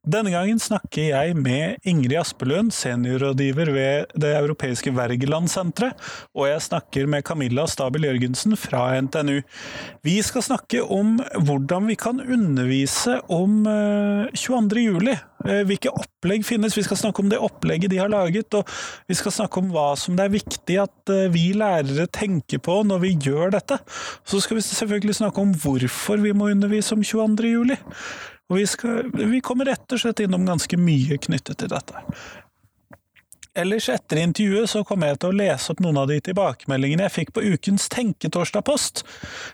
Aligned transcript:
Denne 0.00 0.30
gangen 0.32 0.56
snakker 0.56 1.10
jeg 1.10 1.34
med 1.36 1.82
Ingrid 1.84 2.16
Aspelund, 2.22 2.72
seniorrådgiver 2.72 3.68
ved 3.74 4.14
Det 4.16 4.30
europeiske 4.32 4.94
Wergelandsenteret, 4.96 5.92
og 6.32 6.46
jeg 6.48 6.62
snakker 6.64 7.10
med 7.12 7.26
Camilla 7.28 7.66
Stabel 7.68 8.06
Jørgensen 8.08 8.56
fra 8.56 8.94
NTNU. 8.96 9.42
Vi 10.00 10.14
skal 10.24 10.46
snakke 10.46 10.80
om 10.80 11.18
hvordan 11.44 11.90
vi 11.90 11.98
kan 12.00 12.22
undervise 12.24 13.18
om 13.28 13.68
22. 14.32 14.80
Eh, 14.80 14.88
juli. 14.88 15.18
Eh, 15.44 15.62
hvilke 15.68 15.92
opplegg 15.92 16.48
finnes? 16.48 16.78
Vi 16.80 16.86
skal 16.88 16.96
snakke 16.96 17.20
om 17.20 17.28
det 17.28 17.36
opplegget 17.36 17.92
de 17.92 18.00
har 18.00 18.08
laget, 18.08 18.56
og 18.56 18.64
vi 19.04 19.20
skal 19.20 19.36
snakke 19.36 19.60
om 19.60 19.68
hva 19.68 19.90
som 20.00 20.16
det 20.16 20.30
er 20.30 20.36
viktig 20.38 20.80
at 20.80 21.12
eh, 21.12 21.28
vi 21.28 21.50
lærere 21.52 22.08
tenker 22.08 22.64
på 22.64 22.80
når 22.88 23.04
vi 23.04 23.14
gjør 23.20 23.52
dette. 23.52 23.76
Så 24.24 24.40
skal 24.40 24.56
vi 24.56 24.64
selvfølgelig 24.64 25.20
snakke 25.20 25.44
om 25.44 25.52
hvorfor 25.52 26.24
vi 26.24 26.32
må 26.32 26.48
undervise 26.56 26.96
om 26.96 27.04
22. 27.04 27.52
juli. 27.52 27.82
Og 28.50 28.58
vi, 28.58 28.66
skal, 28.66 29.10
vi 29.14 29.40
kommer 29.44 29.70
rett 29.70 29.94
og 29.94 30.02
slett 30.02 30.22
innom 30.24 30.46
ganske 30.48 30.78
mye 30.80 31.18
knyttet 31.22 31.62
til 31.62 31.70
dette. 31.70 32.02
Ellers 33.58 33.88
etter 33.90 34.20
intervjuet 34.22 34.70
så 34.70 34.82
kommer 34.86 35.10
jeg 35.10 35.20
til 35.22 35.32
å 35.32 35.38
lese 35.40 35.72
opp 35.72 35.80
noen 35.82 35.98
av 35.98 36.10
de 36.10 36.20
tilbakemeldingene 36.22 37.06
jeg 37.08 37.14
fikk 37.16 37.32
på 37.34 37.42
ukens 37.42 37.88
Tenketorsdag-post, 37.90 39.02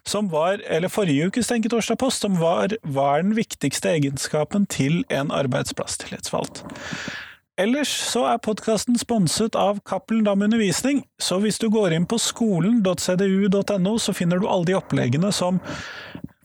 som 0.04 0.28
var, 0.32 0.60
eller 0.68 0.92
forrige 0.92 1.30
ukes 1.30 1.48
Tenketorsdag-post, 1.48 2.26
som 2.26 2.36
var 2.40 2.76
hva 2.84 3.06
er 3.16 3.24
den 3.24 3.36
viktigste 3.38 3.94
egenskapen 3.96 4.68
til 4.72 5.00
en 5.08 5.32
arbeidsplasstillitsvalgt. 5.32 6.64
Ellers 7.56 7.88
så 7.88 8.26
er 8.28 8.42
podkasten 8.44 8.98
sponset 9.00 9.56
av 9.56 9.80
Cappelen 9.88 10.26
Dam 10.26 10.44
Undervisning, 10.44 11.06
så 11.16 11.40
hvis 11.40 11.56
du 11.62 11.70
går 11.72 11.96
inn 11.96 12.04
på 12.08 12.20
skolen.cdu.no, 12.20 13.94
så 13.96 14.12
finner 14.12 14.42
du 14.42 14.44
alle 14.44 14.68
de 14.68 14.76
oppleggene 14.76 15.32
som 15.32 15.62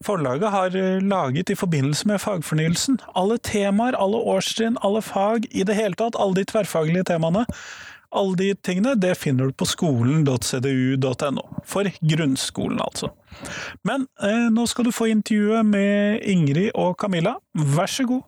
Forlaget 0.05 0.52
har 0.52 0.75
eh, 0.77 1.02
laget 1.02 1.49
i 1.49 1.55
forbindelse 1.55 2.07
med 2.07 2.21
fagfornyelsen. 2.21 2.99
Alle 3.16 3.38
temaer, 3.38 3.97
alle 3.97 4.17
årstrinn, 4.17 4.80
alle 4.83 5.02
fag, 5.05 5.45
i 5.52 5.63
det 5.67 5.77
hele 5.77 5.97
tatt, 5.99 6.17
alle 6.19 6.39
de 6.39 6.45
tverrfaglige 6.49 7.05
temaene. 7.11 7.45
Alle 8.11 8.35
de 8.35 8.49
tingene 8.59 8.95
det 8.99 9.13
finner 9.16 9.47
du 9.47 9.55
på 9.55 9.66
skolen.cdu.no. 9.69 11.43
For 11.63 11.88
grunnskolen, 12.02 12.81
altså. 12.83 13.13
Men 13.88 14.09
eh, 14.23 14.49
nå 14.52 14.66
skal 14.67 14.89
du 14.89 14.95
få 14.95 15.08
intervjuet 15.13 15.66
med 15.66 16.25
Ingrid 16.27 16.73
og 16.75 16.97
Camilla. 16.99 17.38
Vær 17.55 17.91
så 17.91 18.08
god. 18.09 18.25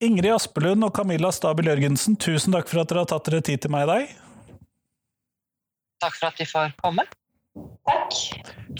Ingrid 0.00 0.32
Aspelund 0.32 0.86
og 0.86 0.94
Camilla 0.96 1.28
Stabel 1.28 1.66
Jørgensen, 1.68 2.14
tusen 2.16 2.54
takk 2.54 2.70
for 2.70 2.80
at 2.80 2.88
dere 2.88 3.02
har 3.02 3.08
tatt 3.10 3.26
dere 3.28 3.42
tid 3.44 3.60
til 3.60 3.72
meg 3.72 3.84
i 3.84 3.88
dag. 3.90 4.12
Takk 6.00 6.14
for 6.16 6.30
at 6.30 6.38
vi 6.40 6.46
får 6.48 6.70
komme. 6.80 7.04
Takk. 7.84 8.14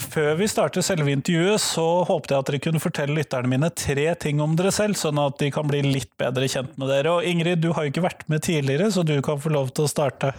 Før 0.00 0.38
vi 0.38 0.48
starter 0.48 0.84
selve 0.86 1.12
intervjuet, 1.12 1.60
så 1.60 1.84
håpet 2.08 2.32
jeg 2.32 2.40
at 2.40 2.48
dere 2.48 2.60
kunne 2.64 2.80
fortelle 2.80 3.18
lytterne 3.18 3.50
mine 3.52 3.68
tre 3.76 4.06
ting 4.22 4.40
om 4.40 4.54
dere 4.56 4.72
selv, 4.72 4.96
sånn 4.96 5.20
at 5.20 5.36
de 5.42 5.50
kan 5.52 5.68
bli 5.68 5.82
litt 5.84 6.08
bedre 6.20 6.48
kjent 6.48 6.80
med 6.80 6.88
dere. 6.88 7.12
Og 7.18 7.28
Ingrid, 7.28 7.60
du 7.60 7.74
har 7.76 7.84
jo 7.84 7.92
ikke 7.92 8.06
vært 8.06 8.24
med 8.32 8.46
tidligere, 8.46 8.88
så 8.88 9.04
du 9.04 9.18
kan 9.26 9.42
få 9.44 9.52
lov 9.52 9.74
til 9.76 9.84
å 9.84 9.92
starte. 9.92 10.32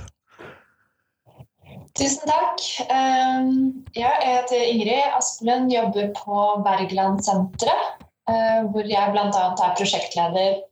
Tusen 2.00 2.26
takk. 2.26 2.66
Ehm, 2.90 3.54
jeg 3.94 4.26
heter 4.26 4.66
Ingrid 4.66 5.14
Aspelund, 5.14 5.70
jobber 5.70 6.10
på 6.18 6.42
Wergelandsenteret. 6.66 8.02
senteret, 8.02 8.70
hvor 8.72 8.88
jeg 8.88 9.14
bl.a. 9.14 9.30
er 9.30 9.74
prosjektleder 9.78 10.52
Eh, 10.54 10.71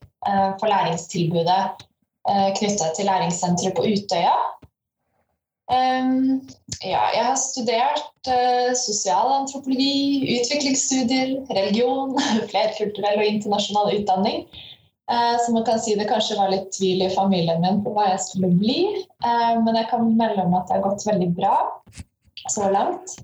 for 0.59 0.67
læringstilbudet 0.67 1.85
knytta 2.29 2.55
knyttet 2.59 2.95
til 2.95 3.05
læringssenteret 3.05 3.75
på 3.75 3.85
Utøya. 3.87 4.35
Ja, 6.83 7.03
jeg 7.13 7.25
har 7.25 7.37
studert 7.37 8.27
uh, 8.27 8.71
sosialantropologi, 8.77 10.25
utviklingsstudier, 10.39 11.35
religion, 11.49 12.17
flerkulturell 12.51 13.21
og 13.21 13.25
internasjonal 13.25 13.95
utdanning. 13.99 14.43
Så 15.09 15.49
man 15.53 15.63
kan 15.65 15.79
si 15.81 15.95
det 15.97 16.05
kanskje 16.05 16.35
var 16.37 16.51
litt 16.51 16.67
tvil 16.75 16.99
i 17.01 17.09
familien 17.09 17.63
min 17.63 17.79
på 17.81 17.95
hva 17.95 18.11
jeg 18.11 18.19
skulle 18.27 18.51
bli. 18.59 18.83
Men 19.25 19.73
jeg 19.73 19.87
kan 19.89 20.03
melde 20.05 20.43
om 20.43 20.53
at 20.59 20.69
det 20.69 20.75
har 20.75 20.83
gått 20.85 21.07
veldig 21.07 21.29
bra 21.33 21.55
så 22.45 22.69
langt. 22.69 23.15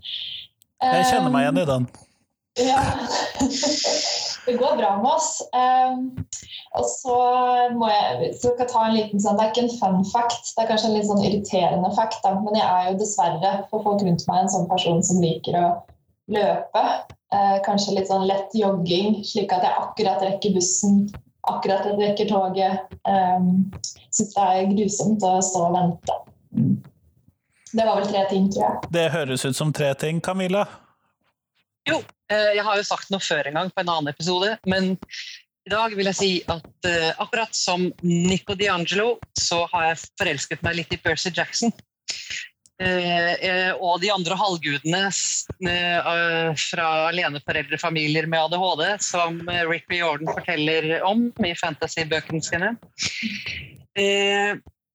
jeg 0.81 1.05
kjenner 1.11 1.29
meg 1.29 1.45
igjen 1.45 1.61
i 1.61 1.67
den. 1.69 1.85
Ja. 2.65 2.81
det 4.45 4.57
går 4.59 4.77
bra 4.79 4.91
med 5.01 5.09
oss. 5.11 5.41
Og 6.75 6.85
så 6.91 7.17
må 7.75 7.89
jeg 7.89 8.31
så 8.39 8.51
jeg 8.59 8.69
ta 8.71 8.85
en 8.85 8.95
liten 8.95 9.21
sånn, 9.21 9.37
Det 9.39 9.45
er 9.45 9.51
ikke 9.53 9.65
en 9.65 9.75
fun 9.79 10.07
fact, 10.11 10.53
det 10.55 10.63
er 10.63 10.71
kanskje 10.71 10.89
en 10.89 10.95
litt 10.97 11.09
sånn 11.09 11.23
irriterende 11.23 11.91
fact, 11.97 12.21
da. 12.25 12.33
men 12.39 12.57
jeg 12.59 12.65
er 12.67 12.89
jo 12.91 12.97
dessverre 12.99 13.53
for 13.71 13.85
folk 13.85 14.03
rundt 14.05 14.25
meg 14.29 14.43
en 14.43 14.53
sånn 14.53 14.69
person 14.71 15.03
som 15.05 15.21
liker 15.23 15.59
å 15.59 15.67
løpe. 16.35 16.83
Eh, 17.35 17.57
kanskje 17.65 17.95
litt 17.97 18.09
sånn 18.11 18.27
lett 18.29 18.53
jogging, 18.55 19.21
slik 19.27 19.53
at 19.55 19.65
jeg 19.65 19.79
akkurat 19.81 20.23
rekker 20.23 20.55
bussen, 20.55 21.05
akkurat 21.49 21.87
rekker 21.99 22.29
toget. 22.29 22.95
Um, 23.07 23.71
Syns 24.15 24.33
det 24.33 24.45
er 24.45 24.69
grusomt 24.71 25.23
å 25.27 25.37
stå 25.43 25.65
og 25.67 25.75
vente. 25.75 26.19
Det 27.75 27.83
var 27.83 27.99
vel 27.99 28.07
tre 28.07 28.23
ting, 28.29 28.47
tror 28.53 28.63
jeg. 28.63 28.91
Det 28.95 29.09
høres 29.11 29.43
ut 29.43 29.57
som 29.57 29.73
tre 29.75 29.91
ting. 29.99 30.21
Camilla? 30.23 30.63
Jo, 31.89 31.99
jeg 32.31 32.63
har 32.65 32.77
jo 32.79 32.85
sagt 32.87 33.11
noe 33.13 33.21
før 33.21 33.47
en 33.47 33.59
gang 33.59 33.71
på 33.73 33.83
en 33.83 33.91
annen 33.91 34.11
episode, 34.13 34.55
men 34.65 34.95
i 35.65 35.71
dag 35.73 35.95
vil 35.97 36.05
jeg 36.11 36.17
si 36.17 36.31
at 36.51 36.87
uh, 36.87 37.11
akkurat 37.23 37.55
som 37.57 37.87
Nico 38.05 38.53
D'Angelo, 38.57 39.15
så 39.33 39.63
har 39.71 39.89
jeg 39.89 40.01
forelsket 40.21 40.65
meg 40.65 40.77
litt 40.77 40.93
i 40.93 40.99
Percy 41.01 41.31
Jackson. 41.33 41.73
Uh, 42.75 43.71
og 43.79 44.01
de 44.03 44.11
andre 44.11 44.35
halvgudene 44.35 45.07
fra 46.59 46.87
aleneforeldrefamilier 47.07 48.27
med 48.29 48.45
ADHD, 48.45 48.85
som 49.01 49.39
Rick 49.71 49.89
Riordan 49.89 50.29
forteller 50.35 50.99
om 51.07 51.29
i 51.41 51.55
fantasybøkene 51.57 52.45
sine. 52.45 52.75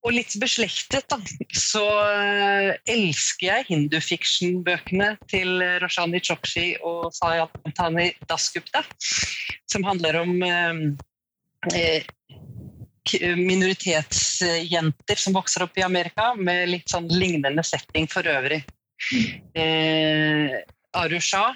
Og 0.00 0.14
litt 0.16 0.32
beslektet, 0.40 1.04
da, 1.12 1.18
så 1.52 1.84
elsker 2.88 3.46
jeg 3.46 3.66
hindufiction-bøkene 3.68 5.10
til 5.28 5.60
Roshani 5.82 6.22
Chokshi 6.24 6.70
og 6.80 7.10
Sayantani 7.12 8.06
Dasgupta 8.30 8.80
som 9.70 9.84
handler 9.84 10.20
om 10.22 10.42
eh, 10.42 12.02
minoritetsjenter 13.36 15.20
som 15.20 15.36
vokser 15.36 15.64
opp 15.66 15.78
i 15.78 15.86
Amerika, 15.86 16.34
med 16.34 16.68
litt 16.70 16.90
sånn 16.90 17.08
lignende 17.10 17.64
setting 17.66 18.08
for 18.10 18.26
øvrig. 18.30 18.62
Eh, 19.54 20.60
Arusha, 20.96 21.54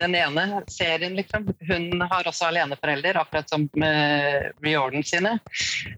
den 0.00 0.14
ene 0.14 0.62
serien, 0.70 1.16
liksom, 1.18 1.48
hun 1.66 2.02
har 2.10 2.28
også 2.28 2.46
aleneforelder, 2.46 3.18
akkurat 3.18 3.50
som 3.50 3.66
med 3.74 4.52
Riordan 4.62 5.02
sine. 5.04 5.32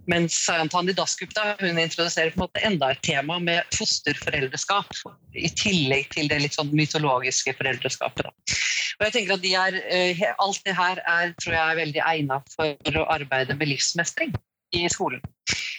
Mens 0.09 0.39
Sayantani 0.47 0.95
Dasgupta 0.97 1.55
hun 1.61 1.79
introduserer 1.79 2.33
på 2.33 2.41
en 2.41 2.47
måte 2.47 2.65
enda 2.65 2.91
et 2.95 3.03
tema 3.05 3.39
med 3.43 3.69
fosterforeldreskap. 3.77 4.97
I 5.37 5.53
tillegg 5.61 6.09
til 6.15 6.33
det 6.33 6.41
litt 6.47 6.57
sånn 6.57 6.73
mytologiske 6.73 7.53
foreldreskapet. 7.61 8.25
Da. 8.25 8.59
Og 8.99 9.07
jeg 9.07 9.15
tenker 9.15 9.37
at 9.37 9.45
de 9.45 9.55
er, 9.55 9.81
eh, 9.93 10.25
Alt 10.39 10.65
det 10.65 10.75
her 10.75 11.03
er, 11.05 11.35
tror 11.37 11.55
jeg 11.55 11.65
er 11.71 11.81
veldig 11.85 12.05
egnet 12.07 12.55
for 12.57 12.99
å 12.99 13.09
arbeide 13.13 13.55
med 13.61 13.69
livsmestring 13.75 14.33
i 14.73 14.89
skolen. 14.89 15.21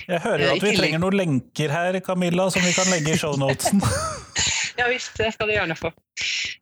Jeg 0.07 0.21
hører 0.23 0.55
at 0.55 0.63
vi 0.63 0.77
trenger 0.77 1.01
noen 1.01 1.17
lenker 1.17 1.73
her, 1.73 1.99
Camilla, 2.05 2.49
som 2.49 2.61
vi 2.65 2.73
kan 2.73 2.89
legge 2.93 3.13
i 3.13 3.21
shownotesen. 3.21 3.81
Ja 4.79 4.87
visst, 4.87 5.17
det 5.19 5.33
skal 5.35 5.49
du 5.49 5.55
gjerne 5.57 5.75
få. 5.75 5.89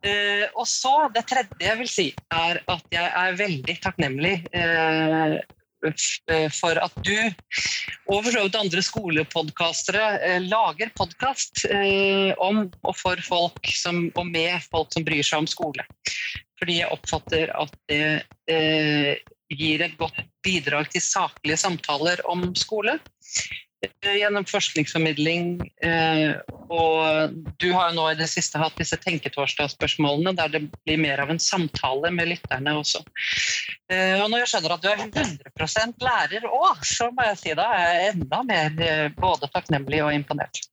Uh, 0.06 0.46
og 0.58 0.66
så, 0.70 0.94
det 1.14 1.28
tredje 1.30 1.68
jeg 1.68 1.80
vil 1.82 1.92
si, 1.92 2.08
er 2.34 2.60
at 2.66 2.90
jeg 2.94 3.12
er 3.22 3.38
veldig 3.38 3.76
takknemlig 3.84 4.34
uh, 4.58 5.38
for 6.58 6.80
at 6.82 6.96
du 7.06 7.14
og 8.10 8.24
for 8.26 8.32
så 8.34 8.42
vidt 8.48 8.58
andre 8.58 8.82
skolepodkastere 8.82 10.08
uh, 10.24 10.40
lager 10.50 10.90
podkast 10.98 11.68
om 12.42 12.64
og 12.66 12.98
for 12.98 13.22
folk 13.22 13.70
som, 13.70 14.08
og 14.18 14.32
med 14.34 14.66
folk 14.66 14.90
som 14.96 15.06
bryr 15.06 15.22
seg 15.22 15.44
om 15.44 15.50
skole. 15.50 15.86
Fordi 16.58 16.80
jeg 16.80 16.90
oppfatter 16.90 17.54
at 17.54 17.76
det 17.86 18.02
gir 19.54 19.84
et 19.86 19.94
godt 20.00 20.18
bidrag 20.44 20.90
til 20.90 21.04
saklige 21.06 21.60
samtaler 21.62 22.24
om 22.26 22.50
skole. 22.58 22.98
Eh, 23.86 24.16
gjennom 24.18 24.46
forskningsformidling. 24.46 25.60
Eh, 25.86 26.32
og 26.70 27.34
du 27.62 27.68
har 27.76 27.92
jo 27.92 27.98
nå 27.98 28.06
i 28.12 28.18
det 28.18 28.30
siste 28.32 28.58
hatt 28.58 28.78
disse 28.80 28.98
tenketorsdagsspørsmålene 29.04 30.34
der 30.38 30.54
det 30.56 30.64
blir 30.72 31.02
mer 31.02 31.22
av 31.22 31.34
en 31.34 31.42
samtale 31.42 32.10
med 32.14 32.32
lytterne 32.34 32.74
også. 32.80 33.04
Eh, 33.92 34.18
og 34.18 34.32
når 34.32 34.44
jeg 34.44 34.54
skjønner 34.54 34.78
at 34.78 34.86
du 34.86 34.90
er 34.90 35.04
100 35.06 36.08
lærer 36.08 36.50
òg, 36.50 36.82
så 36.88 37.12
må 37.14 37.28
jeg 37.30 37.42
si 37.44 37.54
da 37.58 37.68
er 37.76 37.86
jeg 37.92 38.16
enda 38.16 38.42
mer 38.48 39.14
både 39.20 39.52
takknemlig 39.54 40.02
og 40.06 40.16
imponert. 40.16 40.64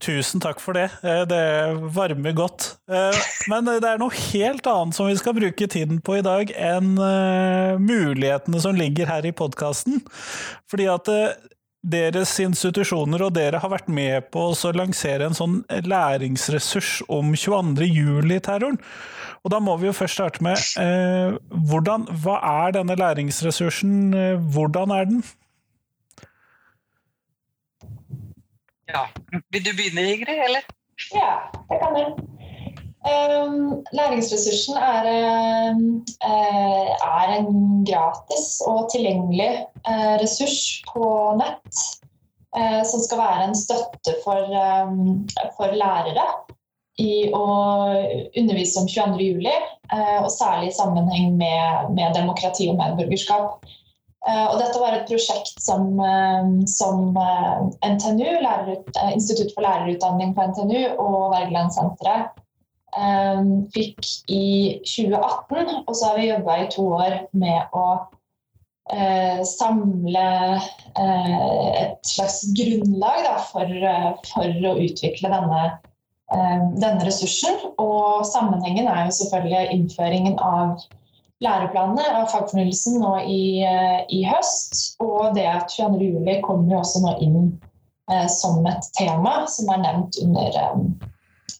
Tusen 0.00 0.40
takk 0.40 0.60
for 0.62 0.78
det. 0.78 0.86
Det 1.28 1.44
varmer 1.92 2.32
godt. 2.38 2.68
Men 3.50 3.66
det 3.66 3.84
er 3.84 3.98
noe 4.00 4.14
helt 4.30 4.68
annet 4.70 4.96
som 4.96 5.10
vi 5.10 5.16
skal 5.18 5.34
bruke 5.36 5.66
tiden 5.68 5.98
på 6.06 6.20
i 6.20 6.24
dag, 6.24 6.52
enn 6.54 6.94
mulighetene 7.82 8.62
som 8.62 8.78
ligger 8.78 9.10
her 9.10 9.26
i 9.26 9.34
podkasten. 9.36 9.98
Fordi 10.70 10.86
at 10.94 11.10
deres 11.80 12.32
institusjoner 12.42 13.22
og 13.24 13.34
dere 13.36 13.60
har 13.62 13.72
vært 13.72 13.88
med 13.88 14.28
på 14.34 14.50
å 14.50 14.72
lansere 14.76 15.26
en 15.26 15.36
sånn 15.36 15.60
læringsressurs 15.68 17.00
om 17.08 17.32
22. 17.32 17.86
juli-terroren. 17.88 18.80
Og 19.40 19.54
da 19.54 19.60
må 19.64 19.78
vi 19.80 19.88
jo 19.88 19.96
først 19.96 20.18
starte 20.18 20.44
med 20.44 20.60
eh, 20.82 21.38
hvordan, 21.70 22.04
hva 22.20 22.36
er 22.66 22.76
denne 22.76 22.98
læringsressursen, 23.00 24.12
hvordan 24.52 24.92
er 24.92 25.08
den? 25.08 25.22
Ja. 28.90 29.06
Vil 29.54 29.64
du 29.64 29.72
begynne, 29.76 30.04
Ingrid, 30.12 30.44
eller? 30.48 30.68
Ja, 31.14 31.32
det 31.70 31.80
kan 31.80 31.96
jeg. 31.96 32.39
Læringsressursen 33.00 34.76
er, 34.76 35.06
uh, 35.70 36.88
er, 37.00 37.32
en 37.38 37.84
gratis 37.88 38.60
og 38.68 38.90
tilgjengelig 38.92 39.48
uh, 39.88 40.16
ressurs 40.20 40.82
på 40.90 41.06
nett 41.40 41.80
uh, 42.58 42.82
som 42.84 43.00
skal 43.00 43.22
være 43.22 43.48
en 43.48 43.56
støtte 43.56 44.16
for, 44.24 44.52
for 45.56 45.76
lærere 45.80 46.28
i 47.00 47.30
å 47.32 47.44
undervise 48.36 48.82
om 48.82 48.88
22.07, 48.90 49.46
og 50.20 50.26
særlig 50.34 50.68
i 50.68 50.74
sammenheng 50.76 51.38
med, 51.40 51.94
med 51.96 52.12
demokrati 52.12 52.66
og 52.68 52.76
medborgerskap. 52.76 53.64
Eh, 54.28 54.46
og 54.52 54.58
dette 54.60 54.80
var 54.80 54.92
et 54.92 55.08
prosjekt 55.08 55.54
som, 55.64 55.94
eh, 56.04 56.48
som 56.68 57.16
eh, 57.16 57.60
NTNU, 57.88 58.28
Institutt 59.14 59.54
for 59.54 59.64
lærerutdanning 59.64 60.34
på 60.36 60.44
NTNU 60.50 60.80
og 61.00 61.32
Wergelandsenteret 61.32 62.36
fikk 63.74 64.06
i 64.32 64.80
2018. 64.82 65.84
Og 65.86 65.92
så 65.94 66.10
har 66.10 66.18
vi 66.18 66.30
jobba 66.30 66.56
i 66.58 66.70
to 66.72 66.86
år 66.98 67.20
med 67.38 67.76
å 67.76 67.84
samle 69.46 70.22
et 70.98 72.08
slags 72.10 72.40
grunnlag 72.58 73.20
da, 73.22 73.36
for, 73.52 73.74
for, 74.32 74.56
å 74.66 74.72
utvikle 74.82 75.30
denne, 75.30 75.60
denne 76.82 77.04
ressursen. 77.06 77.60
Og 77.78 78.26
sammenhengen 78.26 78.90
er 78.90 79.04
jo 79.06 79.18
selvfølgelig 79.20 79.76
innføringen 79.76 80.40
av 80.42 80.82
læreplanene 81.44 82.04
av 82.18 82.28
fagfornyelsen 82.32 83.00
nå 83.00 83.14
i, 83.24 83.42
eh, 83.64 84.00
i, 84.12 84.22
høst. 84.28 84.96
Og 85.02 85.34
det 85.36 85.46
at 85.48 85.72
22. 85.72 86.12
juli 86.12 86.38
kommer 86.44 86.74
jo 86.74 86.80
også 86.82 87.02
nå 87.04 87.16
inn 87.24 87.38
eh, 88.12 88.26
som 88.32 88.60
et 88.68 88.90
tema 88.98 89.44
som 89.48 89.72
er 89.72 89.82
nevnt 89.86 90.20
under, 90.24 90.60
eh, 90.64 91.10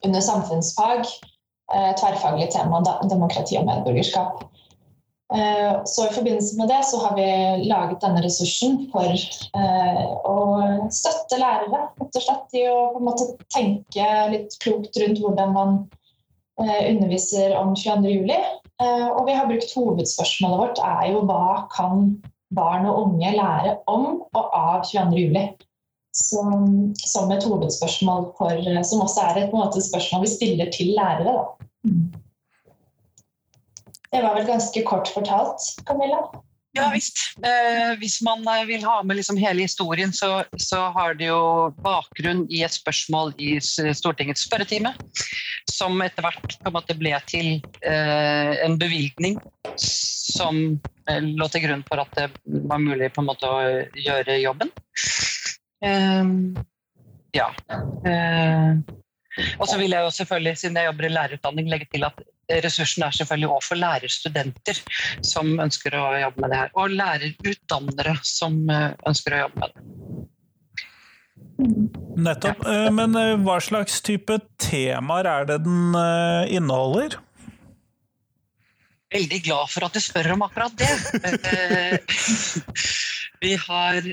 under 0.06 0.24
samfunnsfag. 0.24 1.04
Eh, 1.74 1.90
tverrfaglig 1.98 2.50
tema 2.50 2.80
demokrati 3.10 3.58
og 3.60 3.68
medborgerskap. 3.68 4.42
Eh, 5.34 5.74
så 5.86 6.08
I 6.08 6.14
forbindelse 6.14 6.58
med 6.58 6.68
det 6.72 6.80
så 6.88 6.98
har 7.04 7.14
vi 7.14 7.28
laget 7.70 8.02
denne 8.02 8.22
ressursen 8.24 8.80
for 8.90 9.06
eh, 9.06 10.00
å 10.26 10.38
støtte 10.90 11.38
lærere 11.38 11.84
rett 12.00 12.18
og 12.18 12.24
slett 12.24 12.58
i 12.58 12.64
å 12.66 12.88
på 12.90 12.98
en 12.98 13.06
måte 13.06 13.28
tenke 13.54 14.08
litt 14.32 14.58
klokt 14.64 14.98
rundt 14.98 15.22
hvordan 15.22 15.56
man 15.56 15.80
underviser 16.60 17.54
om 17.56 17.70
22. 17.72 18.10
juli. 18.10 18.36
Eh, 18.80 19.08
og 19.08 19.26
vi 19.28 19.36
har 19.36 19.48
brukt 19.48 19.72
hovedspørsmålet 19.76 20.60
vårt 20.60 20.78
er 20.84 21.10
jo 21.12 21.24
hva 21.28 21.66
kan 21.72 22.06
barn 22.56 22.86
og 22.88 23.02
unge 23.04 23.32
lære 23.36 23.76
om 23.90 24.22
og 24.24 24.54
av 24.56 24.86
22.07. 24.88 25.66
Som, 26.20 26.92
som 27.00 27.30
et 27.32 27.44
hovedspørsmål 27.48 28.26
for, 28.36 28.58
som 28.84 29.04
også 29.06 29.22
er 29.30 29.38
et 29.40 29.54
måte, 29.56 29.80
spørsmål 29.80 30.26
vi 30.26 30.32
stiller 30.34 30.72
til 30.74 30.92
lærere. 30.98 31.32
Da. 31.38 31.90
Det 34.10 34.20
var 34.24 34.36
vel 34.36 34.46
ganske 34.46 34.82
kort 34.84 35.08
fortalt, 35.14 35.64
Camilla? 35.88 36.20
Ja 36.78 36.86
visst. 36.94 37.18
Eh, 37.42 37.96
hvis 37.98 38.20
man 38.22 38.44
eh, 38.46 38.66
vil 38.68 38.84
ha 38.86 39.00
med 39.02 39.18
liksom 39.18 39.38
hele 39.42 39.64
historien, 39.66 40.12
så, 40.14 40.44
så, 40.56 40.84
har 40.94 41.16
det 41.18 41.26
jo 41.26 41.70
bakgrunn 41.82 42.44
i 42.46 42.62
et 42.62 42.74
spørsmål 42.74 43.34
i 43.42 43.56
Stortingets 43.60 44.44
spørretime, 44.46 44.92
som 45.70 45.98
etter 46.04 46.26
hvert 46.26 46.54
på 46.60 46.70
en 46.70 46.76
måte 46.76 46.96
ble 46.98 47.16
til 47.30 47.56
eh, 47.82 48.54
en 48.62 48.78
bevilgning 48.78 49.40
som 49.82 50.62
eh, 51.10 51.18
lå 51.18 51.50
til 51.50 51.66
grunn 51.66 51.84
for 51.90 52.04
at 52.04 52.14
det 52.18 52.30
var 52.70 52.82
mulig 52.82 53.10
på 53.16 53.24
en 53.24 53.30
måte 53.32 53.50
å 53.50 53.60
gjøre 54.06 54.38
jobben. 54.44 54.70
Eh, 55.84 56.24
ja. 57.36 57.48
Eh, 58.06 58.80
og 59.58 59.68
så 59.68 59.78
vil 59.78 59.94
jeg 59.94 60.04
jo 60.04 60.12
selvfølgelig, 60.14 60.56
siden 60.58 60.76
jeg 60.80 60.90
jobber 60.90 61.06
i 61.06 61.14
lærerutdanning, 61.14 61.70
legge 61.70 61.88
til 61.92 62.04
at 62.08 62.22
ressursen 62.64 63.04
er 63.06 63.14
selvfølgelig 63.14 63.52
òg 63.54 63.62
for 63.62 63.78
lærerstudenter 63.78 64.80
som 65.22 65.52
ønsker 65.62 65.94
å 65.94 66.06
jobbe 66.18 66.42
med 66.42 66.52
det 66.52 66.60
her. 66.64 66.74
Og 66.74 66.96
lærerutdannere 66.98 68.16
som 68.26 68.60
eh, 68.68 68.90
ønsker 69.08 69.36
å 69.36 69.42
jobbe 69.46 69.62
med 69.62 69.74
det. 69.74 69.86
Nettopp. 72.20 72.62
Ja. 72.66 72.86
Eh, 72.86 72.92
men 72.96 73.16
hva 73.46 73.58
slags 73.62 74.00
type 74.04 74.40
temaer 74.60 75.28
er 75.30 75.50
det 75.52 75.60
den 75.64 75.94
inneholder? 76.50 77.20
Veldig 79.10 79.40
glad 79.42 79.70
for 79.72 79.86
at 79.86 79.94
du 79.94 80.02
spør 80.02 80.36
om 80.36 80.44
akkurat 80.46 80.74
det. 80.78 80.90
vi 83.42 83.56
har, 83.58 84.06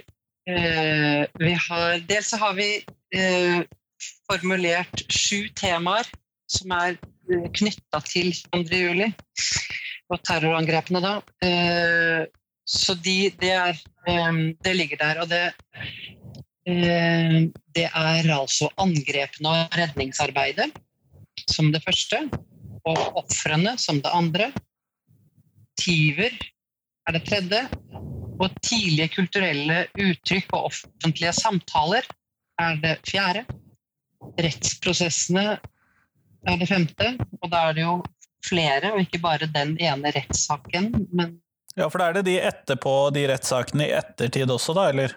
vi 0.47 1.53
har 1.59 2.03
Dels 2.07 2.31
har 2.39 2.53
vi 2.55 2.69
formulert 4.29 5.03
sju 5.11 5.47
temaer 5.59 6.07
som 6.51 6.73
er 6.75 6.95
eh, 6.95 7.47
knytta 7.59 8.01
til 8.07 8.31
2. 8.53 8.63
juli 8.71 9.09
og 10.07 10.21
terrorangrepene 10.27 11.03
da. 11.03 11.13
Eh, 11.43 12.23
så 12.67 12.95
de, 12.99 13.17
det, 13.39 13.53
er, 13.53 13.79
eh, 14.07 14.41
det 14.63 14.75
ligger 14.75 15.01
der. 15.03 15.23
Og 15.23 15.31
det, 15.31 15.45
det 16.67 17.85
er 17.87 18.27
altså 18.35 18.67
angrepene 18.81 19.53
og 19.53 19.77
redningsarbeidet 19.79 20.67
som 21.47 21.71
det 21.71 21.83
første. 21.85 22.25
Og 22.87 23.21
ofrene 23.23 23.75
som 23.79 24.01
det 24.03 24.11
andre. 24.15 24.51
Tyver 25.79 26.33
er 27.07 27.15
det 27.15 27.23
tredje. 27.27 27.63
Og 28.37 28.53
tidlige 28.61 29.09
kulturelle 29.15 29.85
uttrykk 29.97 30.51
og 30.53 30.69
offentlige 30.71 31.33
samtaler 31.33 32.05
er 32.61 32.77
det 32.83 32.97
fjerde 33.07 33.45
rettsprosessene 34.41 35.47
er 36.47 36.59
det 36.59 36.69
femte, 36.69 37.13
og 37.41 37.51
da 37.51 37.67
er 37.69 37.77
det 37.77 37.83
jo 37.85 37.97
flere, 38.45 38.93
og 38.93 39.03
ikke 39.03 39.21
bare 39.23 39.49
den 39.51 39.75
ene 39.81 40.13
rettssaken, 40.15 40.93
men 41.11 41.37
Ja, 41.77 41.85
for 41.93 42.01
da 42.01 42.07
er 42.09 42.15
det 42.17 42.23
de 42.25 42.39
etterpå, 42.41 42.91
de 43.13 43.27
rettssakene 43.29 43.85
i 43.85 43.91
ettertid 43.93 44.49
også, 44.49 44.73
da, 44.73 44.87
eller? 44.89 45.11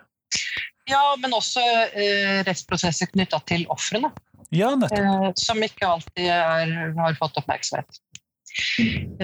Ja, 0.91 1.01
men 1.17 1.33
også 1.33 1.63
eh, 1.63 2.43
rettsprosesser 2.45 3.09
knytta 3.15 3.39
til 3.49 3.65
ofrene. 3.73 4.11
Ja. 4.53 4.75
Eh, 4.75 5.31
som 5.41 5.63
ikke 5.65 5.89
alltid 5.89 6.29
er, 6.29 6.75
har 6.99 7.17
fått 7.17 7.39
oppmerksomhet. 7.41 8.03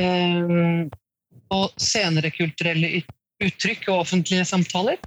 Eh, 0.01 0.89
og 1.53 1.77
senere 1.77 2.33
kulturelle 2.33 2.95
uttrykk 3.43 3.89
og 3.91 4.03
offentlige 4.05 4.47
samtaler. 4.49 5.01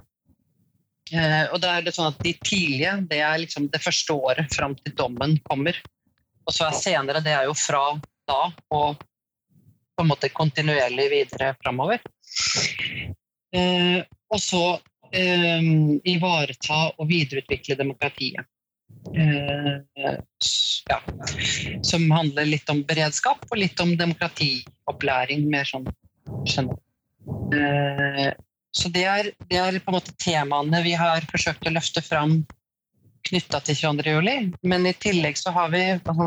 Eh, 1.10 1.46
og 1.50 1.58
da 1.62 1.74
er 1.76 1.86
det 1.86 1.94
sånn 1.96 2.12
at 2.12 2.20
De 2.22 2.32
tidlige 2.38 2.92
det 3.10 3.18
er 3.26 3.40
liksom 3.42 3.66
det 3.72 3.80
første 3.82 4.14
året 4.14 4.52
fram 4.54 4.76
til 4.78 4.94
dommen 4.98 5.38
kommer. 5.48 5.78
Og 6.46 6.54
så 6.54 6.68
er 6.68 6.78
senere 6.78 7.22
det 7.24 7.34
er 7.34 7.48
jo 7.48 7.56
fra 7.58 7.82
da 8.30 8.42
og 8.76 9.00
på 9.00 10.04
en 10.04 10.08
måte 10.08 10.30
kontinuerlig 10.32 11.10
videre 11.12 11.52
framover. 11.60 12.00
Eh, 13.52 13.98
og 14.30 14.40
så 14.40 14.64
eh, 15.10 15.66
ivareta 16.14 16.80
og 16.94 17.10
videreutvikle 17.10 17.76
demokratiet. 17.78 18.46
Ja. 20.90 20.98
Som 21.86 22.10
handler 22.10 22.48
litt 22.48 22.70
om 22.72 22.82
beredskap 22.86 23.44
og 23.48 23.58
litt 23.58 23.80
om 23.82 23.94
demokratiopplæring, 23.98 25.46
mer 25.50 25.68
sånn 25.68 25.86
generelt. 26.44 26.80
Eh, 27.28 28.30
så 28.70 28.88
det 28.94 29.04
er, 29.04 29.30
det 29.50 29.58
er, 29.58 29.78
på 29.82 29.90
en 29.90 29.98
måte 29.98 30.14
temaene 30.22 30.82
vi 30.84 30.94
har 30.98 31.24
forsøkt 31.30 31.66
å 31.66 31.74
løfte 31.74 32.02
fram 32.04 32.38
knytta 33.28 33.60
til 33.66 33.76
22. 33.76 34.14
juli. 34.14 34.36
Men 34.62 34.86
i 34.88 34.94
tillegg 34.96 35.38
så 35.38 35.52
har 35.54 35.72
vi 35.74 35.82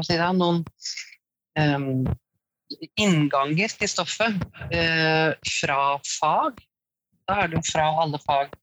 si 0.07 0.19
da, 0.19 0.29
noen 0.35 0.61
um, 1.59 2.03
innganger 2.99 3.73
til 3.79 3.89
stoffet 3.89 4.43
uh, 4.73 5.31
fra 5.61 5.79
fag. 6.19 6.59
Da 7.29 7.39
er 7.43 7.51
det 7.51 7.61
jo 7.61 7.65
fra 7.71 7.87
alle 8.03 8.19
fag 8.25 8.53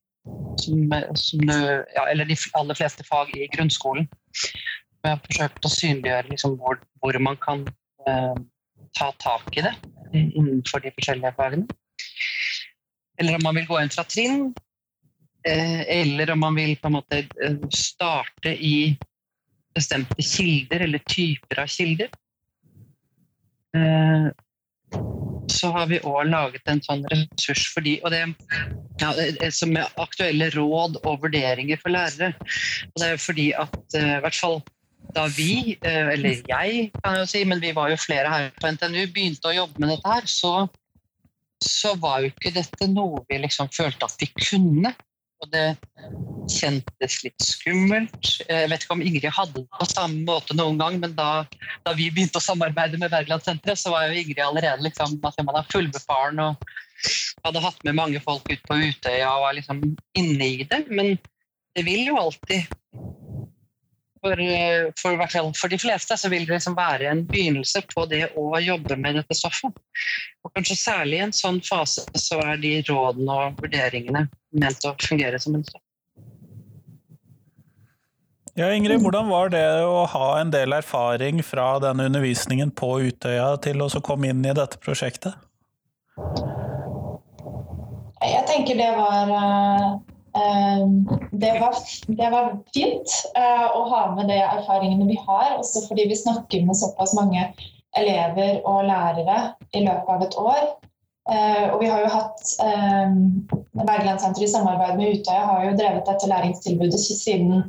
som, 0.61 0.93
som 1.17 1.41
du, 1.49 1.55
ja, 1.95 2.05
Eller 2.05 2.29
de 2.29 2.37
aller 2.59 2.77
fleste 2.77 3.03
fag 3.07 3.33
i 3.33 3.49
grunnskolen. 3.55 4.07
Vi 5.01 5.09
har 5.09 5.21
forsøkt 5.25 5.65
å 5.65 5.73
synliggjøre 5.73 6.29
liksom, 6.29 6.59
hvor, 6.61 6.77
hvor, 7.01 7.17
man 7.17 7.39
kan 7.41 7.65
uh, 8.05 8.37
ta 8.97 9.09
tak 9.23 9.49
i 9.57 9.65
det 9.65 9.73
innenfor 10.13 10.83
de 10.83 10.93
forskjellige 10.93 11.33
fagene. 11.39 11.80
Eller 13.21 13.37
om 13.37 13.45
man 13.45 13.57
vil 13.59 13.69
gå 13.69 13.79
inn 13.81 13.93
fra 13.93 14.05
trinn. 14.09 14.49
Eh, 15.47 15.81
eller 16.01 16.31
om 16.31 16.39
man 16.39 16.55
vil 16.55 16.75
på 16.77 16.89
en 16.89 16.97
måte 16.99 17.23
eh, 17.23 17.57
starte 17.73 18.53
i 18.53 18.97
bestemte 19.73 20.21
kilder 20.21 20.85
eller 20.85 21.01
typer 21.09 21.63
av 21.63 21.71
kilder. 21.71 22.11
Eh, 23.77 24.27
så 25.51 25.71
har 25.73 25.87
vi 25.89 26.01
òg 26.05 26.29
laget 26.29 26.67
en 26.69 26.81
sånn 26.83 27.01
ressurs 27.11 27.63
for 27.73 27.83
de, 27.85 27.95
og 28.05 28.13
det, 28.13 28.21
ja, 29.01 29.09
som 29.53 29.73
er 29.79 29.89
aktuelle 29.99 30.51
råd 30.53 30.99
og 31.01 31.23
vurderinger 31.23 31.79
for 31.81 31.93
lærere. 31.95 32.35
Og 32.91 33.01
det 33.01 33.09
er 33.09 33.21
fordi 33.21 33.47
at 33.57 33.97
i 33.97 34.03
hvert 34.23 34.37
fall 34.37 34.61
da 35.15 35.25
vi, 35.33 35.75
eller 35.83 36.37
jeg 36.47 36.91
kan 37.01 37.17
jeg 37.17 37.23
jo 37.23 37.27
si, 37.27 37.41
men 37.47 37.63
vi 37.63 37.73
var 37.75 37.89
jo 37.91 37.97
flere 37.99 38.31
her 38.31 38.51
på 38.61 38.69
NTNU, 38.71 39.01
begynte 39.11 39.49
å 39.49 39.55
jobbe 39.55 39.81
med 39.81 39.91
dette 39.91 40.13
her, 40.13 40.29
så, 40.29 40.53
så 41.63 41.93
var 42.01 42.21
jo 42.21 42.31
ikke 42.31 42.53
dette 42.55 42.89
noe 42.91 43.23
vi 43.29 43.39
liksom 43.41 43.71
følte 43.73 44.07
at 44.07 44.21
vi 44.21 44.29
kunne. 44.33 44.93
Og 45.41 45.49
det 45.49 45.73
kjentes 46.53 47.15
litt 47.25 47.41
skummelt. 47.41 48.27
Jeg 48.45 48.69
vet 48.69 48.83
ikke 48.83 48.93
om 48.93 49.01
Ingrid 49.01 49.33
hadde 49.33 49.63
det 49.63 49.79
på 49.79 49.87
samme 49.89 50.21
måte 50.27 50.53
noen 50.57 50.77
gang, 50.77 50.99
men 51.01 51.15
da, 51.17 51.47
da 51.87 51.95
vi 51.97 52.11
begynte 52.13 52.37
å 52.37 52.45
samarbeide 52.45 52.99
med 53.01 53.09
Wergelandsenteret, 53.13 53.79
så 53.81 53.93
var 53.93 54.05
jo 54.05 54.21
Ingrid 54.21 54.43
allerede 54.45 54.85
liksom, 54.85 55.17
at 55.25 55.41
man 55.41 55.57
er 55.57 55.71
fullbefaren 55.73 56.43
og 56.45 56.69
hadde 57.45 57.63
hatt 57.63 57.81
med 57.87 57.97
mange 57.97 58.21
folk 58.21 58.45
ut 58.51 58.61
på 58.67 58.77
Utøya 58.77 59.31
og 59.31 59.47
var 59.47 59.57
liksom 59.57 59.81
inne 60.21 60.51
i 60.59 60.67
det. 60.69 60.83
Men 60.93 61.15
det 61.73 61.87
vil 61.87 62.05
jo 62.11 62.19
alltid 62.21 62.69
for, 64.21 64.39
eh, 64.39 64.89
for, 65.01 65.17
for, 65.57 65.67
de 65.67 65.79
fleste 65.81 66.17
så 66.17 66.29
vil 66.29 66.45
det 66.45 66.55
liksom 66.55 66.77
være 66.77 67.09
en 67.09 67.23
begynnelse 67.27 67.83
på 67.89 68.05
det 68.11 68.27
å 68.37 68.47
jobbe 68.61 68.97
med 68.97 69.17
dette 69.19 69.37
stoffet. 69.37 69.73
Og 70.45 70.53
kanskje 70.55 70.77
særlig 70.79 71.19
i 71.19 71.23
en 71.27 71.35
sånn 71.35 71.61
fase 71.65 72.05
så 72.17 72.39
er 72.45 72.61
de 72.61 72.77
rådene 72.87 73.37
og 73.45 73.61
vurderingene 73.61 74.27
ment 74.61 74.85
å 74.85 74.95
fungere 75.01 75.39
som 75.41 75.57
en 75.57 75.65
stoff. 75.65 75.83
Ja, 78.59 78.67
Ingrid, 78.75 78.99
hvordan 78.99 79.29
var 79.31 79.49
det 79.53 79.63
å 79.87 80.03
ha 80.11 80.25
en 80.41 80.49
del 80.51 80.75
erfaring 80.75 81.39
fra 81.45 81.77
den 81.79 82.03
undervisningen 82.03 82.73
på 82.75 82.97
Utøya 83.07 83.53
til 83.63 83.79
å 83.79 83.87
komme 84.03 84.27
inn 84.27 84.43
i 84.43 84.55
dette 84.57 84.79
prosjektet? 84.83 85.37
Jeg 88.21 88.43
tenker 88.49 88.75
det 88.77 88.89
var 88.99 89.31
eh, 89.33 89.93
det 91.31 91.51
var, 91.59 91.75
det 92.07 92.29
var 92.31 92.51
fint 92.73 93.15
eh, 93.35 93.65
å 93.75 93.81
ha 93.91 94.03
med 94.15 94.29
de 94.31 94.37
erfaringene 94.39 95.09
vi 95.09 95.17
har, 95.25 95.57
også 95.57 95.83
fordi 95.89 96.05
vi 96.07 96.19
snakker 96.19 96.63
med 96.67 96.77
såpass 96.79 97.15
mange 97.17 97.49
elever 97.99 98.61
og 98.63 98.85
lærere 98.87 99.51
i 99.75 99.83
løpet 99.83 100.13
av 100.15 100.23
et 100.23 100.37
år. 100.39 100.61
Eh, 101.31 101.65
og 101.73 101.81
vi 101.83 101.89
har 101.91 102.05
jo 102.05 102.13
hatt 102.15 102.53
Bergelandsenteret 103.81 104.47
i 104.47 104.51
samarbeid 104.51 104.97
med 104.99 105.17
Utøya 105.17 105.45
har 105.47 105.65
jo 105.65 105.77
drevet 105.79 106.07
dette 106.07 106.29
læringstilbudet 106.29 106.99
siden, 106.99 107.63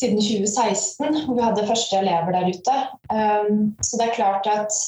siden 0.00 0.18
2016, 0.18 1.22
hvor 1.26 1.38
vi 1.38 1.46
hadde 1.46 1.68
første 1.68 2.00
elever 2.00 2.34
der 2.34 2.50
ute. 2.50 2.76
Um, 3.12 3.72
så 3.84 3.98
det 3.98 4.08
er 4.08 4.16
klart 4.18 4.48
at 4.50 4.78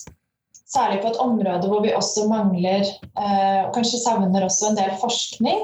særlig 0.75 1.01
på 1.03 1.13
et 1.13 1.21
område 1.23 1.71
hvor 1.71 1.85
vi 1.85 1.95
også 1.95 2.27
mangler, 2.31 2.87
uh, 3.19 3.61
og 3.69 3.75
kanskje 3.77 4.03
savner 4.03 4.47
også 4.47 4.73
en 4.73 4.81
del 4.81 4.95
forskning, 5.01 5.63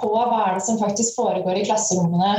på 0.00 0.10
hva 0.12 0.46
er 0.46 0.56
det 0.56 0.64
som 0.66 0.80
faktisk 0.80 1.18
foregår 1.18 1.60
i 1.60 1.66
klasserommene 1.68 2.32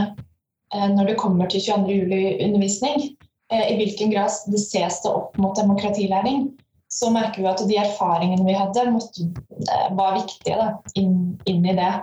eh, 0.73 0.89
når 0.93 1.11
det 1.11 1.19
kommer 1.21 1.49
til 1.51 1.63
22. 1.63 1.99
juli-undervisning. 1.99 3.05
Eh, 3.53 3.65
I 3.73 3.77
hvilken 3.79 4.13
grad 4.13 4.33
det 4.49 4.61
ses 4.63 5.01
det 5.03 5.11
opp 5.11 5.37
mot 5.41 5.57
demokratilæring. 5.59 6.49
Så 6.93 7.09
merker 7.13 7.41
vi 7.41 7.49
at 7.49 7.61
de 7.69 7.77
erfaringene 7.81 8.45
vi 8.45 8.57
hadde, 8.57 8.89
måtte, 8.93 9.29
eh, 9.67 9.87
var 9.97 10.19
viktige 10.19 10.59
da, 10.59 10.67
inn, 10.99 11.39
inn, 11.49 11.65
i 11.65 11.77
det. 11.77 11.93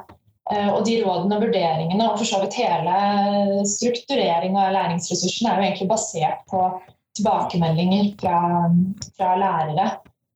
Og 0.51 0.81
de 0.83 0.97
rådene 0.99 1.37
og 1.37 1.45
vurderingene 1.45 2.07
og 2.11 2.17
for 2.19 2.27
så 2.27 2.41
vidt 2.43 2.57
hele 2.59 2.95
struktureringa 3.71 4.65
av 4.65 4.73
læringsressursene 4.75 5.53
er 5.53 5.61
jo 5.61 5.67
egentlig 5.69 5.87
basert 5.93 6.41
på 6.51 6.65
tilbakemeldinger 7.15 8.09
fra, 8.19 8.41
fra 9.15 9.29
lærere 9.39 9.85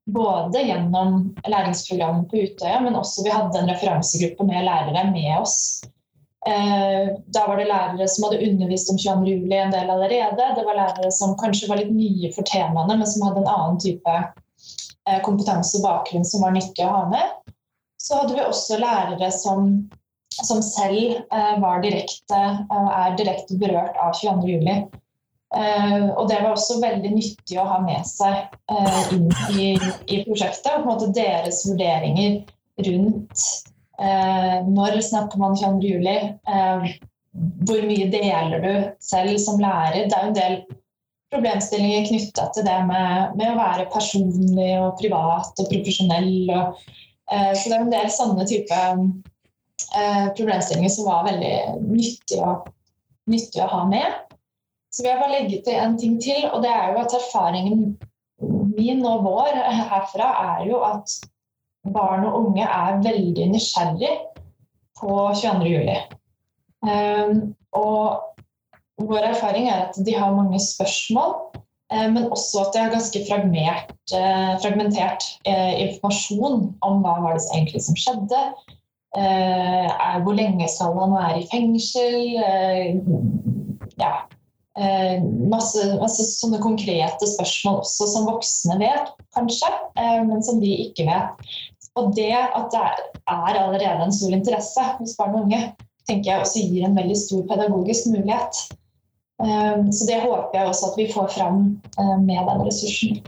både 0.05 0.61
gjennom 0.61 1.35
læringsprogrammet 1.47 2.29
på 2.29 2.37
Utøya, 2.45 2.79
men 2.81 2.95
også 2.95 3.25
vi 3.25 3.33
hadde 3.33 3.59
en 3.59 3.69
referansegruppe 3.71 4.45
med 4.45 4.65
lærere 4.67 5.05
med 5.11 5.31
oss. 5.39 5.57
Eh, 6.45 7.09
da 7.33 7.47
var 7.47 7.57
det 7.57 7.65
lærere 7.71 8.07
som 8.07 8.27
hadde 8.27 8.43
undervist 8.45 8.91
om 8.93 8.99
22. 9.01 9.31
juli 9.33 9.57
en 9.57 9.73
del 9.73 9.89
allerede. 9.89 10.51
Det 10.57 10.65
var 10.67 10.77
lærere 10.77 11.11
som 11.11 11.33
kanskje 11.41 11.69
var 11.71 11.81
litt 11.81 11.93
nye 11.93 12.29
for 12.35 12.45
temaene, 12.45 12.99
men 12.99 13.09
som 13.09 13.25
hadde 13.25 13.41
en 13.41 13.49
annen 13.49 13.79
type 13.81 14.17
eh, 14.21 15.21
kompetanse 15.25 15.79
og 15.79 15.87
bakgrunn 15.87 16.27
som 16.27 16.45
var 16.45 16.53
nyttig 16.53 16.85
å 16.85 16.93
ha 16.93 17.05
med. 17.09 17.55
Så 17.97 18.19
hadde 18.19 18.37
vi 18.37 18.45
også 18.45 18.77
lærere 18.77 19.31
som, 19.33 19.71
som 20.37 20.61
selv 20.61 21.17
eh, 21.17 21.55
var 21.63 21.81
direkte, 21.81 22.43
er 22.69 23.17
direkte 23.17 23.57
berørt 23.57 23.97
av 23.97 24.13
22. 24.13 24.45
juli. 24.53 24.77
Uh, 25.55 26.09
og 26.19 26.27
det 26.27 26.41
var 26.43 26.51
også 26.51 26.81
veldig 26.81 27.13
nyttig 27.15 27.55
å 27.61 27.67
ha 27.69 27.77
med 27.79 28.03
seg 28.07 28.49
uh, 28.67 29.03
inn 29.15 29.29
i, 29.55 29.69
i, 30.11 30.17
prosjektet. 30.25 30.67
På 30.67 30.81
en 30.81 30.89
måte 30.89 31.13
deres 31.15 31.61
vurderinger 31.69 32.41
rundt 32.83 33.43
uh, 34.01 34.57
når 34.67 34.99
snakker 35.09 35.39
man 35.39 35.55
22. 35.59 35.93
juli? 35.95 36.17
hvor 37.35 37.81
mye 37.83 38.05
deler 38.07 38.61
du 38.63 38.73
selv 39.03 39.35
som 39.43 39.57
lærer? 39.59 40.05
Det 40.07 40.15
er 40.15 40.23
jo 40.23 40.29
en 40.29 40.37
del 40.37 40.53
problemstillinger 41.33 42.05
knytta 42.07 42.45
til 42.55 42.63
det 42.63 42.77
med, 42.87 43.33
med, 43.35 43.49
å 43.49 43.57
være 43.57 43.89
personlig 43.91 44.69
og 44.79 44.93
privat 45.01 45.59
og 45.59 45.67
profesjonell. 45.67 46.29
Og, 46.55 46.77
så 47.27 47.65
det 47.65 47.73
er 47.75 47.81
en 47.81 47.91
del 47.91 48.07
sånne 48.15 48.45
type 48.47 48.79
problemstillinger 50.37 50.95
som 50.95 51.09
var 51.09 51.27
veldig 51.27 51.57
nyttig 51.89 52.39
å, 52.39 52.53
nyttig 53.27 53.65
å 53.65 53.67
ha 53.73 53.83
med. 53.91 54.15
Så 54.95 55.03
vil 55.03 55.11
jeg 55.11 55.19
bare 55.19 55.33
legge 55.33 55.61
til 55.65 55.75
en 55.75 55.97
ting 55.99 56.19
til, 56.23 56.45
og 56.53 56.61
det 56.63 56.69
er 56.71 56.93
jo 56.93 56.99
at 57.01 57.15
erfaringen 57.17 57.97
min 58.77 59.05
og 59.07 59.23
vår 59.25 59.57
herfra 59.89 60.27
er 60.55 60.69
jo 60.69 60.79
at 60.87 61.11
barn 61.93 62.23
og 62.27 62.37
unge 62.39 62.63
er 62.63 63.01
veldig 63.03 63.49
nysgjerrig 63.51 64.13
på 64.99 65.09
22. 65.41 65.67
juli. 65.73 65.97
Um, 66.85 67.41
og 67.75 68.39
vår 69.01 69.27
erfaring 69.33 69.67
er 69.69 69.89
at 69.89 69.99
de 70.05 70.15
har 70.15 70.35
mange 70.35 70.59
spørsmål, 70.63 71.35
uh, 71.93 72.07
men 72.13 72.31
også 72.31 72.63
at 72.63 72.71
de 72.73 72.83
har 72.85 72.95
ganske 72.95 73.19
uh, 73.19 74.53
fragmentert 74.63 75.27
uh, 75.47 75.73
informasjon 75.85 76.71
om 76.81 77.03
hva 77.03 77.17
var 77.25 77.35
det 77.37 77.49
egentlig 77.53 77.83
som 77.83 77.99
skjedde. 77.99 78.47
hvor 80.23 80.35
lenge 80.35 80.67
skal 80.67 80.97
han 80.99 81.13
være 81.15 81.37
i 81.39 81.45
fengsel? 81.51 82.15
ja, 83.99 84.09
Eh, 84.25 84.34
masse, 84.75 85.83
masse, 86.01 86.25
sånne 86.35 86.59
konkrete 86.63 87.29
spørsmål 87.31 87.79
også 87.83 88.07
som 88.11 88.27
voksne 88.27 88.75
vet, 88.81 89.13
kanskje, 89.35 89.69
eh, 89.95 90.21
men 90.27 90.43
som 90.43 90.59
de 90.59 90.71
ikke 90.87 91.07
vet. 91.07 91.51
Og 91.95 92.11
det 92.17 92.33
at 92.35 92.73
det 92.73 92.81
er 92.83 93.59
allerede 93.61 94.03
en 94.03 94.15
stor 94.15 94.35
interesse 94.35 94.87
hos 94.97 95.15
barn 95.19 95.37
og 95.37 95.45
unge, 95.45 95.61
tenker 96.09 96.31
jeg 96.31 96.43
også 96.43 96.65
gir 96.67 96.87
en 96.87 96.97
veldig 96.97 97.15
stor 97.17 97.45
pedagogisk 97.51 98.11
mulighet. 98.11 98.65
Eh, 99.45 99.85
så 99.95 100.09
det 100.09 100.23
håper 100.25 100.59
jeg 100.59 100.73
også 100.73 100.91
at 100.91 100.99
vi 100.99 101.11
får 101.13 101.31
fram 101.37 101.61
med 102.27 102.51
den 102.51 102.65
ressursen. 102.67 103.23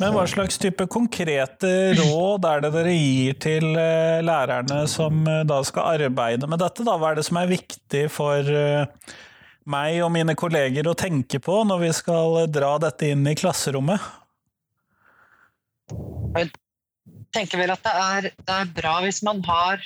Men 0.00 0.14
hva 0.14 0.24
slags 0.28 0.56
type 0.60 0.86
konkrete 0.90 1.68
råd 1.98 2.46
er 2.48 2.62
det 2.64 2.70
dere 2.74 2.94
gir 2.94 3.36
til 3.42 3.66
eh, 3.76 4.22
lærerne 4.24 4.82
som 4.90 5.26
eh, 5.28 5.42
da 5.48 5.60
skal 5.66 6.06
arbeide 6.06 6.48
med 6.48 6.62
dette? 6.62 6.86
Da? 6.86 6.96
Hva 7.00 7.12
er 7.12 7.20
det 7.20 7.26
som 7.28 7.38
er 7.40 7.50
viktig 7.50 8.06
for 8.12 8.40
eh, 8.40 9.12
meg 9.68 10.00
og 10.04 10.12
mine 10.14 10.36
kolleger 10.38 10.88
å 10.88 10.96
tenke 10.98 11.42
på 11.42 11.60
når 11.68 11.84
vi 11.84 11.92
skal 11.96 12.40
dra 12.52 12.74
dette 12.82 13.12
inn 13.12 13.26
i 13.28 13.36
klasserommet? 13.38 14.00
Jeg 16.38 16.52
tenker 17.36 17.60
vel 17.60 17.74
at 17.74 17.84
det 17.84 17.92
er, 17.92 18.30
det 18.32 18.58
er 18.62 18.74
bra 18.80 18.98
hvis 19.04 19.20
man 19.26 19.42
har 19.48 19.82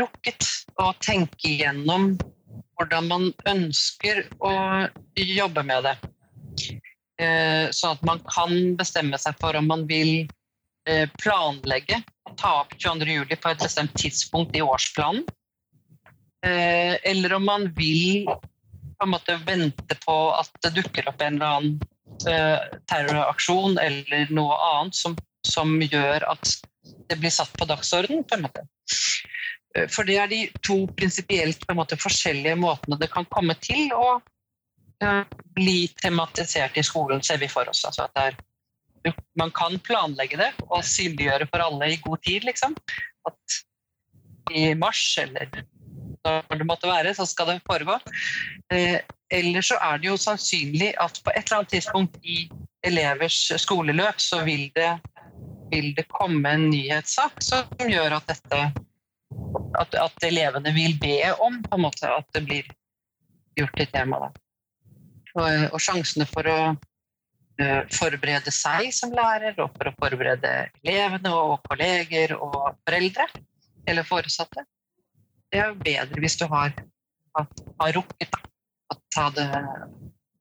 rukket 0.00 0.50
å 0.82 0.90
tenke 1.02 1.50
igjennom 1.50 2.14
hvordan 2.74 3.06
man 3.10 3.30
ønsker 3.50 4.24
å 4.42 4.52
jobbe 5.14 5.62
med 5.66 5.86
det. 5.86 5.94
Sånn 7.14 7.94
at 7.94 8.02
man 8.02 8.20
kan 8.26 8.74
bestemme 8.78 9.18
seg 9.22 9.36
for 9.38 9.54
om 9.54 9.68
man 9.70 9.84
vil 9.86 10.26
eh, 10.88 11.06
planlegge 11.20 12.00
å 12.26 12.34
ta 12.40 12.52
opp 12.64 12.74
22.07 12.74 13.36
på 13.38 13.52
et 13.52 13.62
bestemt 13.62 13.94
tidspunkt 14.00 14.56
i 14.56 14.62
årsplanen. 14.64 15.24
Eh, 16.44 16.96
eller 17.06 17.36
om 17.38 17.46
man 17.46 17.68
vil 17.76 18.26
på 18.26 19.06
en 19.06 19.12
måte 19.14 19.38
vente 19.46 19.96
på 20.02 20.16
at 20.34 20.50
det 20.64 20.74
dukker 20.76 21.08
opp 21.10 21.22
en 21.22 21.38
eller 21.38 21.58
annen 21.58 21.80
terroraksjon 22.86 23.78
eller 23.82 24.28
noe 24.30 24.54
annet 24.54 24.94
som, 24.94 25.16
som 25.42 25.72
gjør 25.82 26.22
at 26.30 26.52
det 27.10 27.16
blir 27.18 27.32
satt 27.32 27.50
på 27.58 27.66
dagsorden. 27.66 28.22
på 28.22 28.36
en 28.36 28.44
måte. 28.44 28.62
For 29.90 30.06
det 30.06 30.18
er 30.22 30.30
de 30.30 30.44
to 30.62 30.84
prinsipielt 30.94 31.64
måte, 31.74 31.98
forskjellige 31.98 32.54
måtene 32.60 33.00
det 33.00 33.10
kan 33.10 33.26
komme 33.34 33.56
til 33.58 33.90
å 33.96 34.20
bli 35.54 35.88
tematisert 36.02 36.76
i 36.78 36.84
skolen, 36.86 37.22
ser 37.22 37.38
vi 37.42 37.48
for 37.48 37.68
oss. 37.68 37.84
Altså 37.88 38.08
er, 38.18 38.36
man 39.38 39.52
kan 39.54 39.78
planlegge 39.84 40.38
det 40.40 40.50
og 40.68 40.84
synliggjøre 40.86 41.48
for 41.50 41.64
alle 41.64 41.92
i 41.92 42.00
god 42.04 42.22
tid. 42.26 42.46
Liksom. 42.48 42.76
At 43.28 43.60
i 44.54 44.66
mars 44.78 45.02
eller 45.20 45.64
når 46.24 46.58
det 46.58 46.66
måtte 46.66 46.88
være, 46.88 47.14
så 47.14 47.26
skal 47.28 47.50
det 47.52 47.62
foregå. 47.68 47.98
Eh, 48.72 49.00
Eller 49.30 49.64
så 49.64 49.74
er 49.82 49.98
det 49.98 50.08
jo 50.08 50.16
sannsynlig 50.20 50.92
at 51.00 51.20
på 51.24 51.32
et 51.34 51.44
eller 51.46 51.58
annet 51.58 51.70
tidspunkt 51.74 52.16
i 52.22 52.48
elevers 52.84 53.52
skoleløp 53.58 54.20
så 54.20 54.44
vil 54.44 54.68
det, 54.76 54.92
vil 55.72 55.94
det 55.96 56.04
komme 56.12 56.52
en 56.54 56.68
nyhetssak 56.70 57.42
som 57.42 57.90
gjør 57.90 58.18
at 58.20 58.28
dette 58.28 58.60
at, 59.80 59.94
at 59.94 60.26
elevene 60.28 60.70
vil 60.76 60.94
be 61.00 61.18
om 61.42 61.62
på 61.64 61.76
en 61.76 61.82
måte 61.82 62.10
at 62.10 62.28
det 62.36 62.44
blir 62.46 62.68
gjort 63.58 63.74
til 63.76 63.90
tema. 63.90 64.20
Da. 64.26 64.43
Og, 65.34 65.78
sjansene 65.82 66.26
for 66.30 66.46
å 66.46 66.58
uh, 66.74 67.80
forberede 67.90 68.52
seg 68.54 68.92
som 68.94 69.14
lærer, 69.14 69.56
og 69.58 69.72
for 69.74 69.90
å 69.90 69.94
forberede 69.98 70.52
elevene 70.84 71.32
og 71.34 71.56
kolleger 71.66 72.36
og 72.38 72.76
foreldre 72.86 73.26
eller 73.90 74.06
foresatte, 74.06 74.62
det 75.50 75.60
er 75.60 75.72
jo 75.72 75.80
bedre 75.82 76.22
hvis 76.22 76.38
du 76.40 76.46
har, 76.50 76.72
har 77.34 77.96
rukket 77.98 78.38
å 78.38 79.28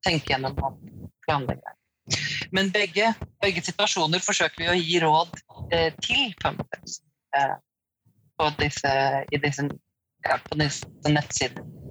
tenke 0.03 0.33
gjennom 0.33 0.57
og 0.61 0.79
planlegge. 1.25 1.75
Men 2.51 2.71
begge, 2.73 3.13
begge, 3.41 3.63
situasjoner 3.63 4.23
forsøker 4.23 4.59
vi 4.59 4.71
å 4.71 4.77
gi 4.77 4.99
råd 5.03 5.37
eh, 5.71 5.93
til 6.03 6.33
på, 6.41 6.51
eh, 7.37 7.53
på 8.39 8.49
disse, 8.59 8.91
disse, 9.31 9.67
ja, 10.27 10.39
på 10.49 10.59
disse 10.59 11.13
nettsidene. 11.13 11.82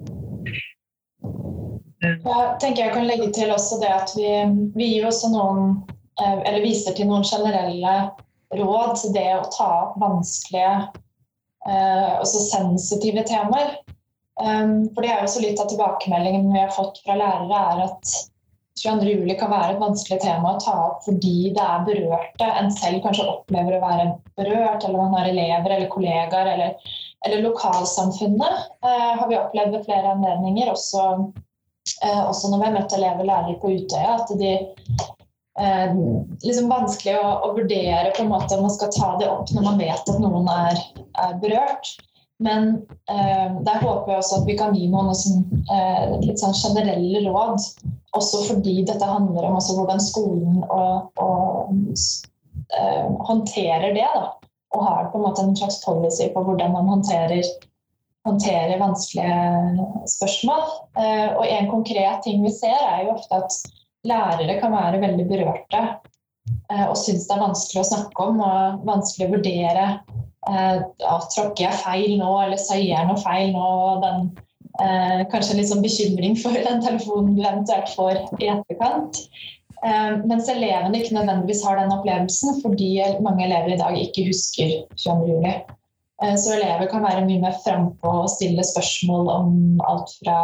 Jeg 2.02 2.18
tenker 2.62 2.82
jeg 2.82 2.94
kan 2.96 3.06
legge 3.06 3.28
til 3.34 3.52
også 3.54 3.78
det 3.82 3.92
at 3.94 4.12
vi, 4.18 4.30
vi 4.74 4.88
gir 4.94 5.06
også 5.06 5.30
noen 5.30 5.76
eh, 6.18 6.40
eller 6.48 6.64
viser 6.64 6.96
til 6.96 7.06
noen 7.10 7.26
generelle 7.26 7.94
råd 8.58 8.96
til 9.00 9.14
det 9.14 9.28
å 9.36 9.46
ta 9.54 9.68
opp 9.84 9.94
vanskelige 10.02 10.72
eh, 11.68 12.10
også 12.18 12.42
sensitive 12.48 13.24
temaer. 13.28 13.76
Um, 14.42 14.88
for 14.94 15.04
det 15.04 15.12
er 15.12 15.22
jo 15.22 15.30
så 15.30 15.42
litt 15.44 15.60
av 15.60 15.68
tilbakemeldingen 15.70 16.48
vi 16.50 16.60
har 16.62 16.72
fått 16.74 17.02
fra 17.04 17.14
lærere, 17.20 17.58
er 17.74 17.82
at 17.84 18.14
22. 18.80 19.12
juli 19.12 19.36
kan 19.38 19.52
være 19.52 19.74
et 19.74 19.82
vanskelig 19.82 20.18
tema 20.22 20.54
å 20.54 20.60
ta 20.62 20.74
opp 20.86 21.02
fordi 21.04 21.52
det 21.54 21.62
er 21.62 21.84
berørte 21.86 22.48
en 22.58 22.70
selv 22.72 23.02
kanskje 23.04 23.28
opplever 23.28 23.76
å 23.76 23.82
være 23.84 24.06
berørt, 24.40 24.86
eller 24.88 24.98
man 24.98 25.14
har 25.18 25.28
elever 25.28 25.76
eller 25.76 25.90
kollegaer 25.92 26.50
eller, 26.54 26.94
eller 27.28 27.44
lokalsamfunnet. 27.44 28.66
eh, 28.82 29.12
har 29.20 29.28
vi 29.30 29.38
opplevd 29.38 29.76
ved 29.76 29.86
flere 29.86 30.16
anledninger, 30.16 30.72
også 30.72 31.04
også 32.02 32.50
når 32.50 32.60
vi 32.60 32.68
har 32.68 32.76
møtt 32.76 32.94
elever 32.96 33.24
og 33.24 33.28
lærere 33.28 33.58
på 33.62 33.72
Utøya, 33.76 34.16
at 34.18 34.32
de 34.40 34.52
eh, 35.60 35.98
liksom 36.44 36.70
vanskelig 36.72 37.18
å, 37.18 37.34
å, 37.46 37.52
vurdere 37.56 38.14
på 38.16 38.24
en 38.24 38.32
måte 38.32 38.56
om 38.56 38.66
man 38.66 38.74
skal 38.74 38.92
ta 38.94 39.12
det 39.20 39.28
opp 39.30 39.52
når 39.54 39.68
man 39.68 39.82
vet 39.82 40.10
at 40.14 40.22
noen 40.22 40.48
er, 40.52 40.82
er 41.26 41.38
berørt. 41.42 41.94
Men 42.42 42.72
eh, 43.12 43.48
der 43.62 43.82
håper 43.84 44.12
jeg 44.12 44.22
også 44.22 44.40
at 44.40 44.48
vi 44.48 44.56
kan 44.58 44.74
gi 44.74 44.88
noen 44.90 45.14
sånn, 45.14 45.44
eh, 45.70 46.14
litt 46.24 46.42
sånn 46.42 46.56
generelle 46.58 47.22
råd. 47.28 47.68
Også 48.18 48.42
fordi 48.48 48.80
dette 48.88 49.08
handler 49.08 49.46
om 49.48 49.58
hvordan 49.62 50.02
skolen 50.02 50.62
og, 50.66 51.12
og 51.22 51.92
eh, 51.92 53.06
håndterer 53.28 53.94
det. 53.94 54.08
Da. 54.16 54.32
Og 54.74 54.86
har 54.88 55.12
på 55.12 55.20
en 55.20 55.26
måte 55.28 55.44
en 55.44 55.54
slags 55.56 55.78
policy 55.84 56.32
på 56.34 56.42
hvordan 56.46 56.74
man 56.74 56.90
håndterer 56.96 57.44
håndtere 58.26 58.78
vanskelige 58.80 59.86
spørsmål. 60.10 60.64
Eh, 60.98 61.28
og 61.36 61.44
en 61.46 61.70
konkret 61.70 62.22
ting 62.24 62.42
vi 62.44 62.54
ser, 62.54 62.78
er 62.78 63.06
jo 63.06 63.16
ofte 63.16 63.40
at 63.42 63.58
lærere 64.06 64.58
kan 64.60 64.74
være 64.74 65.02
veldig 65.02 65.26
berørte 65.30 65.82
eh, 65.82 66.86
og 66.88 66.96
syns 66.98 67.28
det 67.28 67.36
er 67.36 67.44
vanskelig 67.44 67.82
å 67.84 67.90
snakke 67.92 68.28
om 68.30 68.42
og 68.42 68.86
vanskelig 68.88 69.28
å 69.28 69.34
vurdere. 69.36 69.88
Eh, 70.50 70.78
ja, 71.04 71.18
tråkker 71.34 71.68
jeg 71.68 71.82
feil 71.82 72.16
nå, 72.20 72.32
eller 72.44 72.60
sier 72.60 72.88
jeg 72.94 73.10
noe 73.10 73.22
feil 73.22 73.52
nå? 73.56 73.68
Den, 74.06 74.32
kanskje 75.28 75.58
litt 75.58 75.68
sånn 75.68 75.82
bekymring 75.84 76.32
for 76.40 76.56
den 76.56 76.78
telefonen 76.80 77.34
du 77.36 77.42
eventuelt 77.44 77.90
får 77.92 78.22
i 78.40 78.46
etterkant. 78.48 79.18
Mens 80.24 80.48
elevene 80.48 80.96
ikke 80.96 81.12
nødvendigvis 81.12 81.60
har 81.66 81.76
den 81.76 81.92
opplevelsen 81.92 82.56
fordi 82.62 82.88
mange 83.20 83.44
elever 83.44 83.74
i 83.74 83.78
dag 83.82 83.98
ikke 84.00 84.24
husker 84.30 84.72
22. 84.96 85.52
juli. 86.22 86.30
Eh, 86.30 86.36
så 86.36 86.54
elever 86.54 86.90
kan 86.90 87.02
være 87.02 87.26
mye 87.26 87.40
mer 87.40 87.56
frampå 87.64 88.08
og 88.24 88.30
stille 88.30 88.62
spørsmål 88.62 89.28
om 89.28 89.80
alt 89.86 90.10
fra 90.22 90.36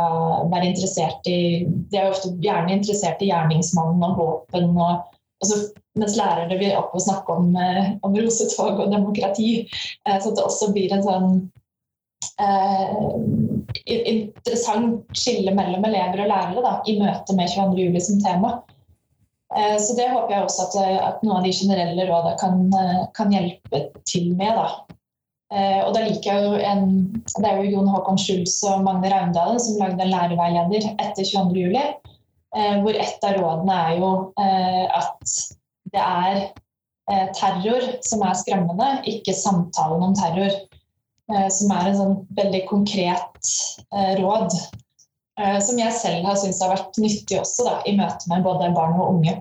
å 0.43 0.49
være 0.51 0.73
interessert 0.73 1.27
i 1.27 1.67
De 1.91 1.99
er 1.99 2.11
ofte 2.11 2.35
gjerne 2.41 2.73
interessert 2.73 3.23
i 3.23 3.31
gjerningsmannen 3.31 4.03
og 4.03 4.17
våpen. 4.19 4.77
Og, 4.77 5.05
altså, 5.43 5.69
mens 5.99 6.17
lærere 6.17 6.59
vil 6.59 6.77
opp 6.77 6.95
og 6.95 7.03
snakke 7.03 7.33
om, 7.33 7.55
eh, 7.57 7.95
om 8.03 8.15
rosetog 8.15 8.81
og 8.81 8.91
demokrati. 8.93 9.69
Eh, 10.07 10.19
så 10.21 10.35
det 10.35 10.45
også 10.45 10.73
blir 10.73 10.93
en 10.93 11.03
sånn 11.03 11.51
eh, 12.41 12.97
interessant 13.87 15.05
skille 15.15 15.55
mellom 15.55 15.85
elever 15.85 16.25
og 16.25 16.31
lærere 16.31 16.63
da, 16.63 16.75
i 16.87 16.99
møte 17.01 17.35
med 17.35 17.49
22.07 17.51 18.01
som 18.01 18.21
tema. 18.25 18.59
Så 19.81 19.95
det 19.97 20.11
håper 20.13 20.35
jeg 20.35 20.45
også 20.45 20.65
at, 20.67 20.75
at 21.01 21.23
noen 21.25 21.39
av 21.39 21.47
de 21.47 21.55
generelle 21.57 22.05
rådene 22.05 22.35
kan, 22.37 23.07
kan 23.17 23.31
hjelpe 23.33 23.81
til 24.05 24.35
med. 24.37 24.53
da. 24.59 24.88
Eh, 25.49 25.81
og 25.81 25.95
da 25.97 26.03
liker 26.05 26.29
jeg 26.29 26.45
jo 26.45 26.57
en, 26.61 26.91
Det 27.25 27.49
er 27.49 27.61
jo 27.63 27.71
Jon 27.73 27.89
Håkon 27.89 28.19
Schulz 28.21 28.59
og 28.69 28.83
Magne 28.85 29.09
Raundalen 29.09 29.61
som 29.63 29.79
lagde 29.81 30.05
en 30.05 30.13
læreveileder 30.13 30.91
etter 31.01 31.25
22.07. 31.25 31.79
Eh, 32.59 32.75
hvor 32.83 32.97
et 32.97 33.29
av 33.29 33.39
rådene 33.39 33.79
er 33.87 33.95
jo 34.01 34.11
eh, 34.41 34.85
at 35.01 35.37
det 35.93 36.05
er 36.05 36.49
terror 37.33 37.85
som 38.05 38.21
er 38.21 38.35
skremmende, 38.37 38.89
ikke 39.09 39.33
samtalen 39.33 40.03
om 40.11 40.17
terror. 40.19 40.53
Som 41.49 41.73
er 41.73 41.89
en 41.89 41.97
sånn 41.97 42.19
veldig 42.37 42.61
konkret 42.69 43.49
råd. 44.19 44.53
som 45.65 45.81
jeg 45.81 45.95
selv 45.97 46.29
har 46.29 46.37
syntes 46.37 46.61
har 46.61 46.75
vært 46.75 47.01
nyttig 47.01 47.39
også 47.41 47.65
da, 47.65 47.75
i 47.89 47.95
møte 47.97 48.29
med 48.29 48.45
både 48.45 48.69
barn 48.77 49.01
og 49.01 49.15
unge. 49.15 49.39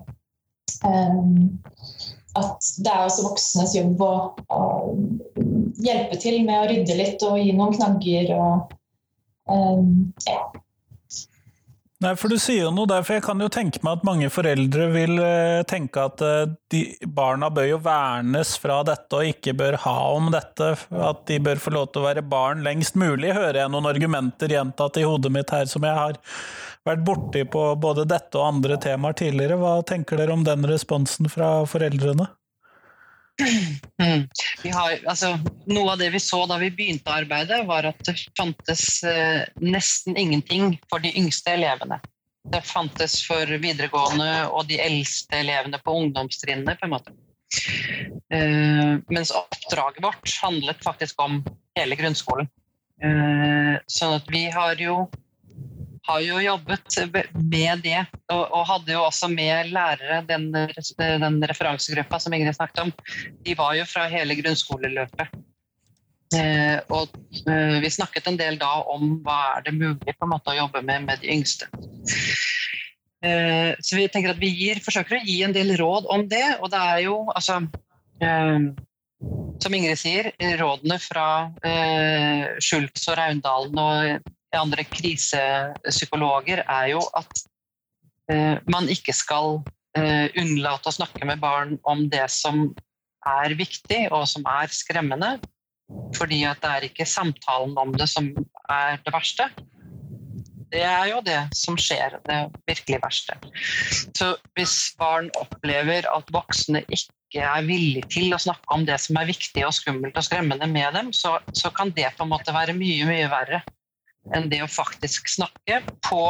At 2.37 2.69
det 2.83 2.93
er 2.93 3.05
også 3.05 3.25
voksnes 3.27 3.75
jobb 3.77 4.03
å, 4.05 4.13
å 4.53 4.61
hjelpe 5.83 6.19
til 6.21 6.39
med 6.45 6.61
å 6.61 6.69
rydde 6.71 6.97
litt 6.97 7.25
og 7.27 7.41
gi 7.41 7.51
noen 7.55 7.75
knagger 7.77 8.31
og 8.37 8.71
um, 9.51 9.91
ja. 10.27 10.41
Nei, 11.97 12.11
for 12.13 12.29
Du 12.29 12.37
sier 12.37 12.67
jo 12.67 12.73
noe 12.73 12.85
der, 12.85 13.01
for 13.01 13.17
jeg 13.17 13.23
kan 13.25 13.39
jo 13.41 13.47
tenke 13.49 13.81
meg 13.81 13.97
at 13.97 14.03
mange 14.05 14.27
foreldre 14.29 14.85
vil 14.93 15.15
uh, 15.17 15.63
tenke 15.65 16.03
at 16.05 16.21
uh, 16.21 16.43
de, 16.69 16.83
barna 17.09 17.49
bør 17.49 17.71
jo 17.71 17.79
vernes 17.81 18.51
fra 18.61 18.83
dette 18.85 19.17
og 19.17 19.31
ikke 19.31 19.55
bør 19.57 19.79
ha 19.81 19.95
om 20.13 20.29
dette. 20.33 20.75
At 20.93 21.25
de 21.29 21.39
bør 21.41 21.63
få 21.63 21.73
lov 21.73 21.89
til 21.89 22.03
å 22.03 22.05
være 22.05 22.21
barn 22.21 22.61
lengst 22.67 22.99
mulig, 23.01 23.33
hører 23.33 23.63
jeg 23.63 23.73
noen 23.73 23.89
argumenter 23.89 24.53
gjentatt 24.53 25.01
i 25.01 25.07
hodet 25.09 25.33
mitt 25.33 25.53
her 25.55 25.65
som 25.71 25.89
jeg 25.89 25.97
har 25.97 26.21
vært 26.87 27.05
borti 27.07 27.43
på 27.51 27.63
både 27.81 28.07
dette 28.09 28.39
og 28.39 28.47
andre 28.47 28.79
temaer 28.81 29.17
tidligere. 29.19 29.59
Hva 29.61 29.77
tenker 29.87 30.19
dere 30.19 30.35
om 30.35 30.43
den 30.47 30.65
responsen 30.69 31.29
fra 31.31 31.61
foreldrene? 31.69 32.27
Mm. 34.01 34.25
Har, 34.73 34.95
altså, 35.05 35.35
noe 35.69 35.93
av 35.93 35.99
det 36.01 36.09
vi 36.15 36.21
så 36.21 36.39
da 36.49 36.57
vi 36.61 36.71
begynte 36.73 37.13
arbeidet, 37.13 37.61
var 37.69 37.85
at 37.89 37.99
det 38.07 38.15
fantes 38.37 39.03
eh, 39.05 39.43
nesten 39.61 40.17
ingenting 40.17 40.77
for 40.89 41.03
de 41.03 41.13
yngste 41.19 41.53
elevene. 41.53 41.99
Det 42.47 42.63
fantes 42.65 43.19
for 43.27 43.49
videregående 43.61 44.47
og 44.47 44.69
de 44.69 44.79
eldste 44.81 45.41
elevene 45.43 45.79
på 45.83 45.95
ungdomstrinnene. 46.01 46.77
på 46.79 46.87
en 46.87 46.95
måte. 46.95 47.13
Eh, 48.33 48.97
mens 49.13 49.31
oppdraget 49.35 50.03
vårt 50.03 50.33
handlet 50.41 50.83
faktisk 50.83 51.21
om 51.21 51.43
hele 51.77 51.95
grunnskolen. 51.99 52.49
Eh, 53.03 53.75
sånn 53.85 54.17
at 54.17 54.29
vi 54.33 54.47
har 54.49 54.79
jo 54.81 55.05
har 56.07 56.21
jo 56.23 56.39
jobbet 56.41 56.97
med 57.35 57.83
det, 57.83 57.99
og, 58.31 58.43
og 58.43 58.63
hadde 58.71 58.95
jo 58.95 59.03
også 59.05 59.29
med 59.31 59.73
lærere 59.75 60.21
den, 60.27 60.49
den 60.53 61.37
referansegruppa 61.51 62.19
som 62.23 62.35
Ingrid 62.35 62.55
snakket 62.55 62.85
om. 62.85 62.93
De 63.45 63.55
var 63.59 63.75
jo 63.77 63.85
fra 63.89 64.07
hele 64.11 64.37
grunnskoleløpet. 64.39 65.35
Eh, 66.35 66.79
og 66.91 67.13
eh, 67.47 67.77
vi 67.79 67.91
snakket 67.91 68.27
en 68.27 68.39
del 68.39 68.57
da 68.59 68.81
om 68.91 69.21
hva 69.23 69.37
er 69.55 69.67
det 69.67 69.77
mulig 69.77 70.11
på 70.11 70.27
en 70.27 70.33
måte 70.33 70.51
å 70.51 70.57
jobbe 70.57 70.81
med 70.83 71.05
med 71.07 71.23
de 71.23 71.31
yngste. 71.37 71.69
Eh, 73.23 73.71
så 73.79 73.95
vi 73.97 74.07
tenker 74.11 74.33
at 74.33 74.41
vi 74.41 74.51
gir, 74.51 74.81
forsøker 74.83 75.17
å 75.17 75.23
gi 75.23 75.39
en 75.45 75.55
del 75.55 75.75
råd 75.79 76.09
om 76.13 76.27
det, 76.29 76.45
og 76.59 76.71
det 76.73 76.81
er 76.83 76.99
jo 77.07 77.21
altså 77.31 77.61
eh, 78.21 78.67
som 79.63 79.73
Ingrid 79.73 79.97
sier, 79.99 80.31
rådene 80.59 80.99
fra 81.01 81.27
eh, 81.65 82.59
Schultz 82.61 83.07
og 83.09 83.17
Raundalen 83.17 83.79
og 83.81 84.33
andre 84.55 84.85
krisepsykologer, 84.87 86.63
er 86.63 86.91
jo 86.93 87.01
at 87.17 87.43
eh, 88.31 88.57
man 88.71 88.87
ikke 88.91 89.15
skal 89.15 89.59
eh, 89.97 90.31
unnlate 90.39 90.89
å 90.89 90.97
snakke 90.99 91.27
med 91.27 91.41
barn 91.43 91.77
om 91.87 92.07
det 92.11 92.25
som 92.31 92.69
er 93.27 93.57
viktig 93.59 94.07
og 94.11 94.27
som 94.29 94.47
er 94.47 94.71
skremmende. 94.71 95.37
Fordi 96.17 96.41
at 96.47 96.59
det 96.63 96.71
er 96.71 96.85
ikke 96.89 97.07
samtalen 97.07 97.77
om 97.79 97.93
det 97.95 98.09
som 98.11 98.29
er 98.71 98.99
det 99.03 99.13
verste. 99.15 99.47
Det 100.67 100.81
er 100.83 101.05
jo 101.13 101.21
det 101.23 101.39
som 101.55 101.77
skjer, 101.79 102.17
det 102.27 102.39
virkelig 102.67 102.99
verste. 102.99 103.37
Så 104.17 104.33
hvis 104.57 104.75
barn 104.99 105.29
opplever 105.39 106.09
at 106.11 106.33
voksne 106.35 106.83
ikke 106.91 107.43
er 107.43 107.63
villige 107.63 108.09
til 108.11 108.35
å 108.35 108.41
snakke 108.41 108.75
om 108.75 108.83
det 108.87 108.97
som 108.99 109.19
er 109.19 109.29
viktig 109.29 109.63
og 109.63 109.71
skummelt 109.75 110.19
og 110.19 110.27
skremmende 110.27 110.67
med 110.67 110.91
dem, 110.99 111.13
så, 111.15 111.37
så 111.55 111.71
kan 111.71 111.93
det 111.95 112.11
på 112.17 112.27
en 112.27 112.33
måte 112.35 112.55
være 112.55 112.75
mye, 112.75 113.07
mye 113.07 113.31
verre 113.31 113.63
enn 114.35 114.49
det 114.51 114.63
å 114.63 114.71
faktisk 114.71 115.29
snakke 115.31 115.81
på 116.07 116.21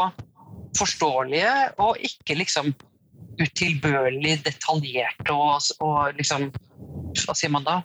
forståelige 0.77 1.53
og 1.81 1.97
ikke 2.05 2.37
liksom 2.37 2.73
utilbørlig 3.41 4.39
detaljerte 4.45 5.33
og, 5.33 5.61
og 5.85 6.17
liksom 6.17 6.49
Hva 7.17 7.33
sier 7.33 7.49
man 7.49 7.65
da? 7.65 7.79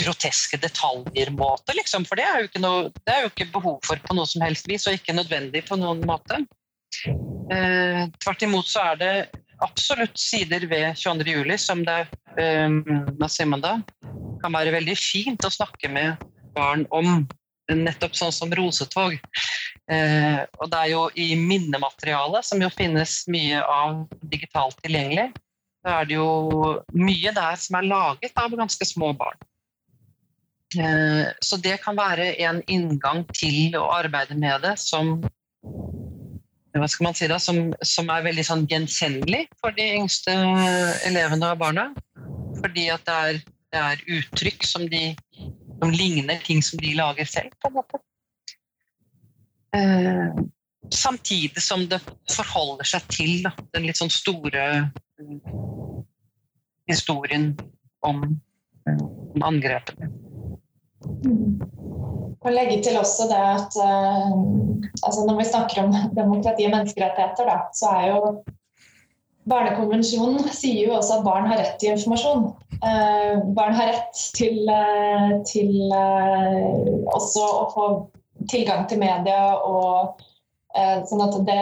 groteske 0.00 0.58
detaljer-måte, 0.62 1.74
liksom. 1.78 2.06
For 2.08 2.18
det 2.18 2.26
er, 2.26 2.48
noe, 2.62 2.90
det 3.06 3.14
er 3.14 3.24
jo 3.24 3.30
ikke 3.32 3.50
behov 3.54 3.78
for 3.86 4.00
på 4.02 4.16
noe 4.16 4.26
som 4.28 4.42
helst 4.44 4.68
vis, 4.70 4.86
og 4.88 4.98
ikke 4.98 5.16
nødvendig 5.16 5.64
på 5.68 5.78
noen 5.80 6.02
måte. 6.08 6.40
Eh, 7.04 8.02
tvert 8.22 8.44
imot 8.46 8.68
så 8.70 8.88
er 8.92 9.00
det 9.00 9.14
absolutt 9.64 10.18
sider 10.18 10.66
ved 10.70 10.98
22. 10.98 11.30
juli 11.30 11.58
som 11.60 11.84
det 11.86 12.00
eh, 12.40 12.78
hva 13.20 13.30
sier 13.30 13.48
man 13.50 13.62
da, 13.64 13.76
kan 14.42 14.54
være 14.54 14.74
veldig 14.74 14.96
fint 14.98 15.46
å 15.46 15.52
snakke 15.52 15.90
med 15.92 16.26
barn 16.56 16.84
om. 16.94 17.24
Nettopp 17.72 18.16
sånn 18.18 18.34
som 18.34 18.52
rosetog. 18.52 19.14
Eh, 19.88 20.40
og 20.60 20.68
det 20.72 20.80
er 20.80 20.90
jo 20.92 21.06
i 21.16 21.30
minnematerialet, 21.38 22.44
som 22.44 22.60
jo 22.60 22.68
finnes 22.72 23.22
mye 23.32 23.62
av 23.62 24.04
digitalt 24.20 24.76
tilgjengelig, 24.84 25.30
så 25.84 25.96
er 25.98 26.08
det 26.08 26.18
jo 26.18 26.28
mye 26.96 27.32
der 27.36 27.58
som 27.60 27.78
er 27.80 27.88
laget 27.88 28.40
av 28.40 28.56
ganske 28.56 28.88
små 28.88 29.12
barn. 29.16 29.40
Eh, 30.76 31.32
så 31.44 31.56
det 31.60 31.78
kan 31.84 31.96
være 31.96 32.34
en 32.44 32.62
inngang 32.68 33.24
til 33.32 33.76
å 33.78 33.86
arbeide 33.94 34.36
med 34.36 34.64
det 34.64 34.76
som 34.82 35.18
hva 36.74 36.88
skal 36.90 37.06
man 37.06 37.14
si 37.14 37.28
da, 37.30 37.36
som, 37.38 37.68
som 37.86 38.08
er 38.10 38.24
veldig 38.24 38.44
sånn 38.48 38.64
gjenkjennelig 38.66 39.44
for 39.62 39.74
de 39.76 39.84
yngste 39.94 40.32
elevene 41.06 41.52
og 41.52 41.60
barna. 41.60 41.84
Fordi 42.58 42.88
at 42.90 43.04
det 43.06 43.18
er, 43.28 43.38
det 43.70 43.82
er 43.82 44.02
uttrykk 44.16 44.66
som, 44.66 44.88
de, 44.90 45.12
som 45.84 45.92
ligner 45.92 46.36
ting 46.36 46.62
som 46.62 46.78
de 46.78 46.94
lager 46.94 47.24
selv, 47.24 47.50
på 47.60 47.68
en 47.68 47.74
måte. 47.74 47.98
Eh, 49.76 50.44
samtidig 50.90 51.62
som 51.62 51.88
det 51.88 52.00
forholder 52.36 52.88
seg 52.88 53.08
til 53.12 53.42
da, 53.44 53.52
den 53.76 53.84
litt 53.84 54.00
sånn 54.00 54.12
store 54.12 54.64
uh, 55.20 56.00
historien 56.88 57.50
om, 58.06 58.22
uh, 58.88 59.04
om 59.34 59.44
angrepene. 59.44 60.08
Og 61.04 62.48
legge 62.52 62.80
til 62.86 62.96
også 62.96 63.26
det 63.28 63.40
at 63.40 63.74
altså 65.04 65.24
Når 65.26 65.36
vi 65.36 65.44
snakker 65.48 65.80
om 65.82 65.92
demokrati 66.16 66.64
og 66.64 66.72
menneskerettigheter, 66.72 67.48
da, 67.48 67.58
så 67.76 67.90
er 67.92 68.06
jo 68.08 68.20
Barnekonvensjonen 69.50 70.48
sier 70.56 70.88
jo 70.88 70.94
også 70.96 71.18
at 71.18 71.24
barn 71.26 71.48
har 71.50 71.60
rett 71.60 71.74
til 71.80 71.92
informasjon. 71.92 72.46
Eh, 72.80 73.42
barn 73.56 73.76
har 73.76 73.90
rett 73.92 74.22
til, 74.36 74.62
til 75.48 75.74
eh, 75.92 76.62
også 77.12 77.44
å 77.44 77.66
få 77.74 77.88
tilgang 78.50 78.86
til 78.88 79.02
media 79.04 79.56
og 79.64 80.22
Sånn 80.74 81.20
at 81.22 81.36
det, 81.46 81.60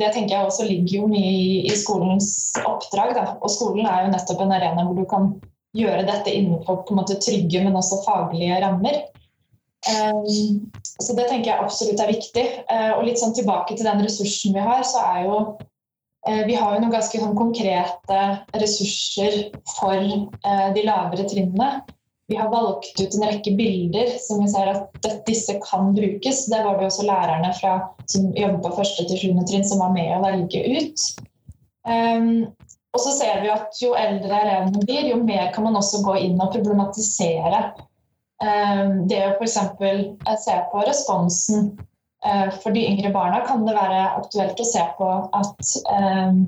det, 0.00 0.06
tenker 0.14 0.32
jeg 0.32 0.48
også 0.48 0.64
ligger 0.64 1.02
jo 1.02 1.08
mye 1.10 1.28
i, 1.28 1.48
i 1.68 1.74
skolens 1.76 2.30
oppdrag. 2.56 3.10
Da. 3.12 3.24
Og 3.44 3.52
skolen 3.52 3.84
er 3.84 4.06
jo 4.06 4.14
nettopp 4.14 4.40
en 4.40 4.54
arena 4.56 4.86
hvor 4.86 4.96
du 4.96 5.02
kan 5.10 5.26
gjøre 5.76 6.06
dette 6.08 6.32
innenfor 6.32 6.80
på 6.86 6.94
en 6.94 7.00
måte 7.02 7.18
trygge, 7.20 7.60
men 7.60 7.76
også 7.76 8.00
faglige 8.06 8.56
rammer. 8.64 9.02
Um, 9.86 10.24
så 10.82 11.14
det 11.14 11.28
tenker 11.28 11.52
jeg 11.52 11.62
absolutt 11.62 12.00
er 12.02 12.14
viktig. 12.14 12.44
Uh, 12.70 12.96
og 12.96 13.04
litt 13.06 13.20
sånn 13.20 13.36
tilbake 13.36 13.76
til 13.76 13.86
den 13.86 14.02
ressursen 14.06 14.56
vi 14.56 14.64
har, 14.64 14.82
så 14.88 15.04
er 15.04 15.26
jo 15.28 15.40
Vi 16.26 16.54
har 16.58 16.74
jo 16.74 16.80
noen 16.82 16.90
ganske 16.90 17.20
sånn 17.22 17.36
konkrete 17.38 18.22
ressurser 18.58 19.36
for 19.76 19.94
uh, 19.94 20.68
de 20.74 20.82
lavere 20.82 21.26
trinnene. 21.30 21.84
Vi 22.26 22.36
har 22.36 22.50
valgt 22.50 23.00
ut 23.00 23.14
en 23.14 23.26
rekke 23.28 23.52
bilder 23.54 24.10
som 24.18 24.40
vi 24.42 24.48
ser 24.50 24.72
at 24.72 25.06
disse 25.28 25.54
kan 25.62 25.92
brukes. 25.94 26.46
Der 26.50 26.64
var 26.66 26.80
det 26.80 26.88
også 26.88 27.06
lærerne 27.06 27.52
fra, 27.60 27.76
som 28.10 28.32
jobber 28.34 28.64
på 28.64 28.80
første 28.80 29.06
til 29.06 29.20
sjuende 29.20 29.46
trinn 29.46 29.66
som 29.66 29.82
var 29.84 29.92
med 29.94 30.10
å 30.16 30.22
velge 30.24 30.64
ut. 30.66 31.04
Um, 31.86 32.48
og 32.96 33.02
så 33.04 33.12
ser 33.14 33.42
vi 33.44 33.52
at 33.52 33.78
jo 33.78 33.92
eldre 33.94 34.40
elevene 34.40 34.82
blir, 34.82 35.06
jo 35.12 35.20
mer 35.22 35.52
kan 35.54 35.68
man 35.68 35.78
også 35.78 36.02
gå 36.02 36.16
inn 36.26 36.40
og 36.42 36.50
problematisere. 36.56 37.68
Um, 38.42 39.04
det 39.06 39.22
å 39.22 39.34
f.eks. 39.36 39.58
Eh, 39.86 40.38
se 40.42 40.56
på 40.72 40.82
responsen. 40.88 41.76
Eh, 42.24 42.50
for 42.62 42.74
de 42.74 42.86
yngre 42.88 43.12
barna 43.14 43.42
kan 43.46 43.66
det 43.66 43.76
være 43.76 44.02
aktuelt 44.20 44.60
å 44.60 44.66
se 44.68 44.84
på 44.98 45.10
at 45.36 45.76
ehm, 45.92 46.46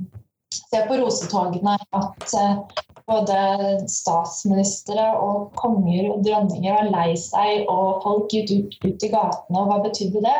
Se 0.48 0.78
på 0.88 0.96
rosetogene 0.96 1.74
at 1.92 2.30
eh, 2.40 2.84
både 3.08 3.40
statsministre 3.92 5.04
og 5.20 5.50
konger 5.60 6.06
og 6.08 6.22
dronninger 6.24 6.72
var 6.72 6.88
lei 6.88 7.10
seg, 7.20 7.66
og 7.68 8.00
folk 8.00 8.32
gikk 8.32 8.54
ut, 8.54 8.78
ut, 8.80 9.04
i 9.04 9.10
gatene, 9.12 9.60
og 9.60 9.68
hva 9.68 9.76
betydde 9.84 10.22
det? 10.24 10.38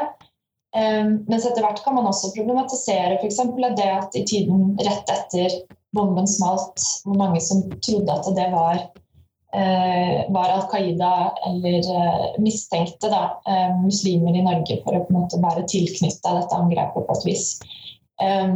Mens 1.29 1.45
etter 1.49 1.65
hvert 1.65 1.81
kan 1.85 1.97
man 1.97 2.09
også 2.09 2.33
problematisere 2.35 3.17
f.eks. 3.21 3.41
det 3.77 3.89
at 3.89 4.17
i 4.17 4.25
tiden 4.29 4.75
rett 4.81 5.13
etter 5.13 5.61
bomben 5.97 6.29
smalt, 6.29 6.83
hvor 7.05 7.17
mange 7.19 7.41
som 7.41 7.63
trodde 7.85 8.13
at 8.13 8.29
det 8.37 8.49
var, 8.53 8.81
eh, 8.83 8.98
var 9.49 10.51
Al 10.53 10.67
Qaida 10.69 11.33
eller 11.49 11.79
eh, 11.81 12.25
mistenkte 12.45 13.09
da, 13.09 13.23
eh, 13.49 13.71
muslimer 13.81 14.37
i 14.37 14.43
Norge 14.45 14.77
for 14.85 14.93
å 14.93 15.05
på 15.07 15.15
en 15.15 15.23
måte 15.23 15.41
være 15.41 15.65
tilknytta 15.73 16.35
dette 16.37 16.59
angrepet 16.59 17.07
på 17.07 17.17
et 17.17 17.25
vis. 17.25 17.47
Eh, 18.23 18.49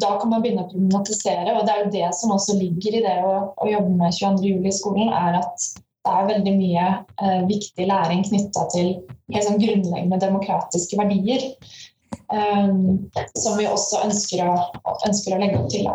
da 0.00 0.14
kan 0.18 0.32
man 0.32 0.42
begynne 0.42 0.64
å 0.64 0.70
problematisere, 0.70 1.54
og 1.54 1.66
det 1.68 1.74
er 1.74 1.84
jo 1.84 1.92
det 1.94 2.08
som 2.16 2.32
også 2.34 2.56
ligger 2.58 2.96
i 2.96 3.04
det 3.04 3.18
å, 3.26 3.34
å 3.60 3.68
jobbe 3.68 3.92
med 4.00 4.16
22. 4.16 4.48
juli 4.48 4.72
i 4.72 4.74
skolen, 4.74 5.12
er 5.12 5.38
at 5.42 5.68
det 6.00 6.14
er 6.16 6.30
veldig 6.30 6.54
mye 6.56 6.86
eh, 7.20 7.42
viktig 7.50 7.86
læring 7.90 8.24
knytta 8.24 8.64
til 8.72 8.88
helt 9.34 9.46
sånn 9.46 9.60
grunnleggende 9.60 10.20
demokratiske 10.22 10.96
verdier. 10.98 11.44
Eh, 12.32 12.72
som 13.36 13.60
vi 13.60 13.68
også 13.68 14.00
ønsker 14.06 14.48
å, 14.48 14.56
ønsker 15.06 15.36
å 15.36 15.40
legge 15.44 15.60
opp 15.60 15.70
til. 15.74 15.86
Da. 15.90 15.94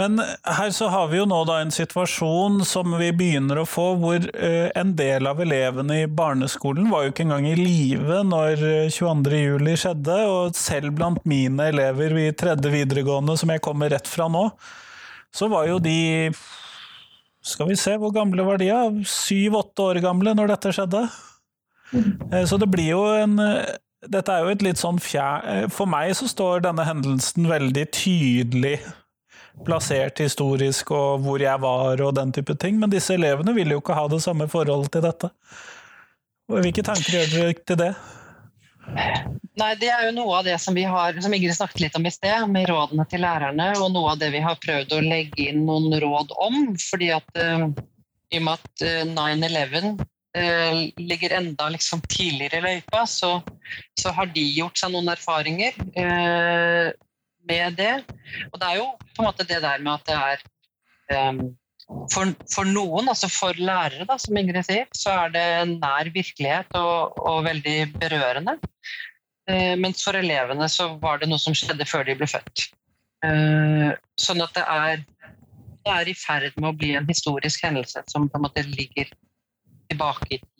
Men 0.00 0.16
her 0.48 0.70
så 0.72 0.86
har 0.88 1.10
vi 1.10 1.18
jo 1.18 1.26
nå 1.28 1.42
da 1.44 1.58
en 1.60 1.72
situasjon 1.74 2.62
som 2.64 2.94
vi 2.96 3.10
begynner 3.12 3.58
å 3.60 3.66
få, 3.68 3.90
hvor 4.00 4.22
uh, 4.32 4.68
en 4.78 4.94
del 4.96 5.28
av 5.28 5.42
elevene 5.44 5.98
i 6.04 6.06
barneskolen 6.08 6.88
var 6.92 7.04
jo 7.04 7.12
ikke 7.12 7.26
engang 7.26 7.48
i 7.50 7.56
live 7.58 8.22
når 8.24 8.62
22.07 8.94 9.34
eh, 9.34 9.74
skjedde, 9.82 10.16
og 10.30 10.56
selv 10.56 10.94
blant 10.96 11.20
mine 11.28 11.68
elever 11.74 12.16
i 12.16 12.30
tredje 12.32 12.72
videregående, 12.72 13.36
som 13.36 13.52
jeg 13.52 13.64
kommer 13.66 13.92
rett 13.92 14.08
fra 14.08 14.30
nå, 14.32 14.46
så 15.36 15.50
var 15.52 15.68
jo 15.68 15.76
de 15.82 16.32
Skal 17.44 17.70
vi 17.70 17.76
se, 17.80 17.92
hvor 17.96 18.12
gamle 18.12 18.44
var 18.44 18.58
de? 18.60 18.66
Ja? 18.68 18.80
Syv-åtte 19.04 19.84
år 19.84 20.00
gamle 20.04 20.34
når 20.36 20.54
dette 20.54 20.74
skjedde. 20.76 21.04
Uh, 21.92 22.44
så 22.48 22.56
det 22.60 22.72
blir 22.72 22.94
jo 22.94 23.04
en 23.20 23.36
dette 24.08 24.32
er 24.32 24.46
jo 24.46 24.52
et 24.54 24.62
litt 24.64 24.80
sånn 24.80 24.96
fjær... 25.02 25.44
Eh, 25.44 25.66
for 25.68 25.88
meg 25.90 26.14
så 26.16 26.28
står 26.30 26.64
denne 26.64 26.86
hendelsen 26.88 27.48
veldig 27.50 27.84
tydelig 27.92 28.78
plassert 29.66 30.22
historisk, 30.22 30.92
og 30.96 31.24
hvor 31.24 31.42
jeg 31.42 31.60
var 31.62 32.00
og 32.04 32.14
den 32.16 32.32
type 32.36 32.56
ting, 32.60 32.78
men 32.80 32.92
disse 32.92 33.14
elevene 33.16 33.54
vil 33.56 33.74
jo 33.74 33.82
ikke 33.82 33.96
ha 33.98 34.06
det 34.10 34.22
samme 34.24 34.48
forholdet 34.50 34.92
til 34.94 35.04
dette. 35.04 35.30
Hvilke 36.50 36.82
tanker 36.82 37.14
gjør 37.14 37.30
dere 37.34 37.60
til 37.62 37.78
det? 37.78 37.92
Nei, 39.60 39.74
Det 39.78 39.90
er 39.92 40.06
jo 40.08 40.14
noe 40.16 40.38
av 40.38 40.46
det 40.46 40.56
som 40.62 40.74
vi 40.74 40.84
har, 40.88 41.18
som 41.22 41.34
Ingrid 41.34 41.54
snakket 41.54 41.82
litt 41.84 41.98
om 41.98 42.06
i 42.06 42.12
sted, 42.14 42.46
med 42.50 42.68
rådene 42.70 43.06
til 43.10 43.22
lærerne, 43.24 43.72
og 43.78 43.92
noe 43.94 44.14
av 44.14 44.22
det 44.22 44.30
vi 44.34 44.42
har 44.44 44.58
prøvd 44.62 44.94
å 44.96 45.02
legge 45.04 45.50
inn 45.50 45.66
noen 45.68 45.94
råd 46.02 46.32
om. 46.40 46.72
fordi 46.88 47.10
at 47.14 47.28
uh, 47.36 47.68
I 48.30 48.40
og 48.40 48.46
med 48.46 48.56
at 48.56 48.86
uh, 48.86 49.04
9-11 49.12 50.00
uh, 50.00 50.80
ligger 50.98 51.36
enda 51.38 51.68
liksom 51.76 52.02
tidligere 52.08 52.58
i 52.58 52.66
løypa, 52.66 53.04
så, 53.06 53.36
så, 54.00 54.14
har 54.16 54.32
de 54.34 54.46
gjort 54.56 54.80
seg 54.80 54.94
noen 54.94 55.12
erfaringer 55.12 55.76
eh, 55.98 56.90
med 57.50 57.78
det. 57.78 57.94
Og 58.50 58.60
det 58.60 58.68
er 58.68 58.80
jo 58.80 58.86
på 59.00 59.22
en 59.22 59.28
måte 59.28 59.46
det 59.48 59.60
der 59.64 59.82
med 59.82 59.98
at 59.98 60.06
det 60.08 60.16
er 60.16 61.30
um, 61.30 61.42
for, 62.12 62.32
for, 62.52 62.68
noen, 62.68 63.10
altså 63.10 63.30
for 63.32 63.58
lærere, 63.58 64.06
da, 64.06 64.16
som 64.20 64.38
Ingrid 64.38 64.62
sier, 64.68 64.86
så 64.96 65.14
er 65.24 65.32
det 65.34 65.46
nær 65.72 66.10
virkelighet 66.14 66.76
og, 66.78 67.18
og 67.18 67.44
veldig 67.48 67.78
berørende. 67.98 68.56
Uh, 69.50 69.74
mens 69.80 70.04
for 70.06 70.18
elevene 70.18 70.68
så 70.70 70.92
var 71.02 71.20
det 71.20 71.30
noe 71.30 71.42
som 71.42 71.56
skjedde 71.56 71.88
før 71.88 72.06
de 72.06 72.18
ble 72.20 72.30
født. 72.30 72.68
Uh, 73.26 73.90
sånn 74.20 74.40
at 74.44 74.54
det 74.56 74.64
er, 74.64 75.02
det 75.84 75.96
er 75.96 76.12
i 76.12 76.16
ferd 76.16 76.54
med 76.60 76.70
å 76.70 76.78
bli 76.78 76.94
en 76.96 77.08
historisk 77.10 77.66
hendelse 77.66 78.04
som 78.12 78.30
på 78.30 78.38
en 78.38 78.46
måte 78.46 78.64
ligger 78.68 79.10
tilbake 79.90 80.36
i 80.36 80.40
tid. 80.40 80.56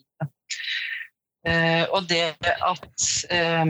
Uh, 1.41 1.87
og 1.95 2.05
det 2.11 2.35
at 2.45 3.05
eh, 3.33 3.69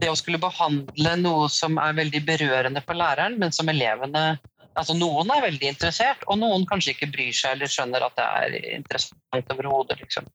det 0.00 0.10
å 0.10 0.16
skulle 0.18 0.40
behandle 0.40 1.16
noe 1.20 1.48
som 1.52 1.78
er 1.80 1.96
veldig 1.96 2.20
berørende 2.28 2.82
for 2.84 2.98
læreren, 2.98 3.38
men 3.40 3.54
som 3.54 3.68
elevene 3.72 4.38
altså 4.78 4.94
Noen 4.94 5.28
er 5.34 5.42
veldig 5.42 5.66
interessert, 5.66 6.22
og 6.30 6.38
noen 6.40 6.62
kanskje 6.68 6.94
ikke 6.94 7.10
bryr 7.12 7.34
seg 7.36 7.56
eller 7.56 7.68
skjønner 7.68 8.04
at 8.06 8.14
det 8.16 8.26
er 8.26 8.54
interessant 8.76 9.50
overhodet. 9.52 9.98
Liksom. 9.98 10.28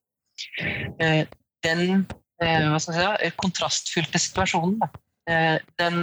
Eh, 1.02 1.22
den 1.64 2.04
jeg 2.36 2.80
si, 2.84 3.30
kontrastfylte 3.40 4.20
situasjonen, 4.20 4.76
den 5.80 6.00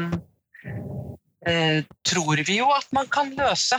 tror 2.10 2.41
vi 2.47 2.58
jo 2.58 2.71
at 2.73 2.88
man 2.97 3.06
kan 3.13 3.29
løse 3.38 3.77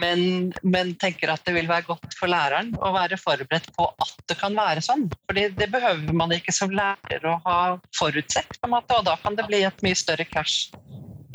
men, 0.00 0.52
men, 0.62 0.94
tenker 1.00 1.32
at 1.32 1.44
det 1.44 1.54
vil 1.56 1.68
være 1.68 1.84
godt 1.90 2.14
for 2.16 2.30
læreren 2.30 2.70
å 2.80 2.92
være 2.94 3.18
forberedt 3.20 3.68
på 3.76 3.86
at 3.90 4.12
det 4.30 4.38
kan 4.40 4.56
være 4.56 4.84
sånn. 4.84 5.04
Fordi 5.28 5.48
det 5.58 5.68
behøver 5.72 6.16
man 6.16 6.32
ikke 6.32 6.54
som 6.54 6.72
lærer 6.72 7.26
å 7.28 7.38
ha 7.44 7.58
forutsett, 7.98 8.56
på 8.58 8.68
en 8.68 8.76
måte, 8.76 8.96
og 8.96 9.08
da 9.08 9.18
kan 9.20 9.36
det 9.36 9.48
bli 9.50 9.62
et 9.68 9.84
mye 9.84 9.98
større 9.98 10.26
krasj 10.28 10.72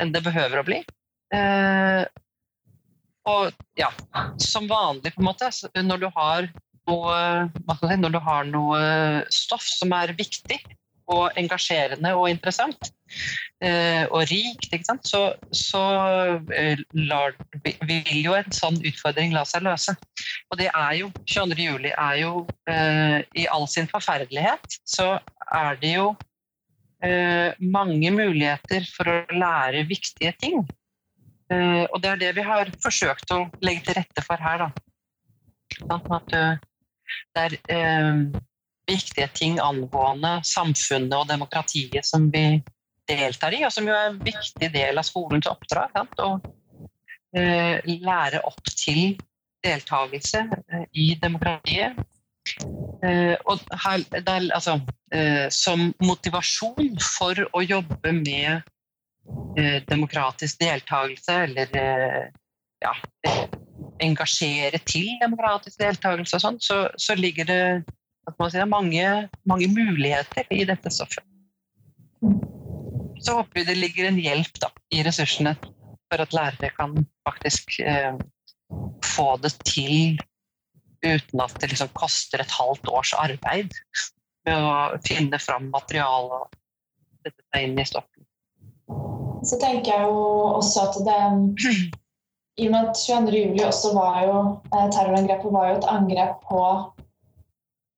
enn 0.02 0.14
det 0.14 0.24
behøver 0.26 0.60
å 0.60 0.66
bli. 0.66 0.80
Eh, 1.34 2.02
og 3.28 3.62
ja, 3.78 3.90
som 4.42 4.68
vanlig, 4.70 5.12
på 5.14 5.22
en 5.22 5.28
måte, 5.28 5.50
når 5.78 6.02
du 6.02 6.08
har 6.16 6.50
noe, 6.88 7.96
når 8.00 8.14
du 8.14 8.20
har 8.24 8.48
noe 8.48 8.82
stoff 9.34 9.66
som 9.68 9.92
er 9.94 10.16
viktig 10.18 10.58
og 11.08 11.38
engasjerende 11.40 12.14
og 12.16 12.28
interessant, 12.30 12.92
Eh, 13.58 14.04
og 14.14 14.28
rikt, 14.30 14.74
så, 15.08 15.20
så 15.50 15.82
eh, 16.54 16.78
lar, 17.08 17.34
vil 17.64 18.20
jo 18.22 18.36
en 18.38 18.54
sånn 18.54 18.78
utfordring 18.86 19.34
la 19.34 19.42
seg 19.48 19.64
løse. 19.66 19.94
Og 20.52 20.60
det 20.60 20.68
er 20.70 20.92
jo 21.00 21.10
22. 21.24 21.58
juli 21.64 21.90
er 21.90 22.20
jo 22.22 22.44
eh, 22.70 23.18
I 23.34 23.48
all 23.50 23.66
sin 23.70 23.90
forferdelighet 23.90 24.78
så 24.86 25.16
er 25.54 25.78
det 25.82 25.96
jo 25.98 26.12
mange 26.98 28.08
muligheter 28.10 28.82
for 28.90 29.06
å 29.06 29.36
lære 29.38 29.84
viktige 29.86 30.32
ting. 30.42 30.64
og 31.54 32.00
det 32.02 32.08
er 32.10 32.18
det 32.18 32.32
vi 32.34 32.42
har 32.42 32.72
forsøkt 32.82 33.30
å 33.30 33.44
legge 33.62 33.84
til 33.86 33.94
rette 34.00 34.24
for 34.26 34.42
her, 34.42 34.64
da. 34.64 35.92
At 35.94 36.34
det 37.38 37.60
er 37.70 38.10
viktige 38.88 39.28
ting 39.36 39.58
angående 39.62 40.38
samfunnet 40.46 41.14
og 41.18 41.28
demokratiet 41.30 42.06
som 42.06 42.28
vi 42.32 42.60
deltar 43.08 43.56
i, 43.56 43.64
og 43.64 43.72
som 43.72 43.88
jo 43.88 43.96
er 43.96 44.10
en 44.10 44.20
viktig 44.22 44.70
del 44.74 45.00
av 45.00 45.06
skolens 45.06 45.48
oppdrag. 45.50 45.92
Sant? 45.96 46.20
Å 46.20 47.38
eh, 47.38 47.80
lære 48.04 48.42
opp 48.48 48.72
til 48.74 49.18
deltakelse 49.64 50.44
eh, 50.44 50.86
i 50.92 51.10
demokratiet. 51.20 51.98
Eh, 53.04 53.34
og 53.48 53.64
her, 53.84 54.04
der, 54.16 54.48
altså, 54.54 54.80
som 55.48 55.86
motivasjon 56.04 56.98
for 57.00 57.38
å 57.56 57.62
jobbe 57.64 58.10
med 58.12 58.66
demokratisk 59.88 60.58
deltakelse, 60.60 61.36
eller 61.46 61.70
ja, 62.84 62.92
engasjere 64.04 64.80
til 64.84 65.08
demokratisk 65.22 65.80
deltakelse 65.80 66.36
og 66.36 66.44
sånn, 66.44 66.58
så, 66.60 66.76
så 67.00 67.16
ligger 67.16 67.48
det 67.48 67.62
si, 68.36 68.64
mange, 68.68 69.08
mange 69.48 69.68
muligheter 69.72 70.48
i 70.54 70.64
dette 70.68 70.92
stoffet 70.92 71.24
så 73.20 73.34
håper 73.38 73.60
vi 73.60 73.64
det 73.64 73.74
ligger 73.74 74.08
en 74.08 74.20
hjelp 74.20 74.60
da, 74.62 74.70
i 74.94 75.02
ressursene 75.06 75.54
for 76.08 76.22
at 76.22 76.34
lærere 76.34 76.70
kan 76.76 76.94
faktisk 77.28 77.78
eh, 77.80 78.14
få 79.04 79.36
det 79.42 79.52
til 79.64 80.18
uten 81.04 81.42
at 81.42 81.54
det 81.60 81.70
liksom 81.72 81.90
koster 81.98 82.42
et 82.42 82.54
halvt 82.54 82.88
års 82.90 83.12
arbeid 83.18 83.74
med 84.46 84.64
å 84.64 84.98
finne 85.06 85.38
fram 85.42 85.68
materiale 85.74 86.42
og 86.42 86.56
sette 87.22 87.42
seg 87.52 87.66
inn 87.68 87.78
i 87.78 87.86
stoffen. 87.86 88.24
Så 89.46 89.58
tenker 89.60 89.92
jeg 89.92 90.08
jo 90.08 90.22
også 90.58 90.88
at 90.88 91.00
det 91.06 91.18
I 92.58 92.66
og 92.66 92.72
med 92.74 92.88
at 92.88 92.98
22. 92.98 93.36
juli 93.38 93.62
også 93.62 93.92
var 93.94 94.22
jo 94.26 94.38
eh, 94.74 94.88
terrorangrepet 94.94 95.52
var 95.54 95.68
jo 95.68 95.76
et 95.78 95.90
angrep 95.92 96.40
på 96.48 96.62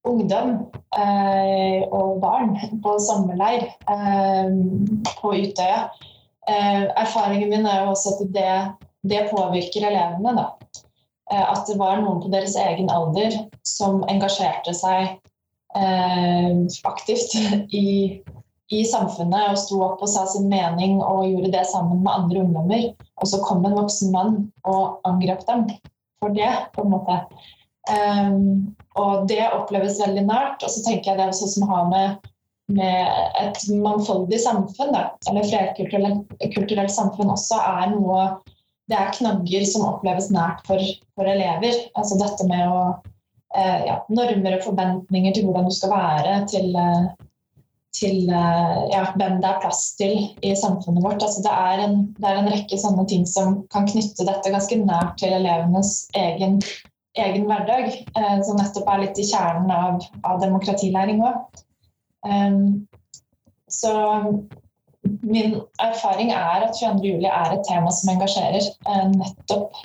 ungdom 0.09 0.53
eh, 0.97 1.83
og 1.93 2.21
barn 2.23 2.55
på 2.83 2.97
sommerleir 3.03 3.67
eh, 3.69 4.53
på 5.21 5.35
Utøya. 5.37 5.89
Eh, 6.49 6.87
erfaringen 6.99 7.53
min 7.53 7.69
er 7.69 7.85
jo 7.85 7.93
også 7.95 8.17
at 8.17 8.33
det, 8.35 8.55
det 9.11 9.29
påvirker 9.31 9.87
elevene. 9.91 10.35
Da. 10.39 10.47
Eh, 11.31 11.47
at 11.53 11.67
det 11.69 11.79
var 11.79 12.01
noen 12.01 12.23
på 12.25 12.33
deres 12.33 12.57
egen 12.59 12.91
alder 12.91 13.37
som 13.67 14.03
engasjerte 14.11 14.75
seg 14.75 15.13
eh, 15.77 16.51
aktivt 16.91 17.37
i, 17.83 17.87
i, 18.73 18.81
samfunnet 18.89 19.53
og 19.53 19.61
sto 19.61 19.83
opp 19.87 20.03
og 20.03 20.11
sa 20.11 20.27
sin 20.31 20.49
mening 20.51 20.99
og 21.05 21.29
gjorde 21.29 21.53
det 21.55 21.69
sammen 21.71 22.03
med 22.03 22.17
andre 22.17 22.45
ungdommer. 22.47 22.91
Og 23.21 23.31
så 23.31 23.43
kom 23.45 23.63
en 23.67 23.79
voksen 23.79 24.13
mann 24.17 24.37
og 24.65 25.01
angrep 25.07 25.47
dem 25.47 25.69
for 26.21 26.35
det, 26.37 26.51
på 26.75 26.85
en 26.85 26.95
måte. 26.97 27.23
Um, 27.89 28.77
og 29.01 29.29
det 29.31 29.41
oppleves 29.49 30.01
veldig 30.03 30.27
nært. 30.29 30.65
Og 30.65 30.73
så 30.73 30.83
tenker 30.85 31.13
jeg 31.13 31.21
det 31.21 31.31
også 31.31 31.49
som 31.55 31.69
har 31.71 31.89
med, 31.91 32.31
med 32.77 33.23
et 33.41 33.63
mangfoldig 33.73 34.41
samfunn, 34.43 34.93
da, 34.95 35.07
eller 35.31 35.49
flerkulturelt 35.49 36.95
samfunn 36.95 37.33
også, 37.37 37.61
er 37.61 37.95
noe 37.95 38.25
Det 38.91 38.99
er 38.99 39.13
knagger 39.15 39.65
som 39.71 39.87
oppleves 39.87 40.33
nært 40.35 40.65
for, 40.67 40.83
for 41.15 41.31
elever. 41.31 41.77
Altså 41.95 42.17
dette 42.19 42.47
med 42.51 42.67
å 42.67 42.81
eh, 43.55 43.85
ja, 43.87 44.01
Normer 44.11 44.57
og 44.57 44.65
forventninger 44.65 45.37
til 45.37 45.47
hvordan 45.47 45.69
du 45.71 45.75
skal 45.77 45.93
være, 45.95 46.33
til, 46.51 46.75
eh, 46.75 47.05
til 47.95 48.33
eh, 48.35 48.81
ja, 48.91 49.05
hvem 49.15 49.39
det 49.39 49.47
er 49.47 49.61
plass 49.63 49.85
til 49.95 50.17
i 50.43 50.57
samfunnet 50.59 51.07
vårt. 51.07 51.23
Altså 51.23 51.45
det, 51.47 51.55
er 51.55 51.85
en, 51.85 51.97
det, 52.19 52.27
er 52.27 52.41
en, 52.41 52.51
rekke 52.51 52.81
sånne 52.83 53.07
ting 53.13 53.23
som 53.31 53.61
kan 53.71 53.87
knytte 53.87 54.27
dette 54.27 54.51
ganske 54.51 54.81
nært 54.83 55.15
til 55.23 55.39
elevenes 55.39 55.95
egen 56.19 56.59
egen 57.19 57.47
hverdag, 57.49 57.91
eh, 58.17 58.39
som 58.47 58.59
nettopp 58.59 58.89
er 58.93 59.03
litt 59.05 59.19
i 59.19 59.27
kjernen 59.27 59.71
av, 59.75 60.07
av 60.27 60.41
demokratilæring 60.43 61.23
òg. 61.27 61.63
Um, 62.27 62.87
så 63.71 63.93
min 65.25 65.57
erfaring 65.81 66.31
er 66.37 66.67
at 66.67 66.77
22. 66.77 67.07
juli 67.07 67.31
er 67.31 67.55
et 67.55 67.65
tema 67.67 67.91
som 67.95 68.13
engasjerer, 68.13 68.67
uh, 68.87 69.07
nettopp 69.15 69.79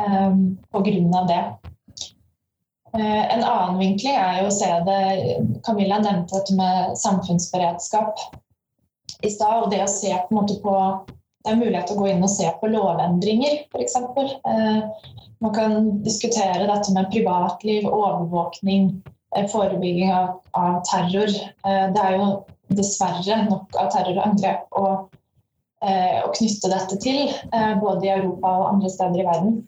um, 0.00 0.56
pga. 0.72 1.22
det. 1.30 1.42
Uh, 2.96 3.24
en 3.34 3.44
annen 3.44 3.78
vinkling 3.78 4.16
er 4.16 4.40
jo 4.40 4.48
å 4.48 4.56
se 4.56 4.70
det 4.88 5.00
Camilla 5.66 6.00
nevnte 6.00 6.38
dette 6.38 6.56
med 6.56 6.96
samfunnsberedskap 6.98 8.24
i 9.22 9.30
stad. 9.30 9.66
Og 9.66 9.70
det 9.70 9.84
å 9.84 9.90
se 9.90 10.14
på, 10.14 10.32
en 10.32 10.40
måte 10.40 10.58
på 10.64 10.76
Det 11.46 11.52
er 11.52 11.60
mulighet 11.60 11.86
til 11.86 11.94
å 11.94 12.02
gå 12.02 12.06
inn 12.10 12.24
og 12.26 12.30
se 12.32 12.48
på 12.58 12.68
lovendringer, 12.72 13.60
f.eks. 13.70 13.94
Uh, 14.42 14.80
man 15.38 15.54
kan 15.54 16.02
diskutere 16.02 16.66
dette 16.66 16.92
med 16.92 17.10
privatliv, 17.12 17.86
overvåkning, 17.86 19.02
eh, 19.36 19.46
forebygging 19.52 20.12
av, 20.12 20.40
av 20.50 20.80
terror. 20.90 21.30
Eh, 21.68 21.86
det 21.92 22.02
er 22.02 22.16
jo 22.16 22.28
dessverre 22.76 23.42
nok 23.50 23.76
av 23.78 23.92
terrorangrep 23.92 24.80
å, 24.80 24.86
eh, 25.82 26.22
å 26.24 26.32
knytte 26.34 26.72
dette 26.72 26.98
til, 27.04 27.30
både 27.82 28.08
i 28.08 28.14
Europa 28.16 28.54
og 28.58 28.68
andre 28.72 28.90
steder 28.90 29.22
i 29.22 29.28
verden. 29.28 29.58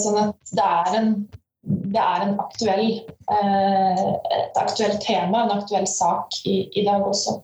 Sånn 0.00 0.16
at 0.16 0.52
det 0.56 0.64
er 0.64 0.94
en, 0.96 1.10
det 1.92 2.00
er 2.00 2.30
aktuell, 2.40 2.86
et 3.28 4.56
aktuelt 4.56 5.02
tema, 5.04 5.44
en 5.44 5.58
aktuell 5.60 5.86
sak 5.86 6.40
i, 6.48 6.62
i 6.72 6.84
dag 6.86 7.04
også. 7.04 7.36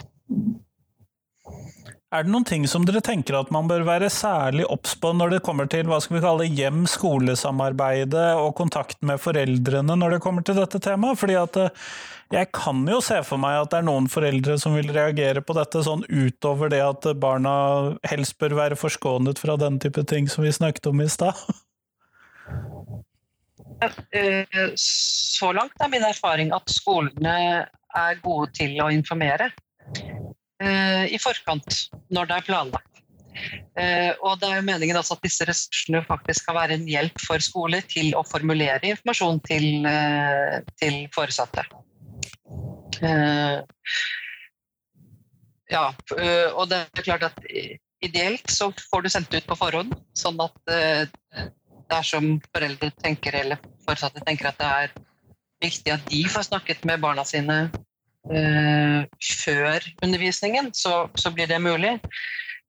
Er 2.15 2.23
det 2.23 2.31
noen 2.31 2.45
ting 2.47 2.63
som 2.71 2.85
dere 2.87 3.01
tenker 3.03 3.35
at 3.35 3.49
man 3.51 3.67
bør 3.67 3.83
være 3.89 4.07
særlig 4.13 4.69
obs 4.71 4.93
på 5.03 5.11
når 5.19 5.33
det 5.33 5.45
kommer 5.47 5.67
til 5.71 5.89
hva 5.91 5.97
skal 6.03 6.21
vi 6.21 6.23
kalle 6.23 6.45
hjem-skolesamarbeidet 6.47 8.27
og 8.39 8.53
kontakt 8.61 9.01
med 9.03 9.19
foreldrene 9.19 9.97
når 9.99 10.15
det 10.15 10.21
kommer 10.23 10.47
til 10.47 10.61
dette 10.61 10.79
temaet? 10.85 11.19
Fordi 11.19 11.35
at 11.41 11.59
eh, 11.59 11.83
jeg 12.37 12.53
kan 12.55 12.85
jo 12.87 13.01
se 13.03 13.19
for 13.27 13.43
meg 13.43 13.59
at 13.65 13.73
det 13.73 13.81
er 13.81 13.89
noen 13.89 14.07
foreldre 14.13 14.55
som 14.63 14.77
vil 14.79 14.95
reagere 14.95 15.43
på 15.43 15.57
dette 15.59 15.83
sånn 15.83 16.07
utover 16.07 16.71
det 16.71 16.81
at 16.87 17.11
barna 17.19 17.57
helst 18.07 18.39
bør 18.39 18.61
være 18.61 18.79
forskånet 18.79 19.43
fra 19.43 19.59
den 19.59 19.81
type 19.83 20.07
ting 20.07 20.31
som 20.31 20.47
vi 20.47 20.55
snakket 20.55 20.87
om 20.93 21.03
i 21.03 21.11
stad. 21.11 21.43
Eh, 24.15 24.47
så 24.79 25.51
langt 25.53 25.83
er 25.83 25.91
min 25.91 26.07
erfaring 26.07 26.55
at 26.55 26.71
skolene 26.71 27.37
er 27.67 28.23
gode 28.23 28.55
til 28.55 28.79
å 28.87 28.93
informere. 28.95 29.51
Eh, 30.63 31.07
i 31.11 31.19
forkant 31.19 31.81
når 32.15 32.29
det 32.31 32.37
er 32.37 32.47
planlagt. 32.47 32.91
Eh, 33.75 34.13
og 34.23 34.39
det 34.39 34.47
er 34.47 34.61
jo 34.61 34.67
meningen 34.69 34.99
at 35.01 35.25
disse 35.25 35.47
ressursene 35.49 36.05
faktisk 36.07 36.45
skal 36.45 36.55
være 36.61 36.77
en 36.79 36.87
hjelp 36.87 37.19
for 37.19 37.43
skoler 37.43 37.83
til 37.91 38.13
å 38.15 38.23
formulere 38.27 38.93
informasjon 38.93 39.41
til, 39.49 39.87
eh, 39.91 40.61
til 40.79 41.01
foresatte. 41.15 41.67
Ja, 45.75 45.89
og 46.55 46.69
det 46.71 46.79
er 46.79 47.03
klart 47.03 47.25
at 47.27 47.41
ideelt 48.05 48.47
så 48.53 48.71
får 48.93 49.03
du 49.03 49.09
sendt 49.11 49.35
ut 49.35 49.49
på 49.49 49.57
forhånd, 49.59 49.97
sånn 50.15 50.39
at 50.45 51.51
dersom 51.91 52.39
foreldre 52.55 52.93
tenker 53.03 53.35
eller 53.35 53.59
foresatte 53.83 54.23
tenker 54.23 54.53
at 54.53 54.61
det 54.63 54.71
er 54.71 54.95
viktig 55.65 55.97
at 55.97 56.07
de 56.07 56.23
får 56.31 56.47
snakket 56.53 56.87
med 56.87 57.03
barna 57.03 57.27
sine 57.27 57.59
eh, 58.33 59.05
før 59.45 59.89
undervisningen, 60.05 60.73
så, 60.75 61.09
så, 61.15 61.33
blir 61.35 61.51
det 61.51 61.61
mulig. 61.63 61.97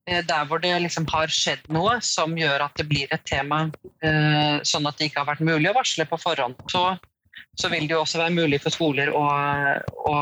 Eh, 0.10 0.22
der 0.26 0.46
hvor 0.46 0.62
det 0.64 0.74
liksom 0.84 1.08
har 1.12 1.32
skjedd 1.34 1.66
noe 1.74 1.98
som 2.06 2.38
gjør 2.38 2.68
at 2.68 2.80
det 2.80 2.88
blir 2.90 3.12
et 3.12 3.26
tema 3.26 3.66
eh, 4.06 4.62
sånn 4.68 4.88
at 4.88 4.98
det 5.00 5.10
ikke 5.10 5.24
har 5.24 5.32
vært 5.34 5.46
mulig 5.46 5.72
å 5.72 5.78
varsle 5.78 6.08
på 6.10 6.20
forhånd, 6.22 6.60
så, 6.72 6.88
så 7.58 7.72
vil 7.74 7.88
det 7.88 7.96
jo 7.98 8.04
også 8.04 8.22
være 8.22 8.36
mulig 8.36 8.62
for 8.64 8.76
skoler 8.76 9.14
å, 9.16 9.26
å 10.06 10.18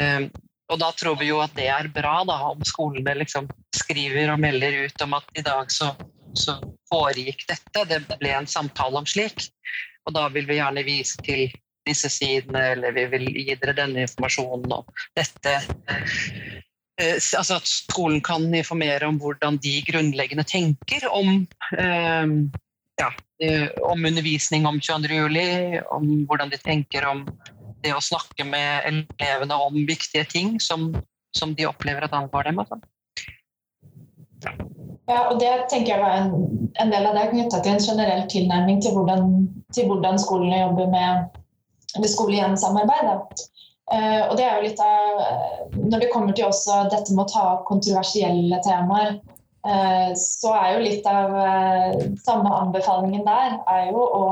eh, 0.00 0.30
og 0.70 0.78
da 0.78 0.92
tror 0.94 1.18
vi 1.18 1.30
jo 1.30 1.40
at 1.42 1.54
det 1.58 1.66
er 1.66 1.90
bra, 1.90 2.20
da, 2.26 2.36
om 2.52 2.60
skolene 2.66 3.16
liksom 3.18 3.48
skriver 3.74 4.30
og 4.30 4.42
melder 4.42 4.84
ut 4.86 5.02
om 5.02 5.16
at 5.18 5.26
i 5.34 5.42
dag 5.42 5.72
så, 5.74 5.90
så 6.38 6.60
foregikk 6.90 7.42
dette. 7.48 7.82
Det 7.90 7.98
ble 8.20 8.36
en 8.36 8.46
samtale 8.46 9.02
om 9.02 9.08
slik. 9.08 9.48
Og 10.06 10.14
da 10.14 10.28
vil 10.30 10.46
vi 10.46 10.60
gjerne 10.60 10.86
vise 10.86 11.18
til 11.26 11.48
disse 11.88 12.10
sidene, 12.12 12.64
eller 12.74 12.92
vi 12.96 13.06
vil 13.14 13.28
gi 13.34 13.54
dere 13.54 13.76
denne 13.76 14.04
informasjonen 14.06 14.74
om 14.80 14.84
dette. 15.16 15.54
Eh, 17.00 17.16
altså 17.16 17.56
at 17.56 17.68
skolen 17.68 18.20
kan 18.24 18.44
informere 18.54 19.08
om 19.08 19.18
hvordan 19.20 19.58
de 19.62 19.78
grunnleggende 19.88 20.44
tenker 20.44 21.06
om, 21.08 21.46
eh, 21.78 22.26
ja, 23.00 23.10
eh, 23.40 23.68
om 23.82 24.04
undervisning 24.04 24.66
om 24.66 24.80
22. 24.80 25.14
juli, 25.14 25.80
om 25.90 26.26
hvordan 26.28 26.50
de 26.50 26.58
tenker 26.60 27.06
om 27.08 27.24
det 27.82 27.94
å 27.96 28.04
snakke 28.04 28.44
med 28.44 28.84
elevene 29.18 29.56
om 29.56 29.74
viktige 29.88 30.26
ting 30.28 30.58
som, 30.60 30.90
som 31.32 31.54
de 31.54 31.68
opplever 31.68 32.04
at 32.04 32.12
angår 32.12 32.50
dem. 32.50 32.58
Altså. 32.58 32.80
Ja. 34.44 34.52
og 35.30 35.40
Det 35.40 35.52
tenker 35.70 35.94
jeg 35.94 36.00
var 36.00 36.16
en, 36.16 36.68
en 36.80 36.92
del 36.92 37.06
av 37.06 37.16
det 37.16 37.30
knytta 37.32 37.60
til 37.64 37.72
en 37.72 37.84
generell 37.88 38.26
tilnærming 38.28 38.80
til 38.84 38.92
hvordan, 38.96 39.48
til 39.72 39.88
hvordan 39.88 40.20
skolene 40.20 40.60
jobber 40.60 40.92
med 40.92 41.39
eller 41.96 42.10
skole-hjem-samarbeid. 42.10 43.42
Uh, 43.90 44.22
og 44.30 44.36
det 44.38 44.44
er 44.46 44.58
jo 44.58 44.66
litt 44.68 44.80
av 44.84 45.16
Når 45.74 46.04
det 46.04 46.10
kommer 46.12 46.34
til 46.36 46.46
også 46.46 46.84
dette 46.92 47.10
med 47.10 47.24
å 47.24 47.32
ta 47.32 47.46
opp 47.56 47.64
kontroversielle 47.70 48.60
temaer, 48.66 49.16
uh, 49.66 50.10
så 50.18 50.52
er 50.54 50.76
jo 50.76 50.84
litt 50.84 51.08
av 51.10 51.34
samme 52.22 52.52
anbefalingen 52.60 53.26
der 53.26 53.58
er 53.66 53.90
jo 53.90 54.04
å 54.04 54.22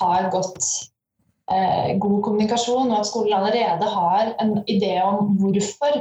ha 0.00 0.14
et 0.20 0.32
godt 0.32 0.72
god 2.00 2.20
kommunikasjon, 2.24 2.88
og 2.88 3.00
at 3.02 3.08
skolen 3.10 3.34
allerede 3.36 3.88
har 3.90 4.30
en 4.40 4.52
idé 4.70 4.94
om 5.04 5.34
hvorfor 5.36 5.98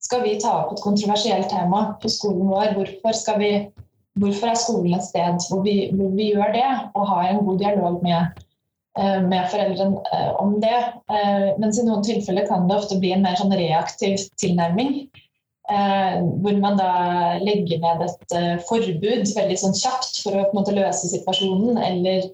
skal 0.00 0.22
vi 0.24 0.38
ta 0.40 0.52
opp 0.62 0.70
et 0.72 0.80
kontroversielt 0.84 1.50
tema 1.50 1.80
på 2.00 2.08
skolen 2.14 2.46
vår. 2.48 2.70
Hvorfor, 2.78 3.36
vi, 3.42 3.50
hvorfor 4.22 4.52
er 4.52 4.62
skolen 4.62 4.96
et 4.96 5.04
sted 5.04 5.44
hvor 5.50 5.60
vi, 5.66 5.90
hvor 5.98 6.14
vi 6.16 6.30
gjør 6.30 6.54
det, 6.56 6.70
og 6.94 7.10
har 7.10 7.28
en 7.28 7.42
god 7.44 7.60
dialog 7.60 8.00
med 8.06 8.24
Eh, 8.24 8.43
med 9.26 9.50
foreldrene 9.50 10.00
eh, 10.12 10.30
om 10.40 10.56
det. 10.62 10.78
Eh, 11.10 11.50
mens 11.58 11.80
i 11.80 11.86
noen 11.86 12.04
tilfeller 12.06 12.46
kan 12.48 12.68
det 12.68 12.78
ofte 12.78 12.98
bli 13.02 13.12
en 13.14 13.24
mer 13.26 13.38
sånn 13.40 13.54
reaktiv 13.54 14.22
tilnærming. 14.40 15.04
Hvor 15.64 16.58
man 16.60 16.74
da 16.76 16.88
legger 17.40 17.78
ned 17.80 18.02
et 18.04 18.34
forbud 18.68 19.30
veldig 19.32 19.54
sånn 19.56 19.72
kjapt 19.78 20.18
for 20.20 20.36
å 20.36 20.42
på 20.42 20.52
en 20.52 20.58
måte 20.58 20.74
løse 20.76 21.08
situasjonen, 21.08 21.78
eller, 21.80 22.26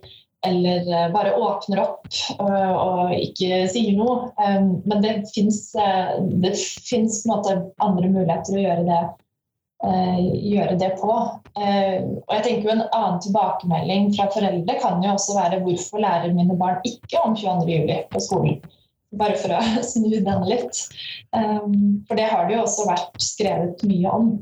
eller 0.49 0.91
bare 1.15 1.37
åpner 1.39 1.85
opp 1.85 2.09
og, 2.43 3.15
ikke 3.15 3.69
sier 3.71 3.95
noe. 3.95 4.33
Men 4.83 5.07
det 5.07 5.15
fins 5.31 7.23
andre 7.31 8.11
muligheter 8.11 8.59
å 8.59 8.65
gjøre 8.67 8.89
det 8.91 9.01
Eh, 9.01 9.20
gjøre 9.81 10.77
det 10.81 10.91
på. 11.01 11.13
Eh, 11.57 12.03
og 12.05 12.35
jeg 12.35 12.45
tenker 12.45 12.69
jo 12.69 12.75
En 12.75 12.83
annen 12.93 13.21
tilbakemelding 13.25 14.11
fra 14.17 14.29
foreldre 14.33 14.77
kan 14.83 15.01
jo 15.05 15.15
også 15.15 15.37
være 15.39 15.63
hvorfor 15.65 16.03
lærer 16.05 16.35
mine 16.37 16.57
barn 16.61 16.83
ikke 16.85 17.23
om 17.25 17.37
22.07. 17.39 17.95
på 18.13 18.21
skolen? 18.21 18.61
Bare 19.19 19.39
for 19.41 19.57
å 19.57 19.61
snu 19.93 20.11
den 20.13 20.45
litt. 20.49 20.83
Eh, 21.37 21.63
for 22.09 22.21
det 22.21 22.29
har 22.33 22.47
det 22.47 22.59
jo 22.59 22.67
også 22.67 22.89
vært 22.91 23.25
skrevet 23.25 23.87
mye 23.89 24.17
om. 24.21 24.35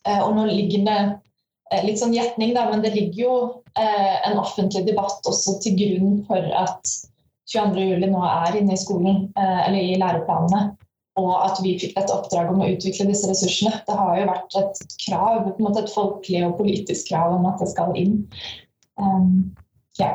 Og 0.00 0.30
nå 0.32 0.46
ligger 0.48 0.86
det 0.86 1.82
litt 1.84 1.98
sånn 2.00 2.14
gjetning, 2.16 2.54
da, 2.56 2.62
men 2.70 2.80
det 2.80 2.94
ligger 2.94 3.18
jo 3.20 3.34
en 3.76 4.38
offentlig 4.40 4.86
debatt 4.86 5.28
også 5.28 5.58
til 5.60 5.76
grunn 5.76 6.14
for 6.24 6.46
at 6.56 6.94
22.07. 7.52 8.06
nå 8.08 8.22
er 8.24 8.56
inne 8.62 8.78
i 8.78 8.80
skolen, 8.80 9.26
eller 9.36 9.76
i 9.76 9.98
læreplanene 10.00 10.62
og 11.18 11.30
at 11.42 11.58
vi 11.64 11.74
fikk 11.80 11.96
dette 11.96 12.14
oppdraget 12.14 12.54
om 12.54 12.62
å 12.62 12.70
utvikle 12.70 13.08
disse 13.10 13.28
ressursene. 13.30 13.82
Det 13.86 13.98
har 13.98 14.18
jo 14.20 14.30
vært 14.30 14.58
et 14.60 14.96
krav, 15.06 15.50
et 15.50 15.94
folkelig 15.94 16.42
og 16.46 16.56
politisk 16.60 17.10
krav 17.10 17.34
om 17.38 17.48
at 17.50 17.62
det 17.62 17.70
skal 17.72 17.94
inn. 17.98 18.20
Um, 19.00 19.50
ja. 19.98 20.14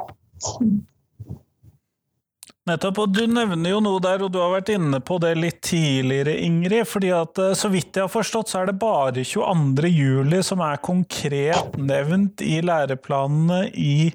Nettopp, 2.65 2.97
og 3.03 3.11
Du 3.13 3.25
nevner 3.29 3.75
jo 3.75 3.81
noe 3.83 4.01
der, 4.01 4.23
og 4.25 4.31
du 4.33 4.39
har 4.41 4.55
vært 4.55 4.71
inne 4.73 4.97
på 5.05 5.19
det 5.21 5.35
litt 5.37 5.59
tidligere, 5.67 6.33
Ingrid. 6.41 6.87
fordi 6.89 7.11
at 7.13 7.37
eh, 7.37 7.53
Så 7.53 7.69
vidt 7.69 7.93
jeg 7.93 8.07
har 8.07 8.13
forstått, 8.13 8.49
så 8.49 8.63
er 8.63 8.71
det 8.71 8.79
bare 8.81 9.21
22. 9.21 9.91
juli 9.91 10.41
som 10.43 10.63
er 10.65 10.81
konkret 10.81 11.77
nevnt 11.77 12.41
i 12.41 12.61
læreplanene 12.65 13.67
i 13.69 14.13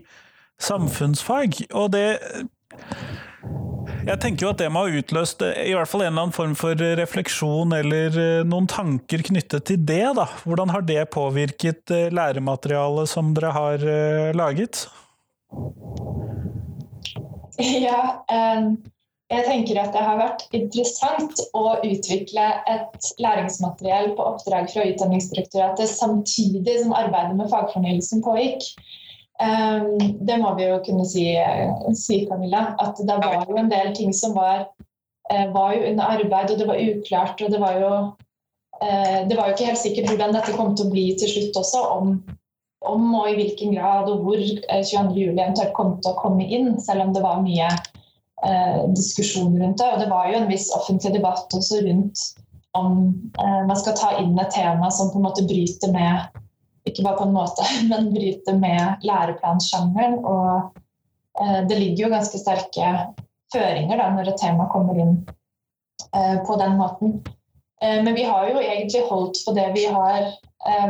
samfunnsfag. 0.60 1.62
Og 1.78 1.92
det 1.94 2.06
jeg 4.06 4.20
tenker 4.20 4.44
jo 4.46 4.50
at 4.52 4.60
det 4.60 4.68
må 4.72 4.84
ha 4.84 5.00
utløst 5.00 5.42
eh, 5.44 5.70
i 5.70 5.74
hvert 5.76 5.88
fall 5.88 6.04
en 6.04 6.12
eller 6.12 6.26
annen 6.26 6.36
form 6.36 6.54
for 6.58 6.84
refleksjon 7.00 7.72
eller 7.76 8.18
eh, 8.20 8.44
noen 8.48 8.68
tanker 8.70 9.24
knyttet 9.26 9.66
til 9.70 9.82
det. 9.88 10.04
da. 10.18 10.28
Hvordan 10.44 10.72
har 10.74 10.84
det 10.86 11.02
påvirket 11.14 11.92
læremateriale 12.12 13.06
som 13.10 13.34
dere 13.36 13.52
har 13.56 13.90
laget? 14.36 14.86
Ja, 17.60 18.14
jeg 19.30 19.44
tenker 19.44 19.78
at 19.78 19.92
det 19.94 20.00
har 20.02 20.16
vært 20.18 20.40
interessant 20.56 21.38
å 21.54 21.76
utvikle 21.84 22.46
et 22.72 23.10
læringsmateriell 23.22 24.14
på 24.16 24.24
oppdrag 24.32 24.70
fra 24.72 24.86
Utdanningsdirektoratet 24.88 25.92
samtidig 25.92 26.80
som 26.80 26.96
arbeidet 26.96 27.36
med 27.38 27.50
fagfornyelsen 27.52 28.24
pågikk. 28.24 28.64
Um, 29.40 29.96
det 30.20 30.36
må 30.36 30.52
vi 30.58 30.66
jo 30.68 30.80
kunne 30.84 31.06
si, 31.08 31.24
si, 31.96 32.24
Camilla. 32.28 32.74
At 32.82 32.98
det 33.00 33.16
var 33.22 33.46
jo 33.48 33.56
en 33.56 33.70
del 33.72 33.94
ting 33.96 34.12
som 34.12 34.34
var, 34.36 34.66
uh, 35.32 35.46
var 35.54 35.76
jo 35.76 35.86
under 35.92 36.12
arbeid, 36.16 36.52
og 36.52 36.58
det 36.60 36.66
var 36.68 36.82
uklart. 36.82 37.40
Og 37.40 37.54
det 37.54 37.60
var 37.62 37.78
jo 37.80 37.92
uh, 38.84 39.20
det 39.28 39.38
var 39.38 39.48
jo 39.48 39.54
ikke 39.56 39.70
helt 39.70 39.80
sikkert 39.80 40.12
hvordan 40.12 40.36
dette 40.36 40.56
kom 40.58 40.74
til 40.76 40.90
å 40.90 40.92
bli 40.92 41.06
til 41.16 41.32
slutt 41.32 41.62
også. 41.62 41.86
Om, 41.96 42.12
om 42.90 43.08
og 43.16 43.30
i 43.30 43.38
hvilken 43.38 43.72
grad 43.78 44.12
og 44.12 44.26
hvor 44.26 44.44
22.07. 44.44 45.16
eventuelt 45.30 45.72
kom 45.78 45.96
til 46.00 46.12
å 46.12 46.20
komme 46.20 46.44
inn, 46.44 46.74
selv 46.80 47.06
om 47.06 47.16
det 47.16 47.24
var 47.24 47.42
mye 47.44 47.72
diskusjon 48.96 49.52
rundt 49.60 49.82
det. 49.82 49.88
Og 49.92 49.98
det 50.00 50.06
var 50.08 50.30
jo 50.30 50.38
en 50.38 50.46
viss 50.48 50.70
offentlig 50.72 51.10
debatt 51.12 51.52
også 51.52 51.82
rundt 51.84 52.22
om 52.78 52.94
man 53.36 53.76
skal 53.76 53.96
ta 53.98 54.14
inn 54.16 54.38
et 54.40 54.54
tema 54.54 54.88
som 54.94 55.10
på 55.12 55.18
en 55.18 55.26
måte 55.26 55.44
bryter 55.44 55.92
med 55.92 56.40
ikke 56.88 57.04
bare 57.04 57.18
på 57.18 57.26
en 57.28 57.34
måte, 57.36 57.66
men 57.90 58.12
bryte 58.14 58.54
med 58.58 59.06
læreplansjangeren. 59.06 60.20
Og 60.24 60.78
eh, 61.40 61.60
det 61.68 61.80
ligger 61.80 62.06
jo 62.06 62.14
ganske 62.14 62.40
sterke 62.40 62.92
føringer 63.54 63.98
da, 64.00 64.10
når 64.14 64.32
et 64.32 64.40
tema 64.42 64.68
kommer 64.72 64.98
inn 65.00 65.16
eh, 66.14 66.38
på 66.46 66.60
den 66.60 66.78
måten. 66.80 67.18
Eh, 67.82 67.98
men 68.04 68.14
vi 68.16 68.26
har 68.28 68.48
jo 68.50 68.62
egentlig 68.62 69.08
holdt 69.10 69.42
på 69.46 69.56
det 69.56 69.72
vi 69.78 69.88
har 69.90 70.32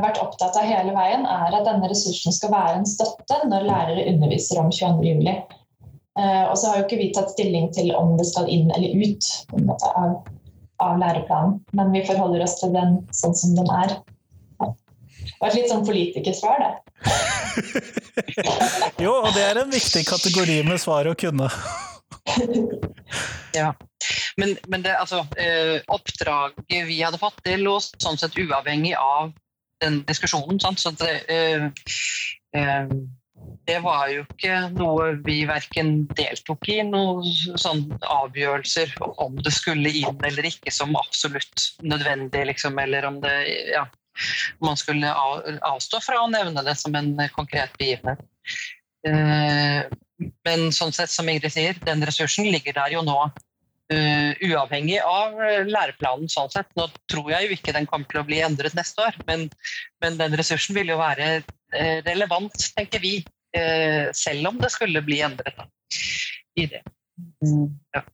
vært 0.03 0.18
opptatt 0.18 0.57
av 0.59 0.64
hele 0.66 0.90
veien, 0.96 1.22
er 1.31 1.55
at 1.55 1.62
denne 1.62 1.87
ressursen 1.87 2.35
skal 2.35 2.50
være 2.50 2.81
en 2.81 2.88
støtte 2.90 3.37
når 3.46 3.68
lærere 3.68 4.07
underviser 4.11 4.59
om 4.59 4.72
22.07. 4.74 5.61
Eh, 6.18 6.44
og 6.50 6.59
så 6.59 6.70
har 6.70 6.81
jo 6.81 6.87
ikke 6.88 6.98
vi 6.98 7.11
tatt 7.14 7.31
stilling 7.33 7.70
til 7.74 7.92
om 7.94 8.16
det 8.18 8.26
skal 8.29 8.48
inn 8.50 8.70
eller 8.74 8.96
ut 8.98 9.29
måte, 9.62 9.90
av, 9.94 10.16
av 10.83 10.98
læreplanen, 10.98 11.61
men 11.76 11.92
vi 11.94 12.03
forholder 12.09 12.42
oss 12.44 12.59
til 12.61 12.74
den 12.74 12.98
sånn 13.14 13.37
som 13.38 13.55
den 13.59 13.70
er. 13.72 13.94
Det 15.40 15.46
var 15.46 15.55
et 15.55 15.57
litt 15.57 15.70
sånn 15.72 15.87
politikersvar, 15.88 16.59
det. 16.61 16.72
jo, 19.05 19.14
og 19.14 19.31
det 19.33 19.40
er 19.40 19.57
en 19.62 19.70
viktig 19.72 20.03
kategori 20.05 20.59
med 20.68 20.76
svar 20.83 21.09
å 21.09 21.14
kunne. 21.16 21.46
ja. 23.57 23.70
Men, 24.37 24.53
men 24.68 24.85
det, 24.85 24.98
altså, 25.00 25.22
eh, 25.40 25.79
oppdraget 25.88 26.85
vi 26.90 26.98
hadde 27.00 27.20
fått, 27.22 27.40
det 27.46 27.57
lå 27.57 27.79
sånn 27.81 28.20
sett 28.20 28.37
uavhengig 28.37 28.92
av 29.00 29.31
den 29.81 30.03
diskusjonen. 30.11 30.61
Sant? 30.61 30.83
Så 30.83 30.92
det, 31.00 31.14
eh, 31.33 31.64
eh, 32.61 32.92
det 33.64 33.79
var 33.81 34.11
jo 34.12 34.26
ikke 34.26 34.59
noe 34.74 35.14
vi 35.24 35.38
verken 35.48 36.03
deltok 36.18 36.68
i, 36.68 36.83
noen 36.85 37.24
sånn 37.57 37.87
avgjørelser 38.05 38.92
om 39.25 39.40
det 39.40 39.54
skulle 39.56 39.88
inn 40.02 40.21
eller 40.29 40.50
ikke 40.52 40.73
som 40.75 40.92
absolutt 41.00 41.71
nødvendig, 41.81 42.44
liksom, 42.52 42.77
eller 42.85 43.08
om 43.08 43.23
det 43.25 43.35
ja, 43.73 43.87
man 44.64 44.79
skulle 44.79 45.10
avstå 45.12 46.00
fra 46.04 46.23
å 46.23 46.31
nevne 46.31 46.64
det 46.66 46.77
som 46.81 46.94
en 46.98 47.14
konkret 47.35 47.73
begivenhet. 47.81 48.23
Eh, 49.08 49.87
men 50.44 50.66
sånn 50.77 50.92
sett, 50.92 51.12
som 51.12 51.29
Ingrid 51.33 51.54
sier, 51.54 51.79
den 51.87 52.04
ressursen 52.04 52.50
ligger 52.50 52.77
der 52.83 52.98
jo 52.98 53.06
nå 53.06 53.23
Uh, 53.90 54.37
uavhengig 54.46 55.00
av 55.02 55.33
læreplanen. 55.66 56.29
sånn 56.31 56.46
sett. 56.52 56.68
Nå 56.79 56.85
tror 57.10 57.33
jeg 57.33 57.48
jo 57.48 57.56
ikke 57.56 57.73
den 57.75 57.88
kommer 57.90 58.06
til 58.06 58.21
å 58.21 58.29
bli 58.29 58.37
endret 58.38 58.77
neste 58.79 59.02
år, 59.02 59.16
men, 59.27 59.48
men 59.98 60.14
den 60.14 60.37
ressursen 60.38 60.79
vil 60.79 60.92
jo 60.92 61.00
være 61.00 61.40
relevant, 62.06 62.54
tenker 62.77 63.02
vi, 63.02 63.16
selv 64.14 64.46
om 64.52 64.62
det 64.62 64.71
skulle 64.71 65.02
bli 65.02 65.18
endret 65.27 65.58
da, 65.58 65.66
i 66.54 66.68
det. 66.71 66.85
Mm, 67.42 67.66
ja. 67.98 68.04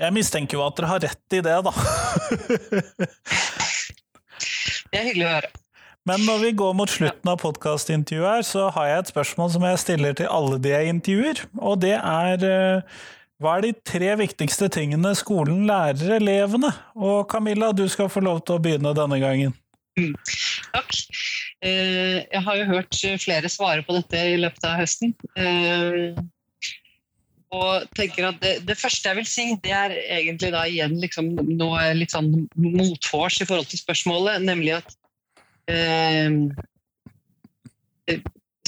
Jeg 0.00 0.16
mistenker 0.16 0.56
jo 0.56 0.62
at 0.64 0.78
dere 0.78 0.88
har 0.94 1.02
rett 1.02 1.34
i 1.36 1.42
det, 1.44 1.58
da. 1.66 1.72
Det 4.90 5.00
er 5.00 5.08
hyggelig 5.10 5.26
å 5.28 5.34
høre. 5.36 5.52
Men 6.08 6.24
når 6.24 6.38
vi 6.42 6.50
går 6.56 6.74
mot 6.78 6.90
slutten 6.90 7.30
av 7.30 7.38
podkastintervjuet 7.42 8.30
her, 8.30 8.44
så 8.46 8.66
har 8.74 8.88
jeg 8.88 9.02
et 9.02 9.10
spørsmål 9.12 9.50
som 9.52 9.64
jeg 9.68 9.80
stiller 9.82 10.16
til 10.16 10.30
alle 10.32 10.58
de 10.62 10.72
jeg 10.72 10.94
intervjuer, 10.94 11.42
og 11.60 11.82
det 11.84 11.96
er 11.98 12.46
eh, 12.48 13.00
hva 13.40 13.56
er 13.56 13.66
de 13.66 13.72
tre 13.88 14.08
viktigste 14.20 14.68
tingene 14.72 15.12
skolen 15.16 15.62
lærer 15.68 16.16
elevene? 16.18 16.72
Og 16.96 17.28
Camilla, 17.30 17.70
du 17.72 17.86
skal 17.88 18.10
få 18.12 18.20
lov 18.24 18.42
til 18.44 18.58
å 18.58 18.62
begynne 18.64 18.92
denne 18.96 19.20
gangen. 19.22 19.54
Mm. 20.00 20.12
Takk. 20.74 20.98
Eh, 21.60 22.18
jeg 22.24 22.42
har 22.46 22.58
jo 22.58 22.68
hørt 22.68 23.00
flere 23.20 23.52
svare 23.52 23.84
på 23.84 23.96
dette 23.96 24.20
i 24.32 24.36
løpet 24.40 24.68
av 24.68 24.76
høsten. 24.80 25.14
Og 27.50 27.86
tenker 27.98 28.28
at 28.28 28.36
det, 28.42 28.52
det, 28.68 28.76
første 28.78 29.08
jeg 29.08 29.18
vil 29.18 29.26
si, 29.26 29.44
det 29.64 29.72
er 29.74 29.94
egentlig 30.20 30.52
da 30.54 30.62
igjen 30.70 30.94
liksom 31.02 31.32
noe 31.58 31.88
litt 31.98 32.14
sånn 32.14 32.30
motfors 32.54 33.40
i 33.42 33.46
forhold 33.48 33.66
til 33.72 33.80
spørsmålet, 33.80 34.44
nemlig 34.46 34.76
at 34.76 34.94
eh, 35.72 36.30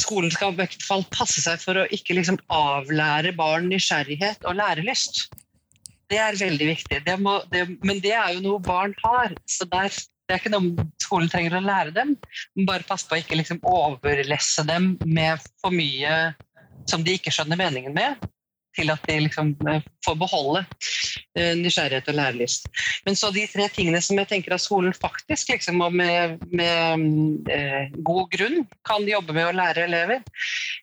skolen 0.02 0.34
skal 0.34 0.50
i 0.50 0.58
hvert 0.58 0.82
fall 0.82 1.06
passe 1.14 1.44
seg 1.44 1.62
for 1.62 1.78
å 1.78 1.86
ikke 1.94 2.16
liksom 2.18 2.40
avlære 2.50 3.36
barn 3.38 3.70
nysgjerrighet 3.70 4.42
og 4.50 4.58
lærelyst. 4.58 5.28
Det 6.10 6.18
er 6.18 6.42
veldig 6.42 6.68
viktig. 6.72 7.04
Det 7.06 7.16
må, 7.22 7.38
det, 7.54 7.62
men 7.86 8.02
det 8.02 8.16
er 8.18 8.34
jo 8.34 8.42
noe 8.48 8.60
barn 8.66 8.98
har. 9.04 9.30
så 9.46 9.64
der, 9.70 9.94
Det 10.26 10.34
er 10.34 10.42
ikke 10.42 10.56
noe 10.56 10.90
skolen 11.00 11.30
trenger 11.30 11.54
å 11.60 11.62
lære 11.64 11.94
dem. 11.94 12.16
Men 12.56 12.68
bare 12.68 12.88
pass 12.88 13.06
på 13.06 13.14
å 13.14 13.22
ikke 13.22 13.38
liksom 13.38 13.62
overlesse 13.62 14.66
dem 14.66 14.96
med 15.06 15.38
for 15.62 15.70
mye 15.70 16.34
som 16.90 17.06
de 17.06 17.14
ikke 17.14 17.30
skjønner 17.30 17.62
meningen 17.62 17.94
med 17.94 18.18
til 18.76 18.92
at 18.92 19.02
de 19.08 19.18
liksom 19.26 19.52
eh, 19.68 19.84
får 20.04 20.18
beholde 20.20 20.62
eh, 21.38 21.54
nysgjerrighet 21.58 22.10
og 22.12 22.18
lærelyst. 22.18 22.68
Men 23.06 23.18
så 23.18 23.32
de 23.34 23.46
tre 23.50 23.68
tingene 23.72 24.00
som 24.04 24.18
jeg 24.20 24.30
tenker 24.30 24.54
at 24.56 24.64
skolen 24.64 24.94
faktisk 24.96 25.52
liksom, 25.52 25.82
og 25.84 25.96
med, 25.96 26.38
med 26.52 27.50
eh, 27.52 27.92
god 28.04 28.30
grunn 28.32 28.62
kan 28.88 29.08
jobbe 29.08 29.36
med 29.36 29.50
å 29.50 29.56
lære 29.60 29.86
elever. 29.88 30.24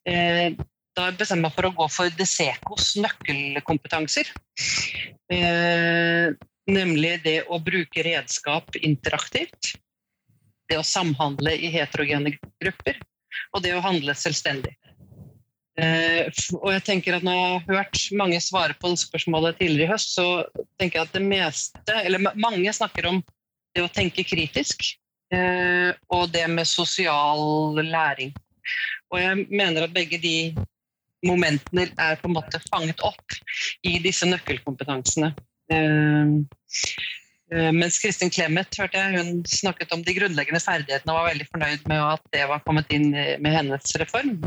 Eh, 0.09 0.53
da 0.97 1.09
bestemmer 1.15 1.47
jeg 1.47 1.47
meg 1.47 1.55
for 1.55 1.69
å 1.69 1.75
gå 1.77 1.89
for 1.93 2.15
Desecos 2.19 2.93
nøkkelkompetanser. 2.99 4.31
Eh, 5.31 6.31
nemlig 6.69 7.13
det 7.25 7.37
å 7.47 7.59
bruke 7.63 8.03
redskap 8.05 8.75
interaktivt. 8.81 9.75
Det 10.69 10.77
å 10.77 10.85
samhandle 10.85 11.55
i 11.57 11.71
heterogene 11.73 12.35
grupper. 12.61 12.99
Og 13.55 13.63
det 13.63 13.73
å 13.77 13.83
handle 13.85 14.13
selvstendig. 14.17 14.75
Eh, 15.79 16.27
og 16.57 16.71
jeg 16.73 16.83
tenker 16.83 17.15
at 17.15 17.23
Når 17.23 17.35
jeg 17.35 17.51
har 17.51 17.77
hørt 17.77 17.99
mange 18.17 18.39
svare 18.43 18.75
på 18.81 18.91
spørsmålet 18.99 19.59
tidligere 19.59 19.87
i 19.87 19.91
høst, 19.93 20.15
så 20.17 20.43
tenker 20.79 20.99
jeg 20.99 21.07
at 21.07 21.15
det 21.15 21.25
meste, 21.25 21.99
eller 22.03 22.31
mange 22.35 22.73
snakker 22.75 23.07
om 23.11 23.21
det 23.75 23.85
å 23.85 23.91
tenke 23.93 24.25
kritisk 24.27 24.83
eh, 25.31 25.93
og 26.09 26.33
det 26.33 26.47
med 26.51 26.67
sosial 26.67 27.79
læring. 27.85 28.33
Og 29.13 29.21
jeg 29.21 29.45
mener 29.49 29.85
at 29.85 29.93
begge 29.93 30.19
de 30.21 30.55
momentene 31.25 31.87
er 31.99 32.19
på 32.19 32.29
en 32.29 32.35
måte 32.37 32.61
fanget 32.69 32.99
opp 33.05 33.39
i 33.87 33.97
disse 34.03 34.27
nøkkelkompetansene. 34.27 35.31
Eh, 35.69 36.27
mens 37.73 37.97
Kristin 38.01 38.29
Clemet 38.33 38.75
hørte 38.77 38.99
jeg, 38.99 39.15
hun 39.15 39.41
snakket 39.47 39.93
om 39.95 40.03
de 40.05 40.13
grunnleggende 40.17 40.61
ferdighetene 40.61 41.13
og 41.13 41.21
var 41.21 41.31
veldig 41.31 41.47
fornøyd 41.49 41.87
med 41.89 42.03
at 42.03 42.27
det 42.35 42.43
var 42.51 42.61
kommet 42.65 42.91
inn 42.93 43.09
med 43.13 43.51
hennes 43.55 43.95
reform. 44.01 44.37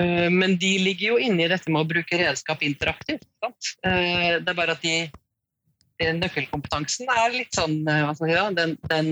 Eh, 0.00 0.30
men 0.30 0.56
de 0.58 0.78
ligger 0.78 1.12
jo 1.12 1.18
inne 1.20 1.44
i 1.44 1.50
dette 1.50 1.70
med 1.72 1.82
å 1.82 1.88
bruke 1.88 2.20
redskap 2.20 2.62
interaktivt. 2.64 3.26
Sant? 3.42 3.72
Eh, 3.86 4.38
det 4.40 4.52
er 4.52 4.58
bare 4.58 4.76
at 4.76 4.84
de, 4.84 4.94
nøkkelkompetansen 6.16 7.10
er 7.12 7.34
litt 7.34 7.52
sånn 7.56 7.82
eh, 7.84 8.06
jeg 8.06 8.18
si, 8.20 8.30
den, 8.56 8.76
den 8.88 9.10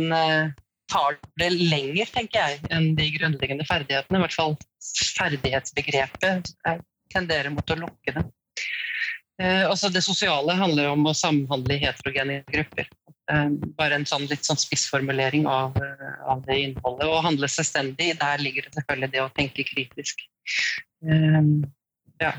tar 0.88 1.18
det 1.40 1.50
lenger, 1.52 2.08
tenker 2.14 2.40
jeg, 2.40 2.60
enn 2.72 2.94
de 2.96 3.10
grunnleggende 3.18 3.66
ferdighetene. 3.68 4.20
I 4.20 4.24
hvert 4.24 4.38
fall 4.38 4.56
ferdighetsbegrepet 5.18 6.54
tenderer 7.12 7.52
mot 7.52 7.74
å 7.74 7.76
lukke 7.82 8.14
det. 8.16 8.24
Også 9.68 9.90
det 9.92 10.00
sosiale 10.02 10.56
handler 10.58 10.88
om 10.94 11.04
å 11.06 11.12
samhandle 11.14 11.76
i 11.76 11.82
heterogene 11.82 12.40
grupper. 12.48 12.88
Bare 13.76 13.98
en 13.98 14.06
sånn, 14.08 14.24
litt 14.30 14.46
sånn 14.48 14.56
spissformulering 14.60 15.44
av, 15.50 15.76
av 16.24 16.40
det 16.46 16.56
innholdet. 16.62 17.08
Å 17.08 17.20
handle 17.26 17.50
selvstendig, 17.52 18.14
der 18.22 18.40
ligger 18.40 18.64
det 18.64 18.78
selvfølgelig 18.78 19.12
det 19.12 19.24
å 19.24 19.32
tenke 19.36 19.66
kritisk. 19.68 20.22
Um, 21.04 21.66
ja. 22.22 22.32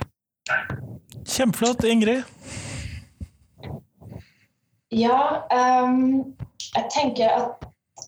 Kjempeflott, 1.29 1.85
Ingrid. 1.85 2.23
Ja, 4.89 5.45
um, 5.53 6.35
jeg 6.73 6.85
tenker 6.89 7.29
at 7.29 7.67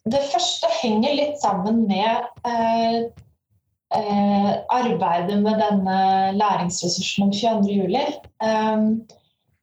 det 0.10 0.22
første 0.32 0.70
henger 0.82 1.14
litt 1.14 1.38
sammen 1.42 1.84
med 1.86 2.26
uh, 2.48 3.06
uh, 3.94 4.54
arbeidet 4.74 5.38
med 5.44 5.62
denne 5.62 5.98
læringsressursen 6.40 7.28
om 7.28 7.34
22.07. 7.36 8.18
Um, 8.42 8.88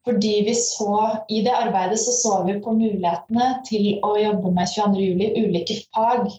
fordi 0.09 0.34
vi 0.46 0.54
så, 0.56 0.94
I 1.28 1.42
det 1.44 1.52
arbeidet 1.52 2.00
så, 2.00 2.14
så 2.16 2.36
vi 2.46 2.59
på 2.64 2.72
mulighetene 2.72 3.59
til 3.68 3.98
å 4.06 4.14
jobbe 4.16 4.54
med 4.56 4.70
22.07. 4.72 5.44
ulike 5.44 5.76
fag. 5.92 6.30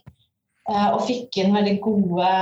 Eh, 0.70 0.90
og 0.94 1.06
fikk 1.06 1.38
inn 1.42 1.56
veldig 1.56 1.78
gode 1.86 2.34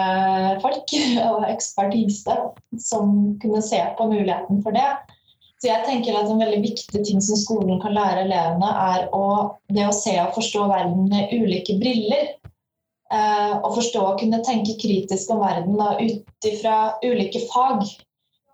folk 0.63 0.95
og 1.29 1.45
ekspertise 1.51 2.39
som 2.79 3.13
kunne 3.43 3.61
se 3.63 3.81
på 3.99 4.09
muligheten 4.09 4.63
for 4.63 4.75
det. 4.75 4.87
Så 5.57 5.71
jeg 5.71 5.87
tenker 5.87 6.13
at 6.13 6.29
En 6.29 6.41
veldig 6.41 6.59
viktig 6.61 7.01
ting 7.01 7.21
som 7.23 7.39
skolen 7.39 7.79
kan 7.81 7.95
lære 7.95 8.27
elevene, 8.27 8.67
er 8.69 9.07
å, 9.15 9.23
det 9.73 9.87
å 9.87 9.95
se 9.95 10.13
og 10.21 10.35
forstå 10.35 10.67
verden 10.69 11.07
med 11.09 11.33
ulike 11.33 11.79
briller. 11.81 12.35
Eh, 13.07 13.53
og 13.55 13.77
forstå 13.77 14.03
og 14.03 14.19
kunne 14.19 14.43
tenke 14.43 14.75
kritisk 14.81 15.31
om 15.31 15.41
verden 15.41 15.79
ut 15.79 16.47
ifra 16.51 16.77
ulike 17.03 17.41
fag. 17.47 17.87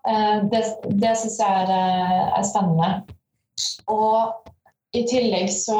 Eh, 0.08 0.36
det 0.52 0.62
det 1.02 1.14
syns 1.20 1.38
jeg 1.40 1.68
er, 1.68 1.74
er 2.38 2.48
spennende. 2.48 2.90
Og 3.92 4.50
i 4.94 5.04
tillegg 5.10 5.50
så 5.52 5.78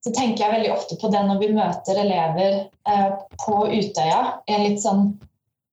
så 0.00 0.12
tenker 0.16 0.44
jeg 0.44 0.54
veldig 0.54 0.70
ofte 0.72 0.96
på 1.00 1.10
det 1.12 1.20
når 1.26 1.40
vi 1.42 1.50
møter 1.52 1.98
elever 2.00 2.54
eh, 2.88 3.10
på 3.42 3.56
Utøya 3.68 4.20
i 4.48 4.54
en 4.56 4.62
litt 4.64 4.80
sånn 4.80 5.02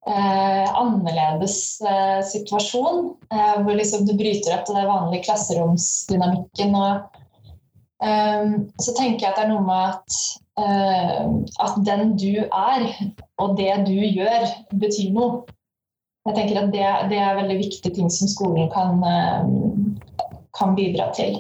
eh, 0.08 0.66
annerledes 0.68 1.60
eh, 1.80 2.20
situasjon. 2.28 3.14
Eh, 3.32 3.54
hvor 3.64 3.78
liksom 3.80 4.04
du 4.08 4.18
bryter 4.20 4.58
opp 4.58 4.66
til 4.68 4.76
den 4.80 4.90
vanlige 4.90 5.30
klasseromsdynamikken. 5.30 6.76
Og, 6.76 7.22
eh, 8.04 8.52
så 8.84 8.98
tenker 8.98 9.30
jeg 9.30 9.32
at 9.32 9.40
det 9.40 9.46
er 9.46 9.54
noe 9.54 9.64
med 9.70 9.94
at, 9.94 10.20
eh, 10.60 11.24
at 11.64 11.80
den 11.88 12.18
du 12.20 12.44
er, 12.44 12.90
og 13.40 13.56
det 13.60 13.72
du 13.88 13.96
gjør, 13.96 14.50
betyr 14.76 15.16
noe. 15.16 15.46
Jeg 16.28 16.36
tenker 16.36 16.62
at 16.62 16.74
det, 16.74 16.88
det 17.12 17.20
er 17.24 17.38
veldig 17.40 17.60
viktige 17.62 17.94
ting 17.96 18.10
som 18.12 18.28
skolen 18.28 18.68
kan, 18.74 19.00
kan 20.58 20.76
bidra 20.76 21.08
til. 21.16 21.40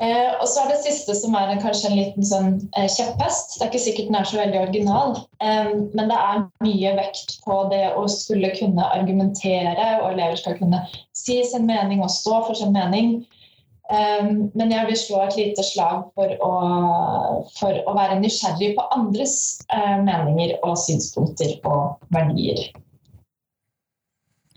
Eh, 0.00 0.30
og 0.40 0.46
så 0.48 0.62
er 0.62 0.70
det 0.70 0.78
siste 0.80 1.12
som 1.18 1.34
er 1.36 1.58
kanskje 1.60 1.90
en 1.90 1.98
liten 1.98 2.24
sånn 2.24 2.54
eh, 2.72 2.86
kjepphest. 2.88 3.58
Det 3.58 3.66
er 3.66 3.68
ikke 3.68 3.82
sikkert 3.84 4.08
den 4.08 4.16
er 4.16 4.28
så 4.30 4.38
veldig 4.38 4.60
original, 4.62 5.12
eh, 5.44 5.74
men 5.92 6.08
det 6.08 6.16
er 6.16 6.46
mye 6.64 6.92
vekt 6.96 7.34
på 7.44 7.58
det 7.72 7.82
å 8.00 8.06
skulle 8.08 8.52
kunne 8.56 8.86
argumentere, 8.96 9.90
og 10.00 10.14
elever 10.14 10.40
skal 10.40 10.56
kunne 10.56 10.80
si 11.12 11.36
sin 11.44 11.68
mening 11.68 12.00
og 12.00 12.14
stå 12.14 12.40
for 12.46 12.56
sin 12.56 12.72
mening. 12.72 13.18
Eh, 13.92 14.32
men 14.56 14.72
jeg 14.72 14.88
vil 14.88 15.00
slå 15.02 15.20
et 15.26 15.36
lite 15.36 15.66
slag 15.68 16.08
for 16.16 16.32
å, 16.48 16.52
for 17.58 17.84
å 17.84 17.96
være 17.98 18.22
nysgjerrig 18.22 18.72
på 18.78 18.88
andres 18.96 19.34
eh, 19.68 19.98
meninger 20.00 20.56
og 20.62 20.80
synspunkter 20.80 21.58
og 21.68 22.00
verdier. 22.16 22.70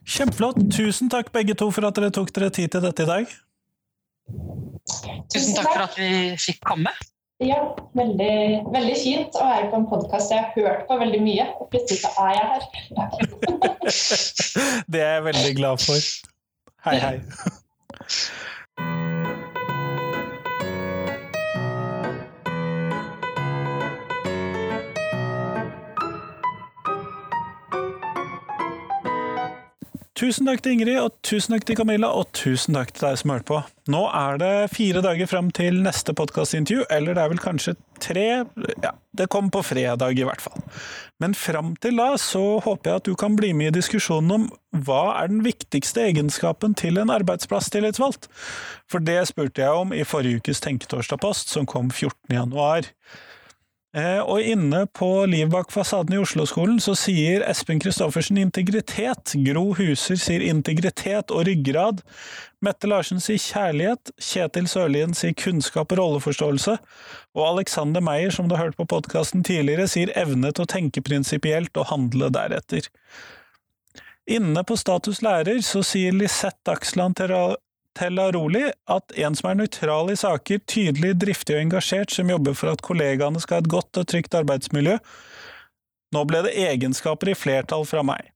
Kjempeflott. 0.04 0.60
Tusen 0.74 1.10
takk 1.12 1.32
begge 1.36 1.56
to 1.60 1.70
for 1.72 1.88
at 1.88 1.98
dere 1.98 2.12
tok 2.14 2.32
dere 2.36 2.52
tid 2.54 2.74
til 2.76 2.84
dette 2.84 3.06
i 3.06 3.10
dag. 3.10 3.34
Tusen 5.32 5.58
takk 5.58 5.70
for 5.72 5.84
at 5.88 5.98
vi 6.00 6.12
fikk 6.42 6.62
komme. 6.68 6.94
Ja, 7.44 7.60
veldig, 7.98 8.36
veldig 8.72 8.96
fint 9.00 9.36
å 9.36 9.48
være 9.48 9.70
på 9.72 9.80
en 9.82 9.88
podkast 9.90 10.32
jeg 10.32 10.44
har 10.44 10.54
hørt 10.56 10.86
på 10.88 10.98
veldig 11.02 11.22
mye. 11.24 11.48
Og 11.60 11.72
plutselig 11.74 12.04
så 12.04 12.12
er 12.24 12.34
jeg 12.38 12.46
her. 12.54 12.64
det 14.94 15.04
er 15.04 15.14
jeg 15.18 15.28
veldig 15.32 15.54
glad 15.60 15.84
for. 15.84 16.10
Hei, 16.88 16.98
hei. 17.04 17.18
Tusen 30.14 30.46
takk 30.46 30.60
til 30.62 30.76
Ingrid, 30.76 31.00
og 31.02 31.16
tusen 31.26 31.56
takk 31.56 31.64
til 31.66 31.78
Camilla, 31.80 32.12
og 32.14 32.28
tusen 32.38 32.76
takk 32.78 32.92
til 32.94 33.08
deg 33.08 33.16
som 33.18 33.32
hørte 33.34 33.48
på. 33.48 33.62
Nå 33.90 34.02
er 34.14 34.38
det 34.38 34.52
fire 34.70 35.02
dager 35.02 35.26
fram 35.32 35.50
til 35.58 35.80
neste 35.82 36.14
podkastintervju, 36.14 36.84
eller 36.94 37.18
det 37.18 37.24
er 37.24 37.32
vel 37.32 37.42
kanskje 37.42 37.74
tre 38.04 38.28
Ja, 38.84 38.92
det 39.18 39.28
kommer 39.34 39.50
på 39.56 39.64
fredag 39.66 40.22
i 40.22 40.28
hvert 40.28 40.44
fall. 40.44 40.62
Men 41.18 41.34
fram 41.34 41.74
til 41.82 41.98
da 41.98 42.12
så 42.22 42.60
håper 42.62 42.92
jeg 42.92 43.02
at 43.02 43.10
du 43.10 43.18
kan 43.18 43.34
bli 43.40 43.56
med 43.58 43.72
i 43.72 43.80
diskusjonen 43.80 44.36
om 44.38 44.48
hva 44.86 45.16
er 45.24 45.34
den 45.34 45.42
viktigste 45.48 46.06
egenskapen 46.06 46.78
til 46.78 47.02
en 47.02 47.10
arbeidsplasstillitsvalgt? 47.14 48.30
For 48.86 49.02
det 49.02 49.24
spurte 49.34 49.66
jeg 49.66 49.82
om 49.82 49.98
i 49.98 50.06
forrige 50.06 50.44
ukes 50.44 50.62
Tenketorsdag-post, 50.62 51.50
som 51.50 51.66
kom 51.66 51.90
14. 51.90 52.38
januar. 52.38 52.94
Eh, 53.94 54.22
og 54.26 54.42
inne 54.42 54.88
på 54.90 55.08
Liv 55.30 55.52
bak 55.54 55.70
fasaden 55.70 56.16
i 56.16 56.18
Oslo-skolen 56.18 56.80
så 56.82 56.96
sier 56.98 57.44
Espen 57.46 57.82
Christoffersen 57.82 58.40
integritet. 58.42 59.36
Gro 59.46 59.68
Huser 59.78 60.18
sier 60.18 60.42
integritet 60.48 61.30
og 61.30 61.46
ryggrad. 61.46 62.02
Mette 62.66 62.90
Larsen 62.90 63.22
sier 63.22 63.38
kjærlighet. 63.38 64.10
Kjetil 64.18 64.70
Sørlien 64.72 65.14
sier 65.18 65.38
kunnskap 65.38 65.94
og 65.94 66.02
rolleforståelse. 66.02 66.80
Og 67.38 67.46
Alexander 67.52 68.02
Meyer, 68.02 68.34
som 68.34 68.50
du 68.50 68.58
har 68.58 68.72
hørt 68.72 68.80
på 68.82 68.90
podkasten 68.90 69.46
tidligere, 69.46 69.86
sier 69.92 70.14
evne 70.18 70.50
til 70.50 70.66
å 70.66 70.74
tenke 70.74 71.06
prinsipielt 71.06 71.78
og 71.78 71.92
handle 71.94 72.32
deretter. 72.34 72.90
Inne 74.26 74.64
på 74.66 74.80
Status 74.80 75.22
lærer 75.22 75.62
så 75.62 75.84
sier 75.86 76.16
Lisette 76.16 76.64
Dagsland 76.66 77.20
Tella 77.98 78.32
Roli 78.34 78.66
at 78.90 79.14
en 79.22 79.36
som 79.38 79.52
er 79.52 79.60
nøytral 79.60 80.12
i 80.14 80.18
saker, 80.18 80.64
tydelig, 80.70 81.14
driftig 81.22 81.58
og 81.58 81.66
engasjert, 81.68 82.14
som 82.14 82.32
jobber 82.32 82.58
for 82.58 82.74
at 82.74 82.82
kollegaene 82.86 83.42
skal 83.42 83.60
ha 83.60 83.66
et 83.66 83.72
godt 83.72 84.02
og 84.02 84.08
trygt 84.10 84.38
arbeidsmiljø. 84.40 84.98
Nå 86.14 86.24
ble 86.30 86.44
det 86.46 86.56
egenskaper 86.66 87.34
i 87.34 87.38
flertall 87.38 87.86
fra 87.90 88.04
meg. 88.06 88.34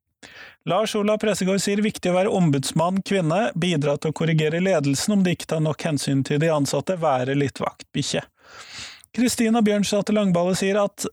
Lars 0.68 0.94
Olav 1.00 1.22
Pressegård 1.22 1.62
sier 1.64 1.80
viktig 1.80 2.12
å 2.12 2.18
være 2.18 2.32
ombudsmann, 2.34 3.00
kvinne, 3.08 3.54
bidra 3.56 3.96
til 3.98 4.12
å 4.12 4.18
korrigere 4.18 4.60
ledelsen 4.60 5.16
om 5.16 5.22
de 5.24 5.36
ikke 5.38 5.48
tar 5.54 5.62
nok 5.64 5.86
hensyn 5.88 6.26
til 6.28 6.42
de 6.44 6.50
ansatte, 6.52 6.98
være 7.00 7.38
litt 7.38 7.62
vaktbikkje. 7.64 8.26
Kristina 9.16 9.64
Bjørnsdatter 9.64 10.18
Langballe 10.18 10.58
sier 10.60 10.82
at 10.82 11.08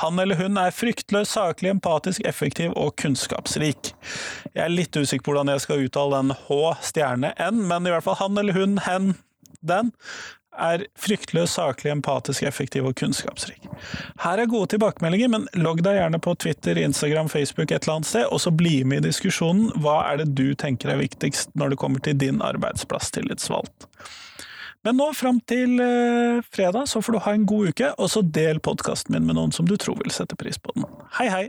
han 0.00 0.18
eller 0.18 0.38
hun 0.40 0.58
er 0.60 0.74
fryktløs, 0.74 1.34
saklig, 1.36 1.72
empatisk, 1.76 2.22
effektiv 2.28 2.74
og 2.78 2.94
kunnskapsrik. 3.00 3.92
Jeg 4.52 4.64
er 4.64 4.72
litt 4.72 4.96
usikker 4.96 5.24
på 5.24 5.34
hvordan 5.34 5.52
jeg 5.52 5.64
skal 5.66 5.84
uttale 5.86 6.22
den 6.22 6.36
H 6.46 6.60
stjerne 6.92 7.32
N, 7.36 7.64
men 7.68 7.88
i 7.88 7.92
hvert 7.92 8.06
fall 8.06 8.20
han 8.22 8.38
eller 8.40 8.56
hun, 8.56 8.78
hen, 8.86 9.12
den, 9.60 9.92
er 10.52 10.84
fryktløs, 11.00 11.54
saklig, 11.56 11.92
empatisk, 11.92 12.42
effektiv 12.44 12.86
og 12.88 12.96
kunnskapsrik. 13.00 13.64
Her 14.20 14.42
er 14.42 14.50
gode 14.50 14.74
tilbakemeldinger, 14.74 15.30
men 15.32 15.46
logg 15.56 15.80
deg 15.84 15.96
gjerne 15.96 16.20
på 16.22 16.34
Twitter, 16.44 16.78
Instagram, 16.78 17.30
Facebook 17.32 17.70
et 17.70 17.86
eller 17.86 18.00
annet 18.00 18.10
sted, 18.10 18.26
og 18.28 18.42
så 18.44 18.52
bli 18.52 18.82
med 18.84 19.02
i 19.02 19.08
diskusjonen. 19.08 19.70
Hva 19.80 20.02
er 20.10 20.22
det 20.22 20.32
du 20.36 20.52
tenker 20.58 20.92
er 20.92 21.00
viktigst 21.00 21.54
når 21.56 21.72
det 21.72 21.80
kommer 21.80 22.04
til 22.04 22.18
din 22.20 22.42
arbeidsplass, 22.44 23.10
tillitsvalgt? 23.16 23.88
Men 24.82 24.96
nå 24.98 25.12
fram 25.14 25.38
til 25.46 25.78
eh, 25.78 26.42
fredag 26.50 26.88
så 26.90 26.98
får 26.98 27.14
du 27.14 27.18
ha 27.22 27.32
en 27.36 27.46
god 27.46 27.70
uke, 27.70 27.92
og 28.02 28.08
så 28.10 28.22
del 28.26 28.58
podkasten 28.58 29.14
min 29.14 29.28
med 29.28 29.38
noen 29.38 29.54
som 29.54 29.68
du 29.68 29.76
tror 29.78 30.00
vil 30.02 30.10
sette 30.10 30.34
pris 30.34 30.58
på 30.58 30.74
den. 30.74 30.88
Hei, 31.20 31.28
hei! 31.30 31.44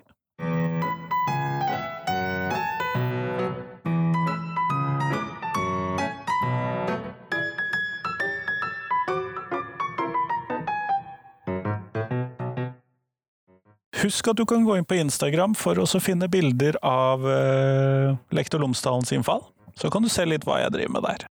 Husk 14.03 14.27
at 14.27 14.37
du 14.37 14.43
kan 14.45 14.65
gå 14.67 14.75
inn 14.77 14.85
på 14.85 14.99
Instagram 14.99 15.55
for 15.57 15.79
å 15.79 15.87
finne 16.03 16.27
bilder 16.29 16.77
av 16.85 17.23
uh, 17.23 18.13
Lektor 18.35 18.61
Lomsdalens 18.61 19.15
innfall. 19.15 19.41
Så 19.79 19.89
kan 19.89 20.03
du 20.03 20.11
se 20.11 20.27
litt 20.27 20.43
hva 20.45 20.59
jeg 20.59 20.75
driver 20.75 20.99
med 20.99 21.07
der. 21.07 21.29